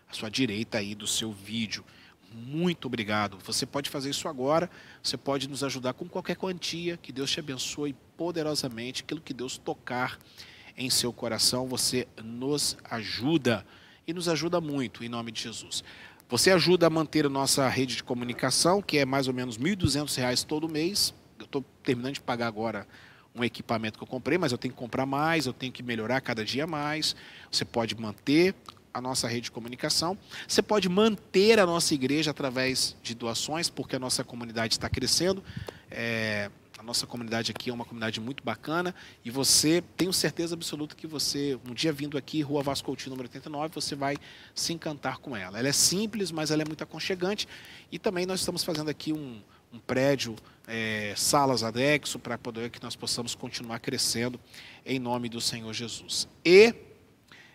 à 0.10 0.14
sua 0.14 0.30
direita 0.30 0.78
aí 0.78 0.96
do 0.96 1.06
seu 1.06 1.34
vídeo. 1.34 1.84
Muito 2.32 2.86
obrigado. 2.86 3.38
Você 3.44 3.66
pode 3.66 3.90
fazer 3.90 4.10
isso 4.10 4.30
agora, 4.30 4.70
você 5.04 5.18
pode 5.18 5.50
nos 5.50 5.66
ajudar 5.66 5.94
com 5.94 6.08
qualquer 6.08 6.38
quantia, 6.38 6.96
que 6.96 7.12
Deus 7.12 7.30
te 7.30 7.42
abençoe 7.42 7.94
poderosamente, 8.16 9.04
aquilo 9.04 9.20
que 9.20 9.34
Deus 9.34 9.58
tocar 9.58 10.18
em 10.78 10.90
seu 10.90 11.12
coração, 11.12 11.68
você 11.68 12.08
nos 12.24 12.78
ajuda 12.86 13.66
e 14.08 14.14
nos 14.14 14.30
ajuda 14.30 14.62
muito, 14.62 15.04
em 15.04 15.10
nome 15.10 15.32
de 15.32 15.44
Jesus. 15.44 15.84
Você 16.30 16.52
ajuda 16.52 16.88
a 16.88 16.90
manter 16.90 17.26
a 17.26 17.30
nossa 17.30 17.68
rede 17.68 17.98
de 17.98 18.04
comunicação, 18.04 18.82
que 18.82 18.98
é 18.98 19.06
mais 19.06 19.28
ou 19.28 19.34
menos 19.34 19.58
R$ 19.58 19.76
1.200 19.76 20.46
todo 20.46 20.70
mês. 20.70 21.14
Eu 21.38 21.46
estou 21.46 21.64
terminando 21.84 22.14
de 22.14 22.22
pagar 22.22 22.48
agora 22.48 22.88
um 23.36 23.44
equipamento 23.44 23.98
que 23.98 24.04
eu 24.04 24.08
comprei, 24.08 24.38
mas 24.38 24.52
eu 24.52 24.58
tenho 24.58 24.74
que 24.74 24.80
comprar 24.80 25.06
mais, 25.06 25.46
eu 25.46 25.54
tenho 25.54 25.72
que 25.72 25.84
melhorar 25.84 26.22
cada 26.22 26.44
dia 26.46 26.66
mais. 26.66 27.16
Você 27.52 27.66
pode 27.66 27.96
manter 27.96 28.56
a 28.94 29.02
nossa 29.02 29.28
rede 29.28 29.42
de 29.42 29.52
comunicação. 29.52 30.18
Você 30.48 30.62
pode 30.62 30.88
manter 30.88 31.60
a 31.60 31.66
nossa 31.66 31.94
igreja 31.94 32.32
através 32.32 32.96
de 33.04 33.14
doações, 33.14 33.70
porque 33.70 33.98
a 33.98 34.00
nossa 34.00 34.24
comunidade 34.24 34.76
está 34.76 34.90
crescendo. 34.90 35.44
É, 35.92 36.50
a 36.80 36.84
nossa 36.84 37.06
comunidade 37.06 37.52
aqui 37.52 37.70
é 37.70 37.74
uma 37.74 37.84
comunidade 37.84 38.22
muito 38.22 38.44
bacana 38.44 38.96
e 39.24 39.30
você, 39.30 39.84
tenho 39.98 40.14
certeza 40.14 40.56
absoluta 40.56 40.96
que 40.96 41.08
você, 41.08 41.58
um 41.68 41.74
dia 41.74 41.92
vindo 41.92 42.18
aqui, 42.18 42.42
Rua 42.42 42.64
Vasco 42.64 42.86
Coutinho, 42.86 43.12
número 43.12 43.28
89, 43.28 43.74
você 43.74 43.96
vai 43.96 44.18
se 44.54 44.72
encantar 44.72 45.18
com 45.18 45.36
ela. 45.36 45.60
Ela 45.60 45.68
é 45.68 45.74
simples, 45.74 46.32
mas 46.32 46.52
ela 46.52 46.62
é 46.62 46.66
muito 46.66 46.84
aconchegante 46.84 47.48
e 47.92 48.00
também 48.00 48.26
nós 48.26 48.40
estamos 48.42 48.64
fazendo 48.64 48.90
aqui 48.90 49.12
um, 49.12 49.42
um 49.76 49.80
prédio, 49.80 50.36
é, 50.68 51.14
salas 51.16 51.64
adexo, 51.64 52.18
para 52.18 52.38
poder 52.38 52.70
que 52.70 52.82
nós 52.82 52.96
possamos 52.96 53.36
continuar 53.36 53.80
crescendo 53.80 54.40
em 54.86 54.98
nome 55.00 55.28
do 55.28 55.42
Senhor 55.42 55.72
Jesus. 55.74 56.28
E 56.44 56.74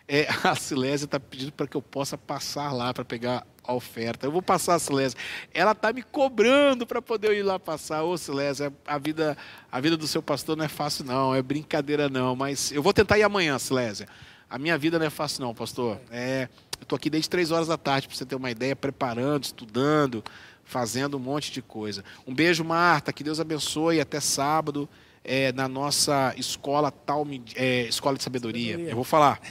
é, 0.07 0.27
a 0.43 0.55
Silésia 0.55 1.05
está 1.05 1.19
pedindo 1.19 1.51
para 1.51 1.67
que 1.67 1.75
eu 1.75 1.81
possa 1.81 2.17
passar 2.17 2.71
lá 2.71 2.93
para 2.93 3.03
pegar 3.03 3.45
a 3.63 3.73
oferta. 3.73 4.27
Eu 4.27 4.31
vou 4.31 4.41
passar 4.41 4.75
a 4.75 4.79
Silésia. 4.79 5.17
Ela 5.53 5.71
está 5.71 5.91
me 5.91 6.03
cobrando 6.03 6.85
para 6.85 7.01
poder 7.01 7.33
ir 7.33 7.43
lá 7.43 7.57
passar. 7.57 8.03
Ô, 8.03 8.17
Silésia, 8.17 8.71
a 8.85 8.97
vida, 8.97 9.37
a 9.71 9.79
vida 9.79 9.97
do 9.97 10.07
seu 10.07 10.21
pastor 10.21 10.55
não 10.55 10.65
é 10.65 10.67
fácil, 10.67 11.05
não. 11.05 11.33
É 11.33 11.41
brincadeira, 11.41 12.07
não. 12.09 12.35
Mas 12.35 12.71
eu 12.71 12.83
vou 12.83 12.93
tentar 12.93 13.17
ir 13.17 13.23
amanhã, 13.23 13.57
Silésia. 13.57 14.07
A 14.49 14.59
minha 14.59 14.77
vida 14.77 14.99
não 14.99 15.05
é 15.05 15.09
fácil, 15.09 15.43
não, 15.43 15.55
pastor. 15.55 15.99
É, 16.11 16.49
eu 16.77 16.83
estou 16.83 16.95
aqui 16.95 17.09
desde 17.09 17.29
três 17.29 17.51
horas 17.51 17.67
da 17.67 17.77
tarde, 17.77 18.07
para 18.07 18.17
você 18.17 18.25
ter 18.25 18.35
uma 18.35 18.51
ideia, 18.51 18.75
preparando, 18.75 19.45
estudando, 19.45 20.23
fazendo 20.71 21.17
um 21.17 21.19
monte 21.19 21.51
de 21.51 21.61
coisa. 21.61 22.03
Um 22.25 22.33
beijo, 22.33 22.63
Marta. 22.63 23.11
Que 23.11 23.23
Deus 23.23 23.41
abençoe. 23.41 23.99
Até 23.99 24.21
sábado 24.21 24.87
é, 25.23 25.51
na 25.51 25.67
nossa 25.67 26.33
escola 26.37 26.89
tal 26.89 27.27
é, 27.55 27.81
escola 27.83 28.17
de 28.17 28.23
sabedoria. 28.23 28.71
sabedoria. 28.71 28.91
Eu 28.91 28.95
vou 28.95 29.03
falar, 29.03 29.41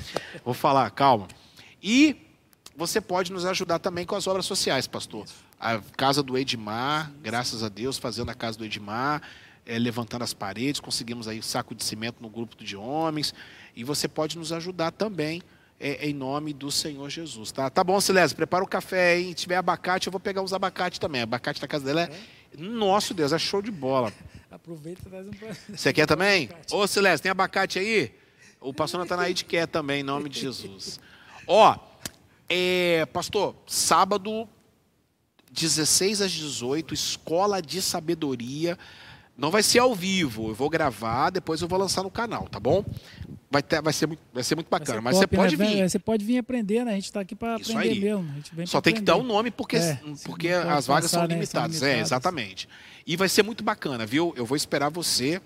vou 0.42 0.54
falar, 0.54 0.90
calma. 0.90 1.28
E 1.82 2.16
você 2.74 3.00
pode 3.00 3.30
nos 3.30 3.44
ajudar 3.44 3.78
também 3.78 4.06
com 4.06 4.14
as 4.14 4.26
obras 4.26 4.46
sociais, 4.46 4.86
pastor. 4.86 5.26
A 5.58 5.78
casa 5.96 6.22
do 6.22 6.38
Edmar, 6.38 7.12
graças 7.22 7.62
a 7.62 7.68
Deus, 7.68 7.98
fazendo 7.98 8.30
a 8.30 8.34
casa 8.34 8.56
do 8.56 8.64
Edmar, 8.64 9.20
é, 9.66 9.78
levantando 9.78 10.24
as 10.24 10.32
paredes, 10.32 10.80
conseguimos 10.80 11.28
aí 11.28 11.42
saco 11.42 11.74
de 11.74 11.84
cimento 11.84 12.16
no 12.22 12.30
grupo 12.30 12.64
de 12.64 12.76
homens. 12.76 13.34
E 13.76 13.84
você 13.84 14.08
pode 14.08 14.38
nos 14.38 14.52
ajudar 14.52 14.90
também 14.90 15.42
é, 15.80 16.06
em 16.06 16.12
nome 16.12 16.52
do 16.52 16.70
Senhor 16.70 17.08
Jesus. 17.08 17.50
Tá, 17.50 17.70
tá 17.70 17.82
bom, 17.82 17.98
Silésio, 18.00 18.36
prepara 18.36 18.62
o 18.62 18.68
café, 18.68 19.18
hein? 19.18 19.28
Se 19.28 19.34
tiver 19.36 19.56
abacate, 19.56 20.06
eu 20.06 20.10
vou 20.10 20.20
pegar 20.20 20.42
os 20.42 20.52
abacate 20.52 21.00
também. 21.00 21.22
Abacate 21.22 21.58
da 21.58 21.66
casa 21.66 21.86
dela 21.86 22.02
é. 22.02 22.10
Nosso 22.58 23.14
Deus, 23.14 23.32
é 23.32 23.38
show 23.38 23.62
de 23.62 23.70
bola. 23.70 24.12
Aproveita 24.50 25.00
e 25.06 25.08
traz 25.08 25.26
um 25.26 25.30
Você 25.74 25.92
quer 25.92 26.06
também? 26.06 26.50
Ô, 26.70 26.86
Silésio, 26.86 27.22
tem 27.22 27.30
abacate 27.30 27.78
aí? 27.78 28.12
O 28.60 28.74
pastor 28.74 29.00
Natanaide 29.00 29.44
quer 29.44 29.66
também, 29.66 30.00
em 30.00 30.04
nome 30.04 30.28
de 30.28 30.38
Jesus. 30.40 31.00
Ó, 31.46 31.78
é, 32.46 33.06
pastor, 33.06 33.54
sábado, 33.66 34.46
16 35.50 36.20
às 36.20 36.30
18, 36.30 36.92
Escola 36.92 37.62
de 37.62 37.80
Sabedoria. 37.80 38.78
Não 39.34 39.50
vai 39.50 39.62
ser 39.62 39.78
ao 39.78 39.94
vivo, 39.94 40.50
eu 40.50 40.54
vou 40.54 40.68
gravar, 40.68 41.30
depois 41.30 41.62
eu 41.62 41.68
vou 41.68 41.78
lançar 41.78 42.02
no 42.02 42.10
canal, 42.10 42.46
tá 42.48 42.60
bom? 42.60 42.84
Vai, 43.52 43.62
ter, 43.64 43.82
vai, 43.82 43.92
ser, 43.92 44.06
muito, 44.06 44.20
vai 44.32 44.44
ser 44.44 44.54
muito 44.54 44.68
bacana, 44.68 44.98
ser 44.98 45.00
mas 45.00 45.18
top, 45.18 45.28
você 45.28 45.36
pode 45.36 45.56
né? 45.56 45.66
vir. 45.66 45.88
Você 45.88 45.98
pode 45.98 46.24
vir 46.24 46.38
aprender, 46.38 46.84
né? 46.84 46.92
A 46.92 46.94
gente 46.94 47.06
está 47.06 47.20
aqui 47.20 47.34
para 47.34 47.56
aprender 47.56 47.78
aí. 47.80 48.00
mesmo. 48.00 48.24
Só 48.66 48.80
tem 48.80 48.92
aprender. 48.92 48.92
que 48.92 49.00
dar 49.00 49.16
o 49.16 49.20
um 49.20 49.24
nome, 49.24 49.50
porque, 49.50 49.76
é, 49.76 50.00
porque 50.24 50.50
as 50.50 50.86
vagas 50.86 51.10
passar, 51.10 51.26
são, 51.26 51.26
limitadas. 51.26 51.26
né? 51.26 51.46
são 51.46 51.62
limitadas. 51.62 51.82
É, 51.82 52.00
exatamente. 52.00 52.68
E 53.04 53.16
vai 53.16 53.28
ser 53.28 53.42
muito 53.42 53.64
bacana, 53.64 54.06
viu? 54.06 54.32
Eu 54.36 54.46
vou 54.46 54.56
esperar 54.56 54.88
você 54.88 55.42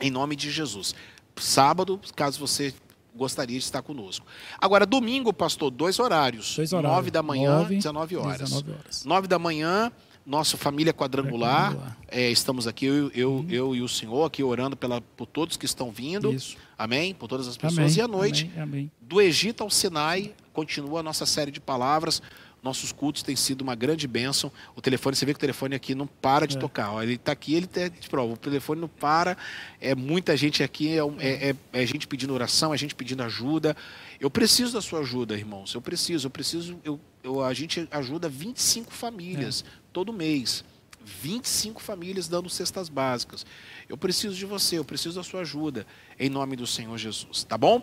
em 0.00 0.10
nome 0.10 0.34
de 0.34 0.50
Jesus. 0.50 0.94
Sábado, 1.36 2.00
caso 2.14 2.40
você 2.40 2.72
gostaria 3.14 3.58
de 3.58 3.64
estar 3.64 3.82
conosco. 3.82 4.26
Agora, 4.58 4.86
domingo, 4.86 5.32
pastor, 5.32 5.70
dois 5.70 5.98
horários. 5.98 6.56
Dois 6.56 6.72
horários. 6.72 6.96
9 6.96 7.10
da 7.10 7.22
manhã, 7.22 7.58
9, 7.58 7.76
19 7.76 8.16
horas. 8.16 8.40
19 8.40 8.70
horas. 8.72 9.04
9 9.04 9.28
da 9.28 9.38
manhã, 9.38 9.92
nossa 10.26 10.56
família 10.56 10.92
quadrangular. 10.92 11.72
quadrangular. 11.72 11.96
É, 12.08 12.28
estamos 12.30 12.66
aqui, 12.66 12.86
eu, 12.86 13.10
eu, 13.14 13.32
uhum. 13.32 13.46
eu, 13.48 13.76
e 13.76 13.82
o 13.82 13.88
senhor, 13.88 14.24
aqui 14.24 14.42
orando 14.42 14.76
pela, 14.76 15.00
por 15.00 15.26
todos 15.26 15.56
que 15.56 15.64
estão 15.64 15.90
vindo. 15.90 16.32
Isso. 16.32 16.56
Amém? 16.76 17.14
Por 17.14 17.28
todas 17.28 17.46
as 17.46 17.56
pessoas. 17.56 17.78
Amém. 17.78 17.96
E 17.96 18.00
à 18.00 18.08
noite, 18.08 18.50
amém. 18.54 18.62
Amém. 18.62 18.90
do 19.00 19.20
Egito 19.20 19.62
ao 19.62 19.70
Sinai, 19.70 20.34
continua 20.52 21.00
a 21.00 21.02
nossa 21.02 21.24
série 21.24 21.52
de 21.52 21.60
palavras. 21.60 22.20
Nossos 22.66 22.90
cultos 22.90 23.22
têm 23.22 23.36
sido 23.36 23.60
uma 23.60 23.76
grande 23.76 24.08
bênção. 24.08 24.50
O 24.74 24.80
telefone, 24.80 25.14
você 25.14 25.24
vê 25.24 25.32
que 25.32 25.36
o 25.36 25.40
telefone 25.40 25.76
aqui 25.76 25.94
não 25.94 26.06
para 26.06 26.46
de 26.46 26.56
é. 26.56 26.58
tocar. 26.58 27.00
Ele 27.00 27.14
está 27.14 27.30
aqui, 27.30 27.54
ele 27.54 27.66
está 27.66 27.86
de 27.86 28.08
prova. 28.08 28.32
O 28.32 28.36
telefone 28.36 28.80
não 28.80 28.88
para. 28.88 29.36
É 29.80 29.94
muita 29.94 30.36
gente 30.36 30.64
aqui, 30.64 30.88
é, 30.88 30.98
é, 31.20 31.50
é, 31.50 31.56
é, 31.72 31.86
gente 31.86 32.08
pedindo 32.08 32.34
oração, 32.34 32.74
é 32.74 32.76
gente 32.76 32.94
pedindo 32.94 33.22
ajuda. 33.22 33.76
Eu 34.18 34.28
preciso 34.28 34.72
da 34.72 34.80
sua 34.80 35.00
ajuda, 35.00 35.36
irmãos. 35.36 35.74
Eu 35.74 35.80
preciso, 35.80 36.26
eu 36.26 36.30
preciso. 36.30 36.76
Eu, 36.82 36.98
eu 37.22 37.40
a 37.40 37.54
gente 37.54 37.86
ajuda 37.88 38.28
25 38.28 38.92
famílias 38.92 39.64
é. 39.64 39.85
Todo 39.96 40.12
mês. 40.12 40.62
25 41.02 41.80
famílias 41.80 42.28
dando 42.28 42.50
cestas 42.50 42.90
básicas. 42.90 43.46
Eu 43.88 43.96
preciso 43.96 44.36
de 44.36 44.44
você, 44.44 44.76
eu 44.76 44.84
preciso 44.84 45.14
da 45.14 45.22
sua 45.22 45.40
ajuda, 45.40 45.86
em 46.20 46.28
nome 46.28 46.54
do 46.54 46.66
Senhor 46.66 46.98
Jesus. 46.98 47.44
Tá 47.44 47.56
bom? 47.56 47.80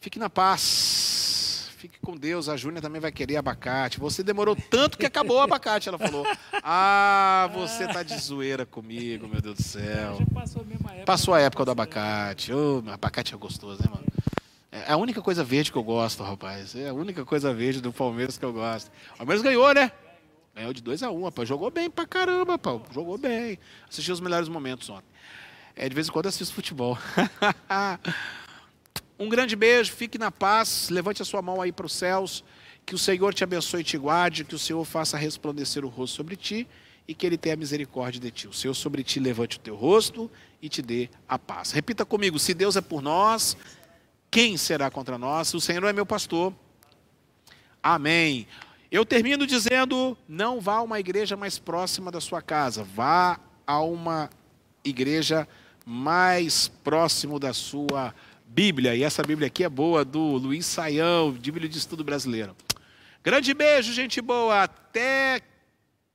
Fique 0.00 0.18
na 0.18 0.30
paz. 0.30 1.68
Fique 1.76 1.98
com 2.00 2.16
Deus, 2.16 2.48
a 2.48 2.56
Júnia 2.56 2.80
também 2.80 3.02
vai 3.02 3.12
querer 3.12 3.36
abacate. 3.36 4.00
Você 4.00 4.22
demorou 4.22 4.56
tanto 4.56 4.96
que 4.96 5.04
acabou 5.04 5.36
o 5.36 5.40
abacate, 5.42 5.90
ela 5.90 5.98
falou. 5.98 6.26
Ah, 6.62 7.50
você 7.52 7.86
tá 7.86 8.02
de 8.02 8.16
zoeira 8.18 8.64
comigo, 8.64 9.28
meu 9.28 9.42
Deus 9.42 9.56
do 9.56 9.62
céu. 9.62 10.16
Já 10.18 10.26
passou 10.32 10.62
a 10.62 10.64
mesma 10.64 10.90
época. 10.90 11.04
Passou 11.04 11.34
a 11.34 11.40
época 11.40 11.66
do 11.66 11.70
abacate. 11.72 12.50
Oh, 12.50 12.82
abacate 12.90 13.34
é 13.34 13.36
gostoso, 13.36 13.82
né, 13.82 13.90
mano? 13.90 14.06
É 14.72 14.90
a 14.90 14.96
única 14.96 15.20
coisa 15.20 15.44
verde 15.44 15.70
que 15.70 15.76
eu 15.76 15.82
gosto, 15.82 16.22
rapaz. 16.22 16.74
É 16.74 16.88
a 16.88 16.94
única 16.94 17.26
coisa 17.26 17.52
verde 17.52 17.82
do 17.82 17.92
Palmeiras 17.92 18.38
que 18.38 18.44
eu 18.46 18.54
gosto. 18.54 18.90
O 19.16 19.18
Palmeiras 19.18 19.42
ganhou, 19.42 19.74
né? 19.74 19.92
Ganhou 20.54 20.72
de 20.72 20.82
2 20.82 21.02
a 21.02 21.10
1 21.10 21.18
um, 21.18 21.24
rapaz. 21.24 21.48
Jogou 21.48 21.70
bem 21.70 21.90
pra 21.90 22.06
caramba, 22.06 22.56
pô. 22.56 22.80
Jogou 22.92 23.18
bem. 23.18 23.58
Assisti 23.88 24.12
os 24.12 24.20
melhores 24.20 24.48
momentos 24.48 24.88
ontem. 24.88 25.08
É, 25.74 25.88
de 25.88 25.94
vez 25.94 26.08
em 26.08 26.12
quando 26.12 26.26
assisto 26.26 26.54
futebol. 26.54 26.96
Um 29.16 29.28
grande 29.28 29.54
beijo, 29.54 29.92
fique 29.92 30.18
na 30.18 30.30
paz, 30.32 30.88
levante 30.90 31.22
a 31.22 31.24
sua 31.24 31.40
mão 31.40 31.62
aí 31.62 31.70
para 31.70 31.86
os 31.86 31.92
céus, 31.92 32.42
que 32.84 32.96
o 32.96 32.98
Senhor 32.98 33.32
te 33.32 33.44
abençoe 33.44 33.80
e 33.80 33.84
te 33.84 33.96
guarde, 33.96 34.44
que 34.44 34.56
o 34.56 34.58
Senhor 34.58 34.84
faça 34.84 35.16
resplandecer 35.16 35.84
o 35.84 35.88
rosto 35.88 36.16
sobre 36.16 36.34
ti 36.34 36.66
e 37.06 37.14
que 37.14 37.24
Ele 37.24 37.38
tenha 37.38 37.54
misericórdia 37.54 38.20
de 38.20 38.30
ti. 38.32 38.48
O 38.48 38.52
Senhor 38.52 38.74
sobre 38.74 39.04
ti 39.04 39.20
levante 39.20 39.56
o 39.56 39.60
teu 39.60 39.76
rosto 39.76 40.28
e 40.60 40.68
te 40.68 40.82
dê 40.82 41.08
a 41.28 41.38
paz. 41.38 41.70
Repita 41.70 42.04
comigo: 42.04 42.40
se 42.40 42.52
Deus 42.54 42.74
é 42.74 42.80
por 42.80 43.00
nós, 43.00 43.56
quem 44.32 44.56
será 44.56 44.90
contra 44.90 45.16
nós? 45.16 45.54
O 45.54 45.60
Senhor 45.60 45.84
é 45.84 45.92
meu 45.92 46.04
pastor. 46.04 46.52
Amém. 47.80 48.48
Eu 48.94 49.04
termino 49.04 49.44
dizendo: 49.44 50.16
não 50.28 50.60
vá 50.60 50.74
a 50.74 50.82
uma 50.82 51.00
igreja 51.00 51.36
mais 51.36 51.58
próxima 51.58 52.12
da 52.12 52.20
sua 52.20 52.40
casa, 52.40 52.84
vá 52.84 53.40
a 53.66 53.80
uma 53.80 54.30
igreja 54.84 55.48
mais 55.84 56.68
próximo 56.68 57.40
da 57.40 57.52
sua 57.52 58.14
Bíblia, 58.46 58.94
e 58.94 59.02
essa 59.02 59.20
Bíblia 59.24 59.48
aqui 59.48 59.64
é 59.64 59.68
boa, 59.68 60.04
do 60.04 60.36
Luiz 60.36 60.64
Saião, 60.64 61.32
Bíblia 61.32 61.68
de 61.68 61.76
Estudo 61.76 62.04
Brasileiro. 62.04 62.56
Grande 63.24 63.52
beijo, 63.52 63.92
gente 63.92 64.20
boa. 64.20 64.62
Até 64.62 65.40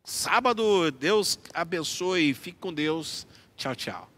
sábado. 0.05 0.89
Deus 0.89 1.37
abençoe. 1.53 2.33
Fique 2.33 2.59
com 2.59 2.73
Deus. 2.73 3.27
Tchau, 3.57 3.75
tchau. 3.75 4.08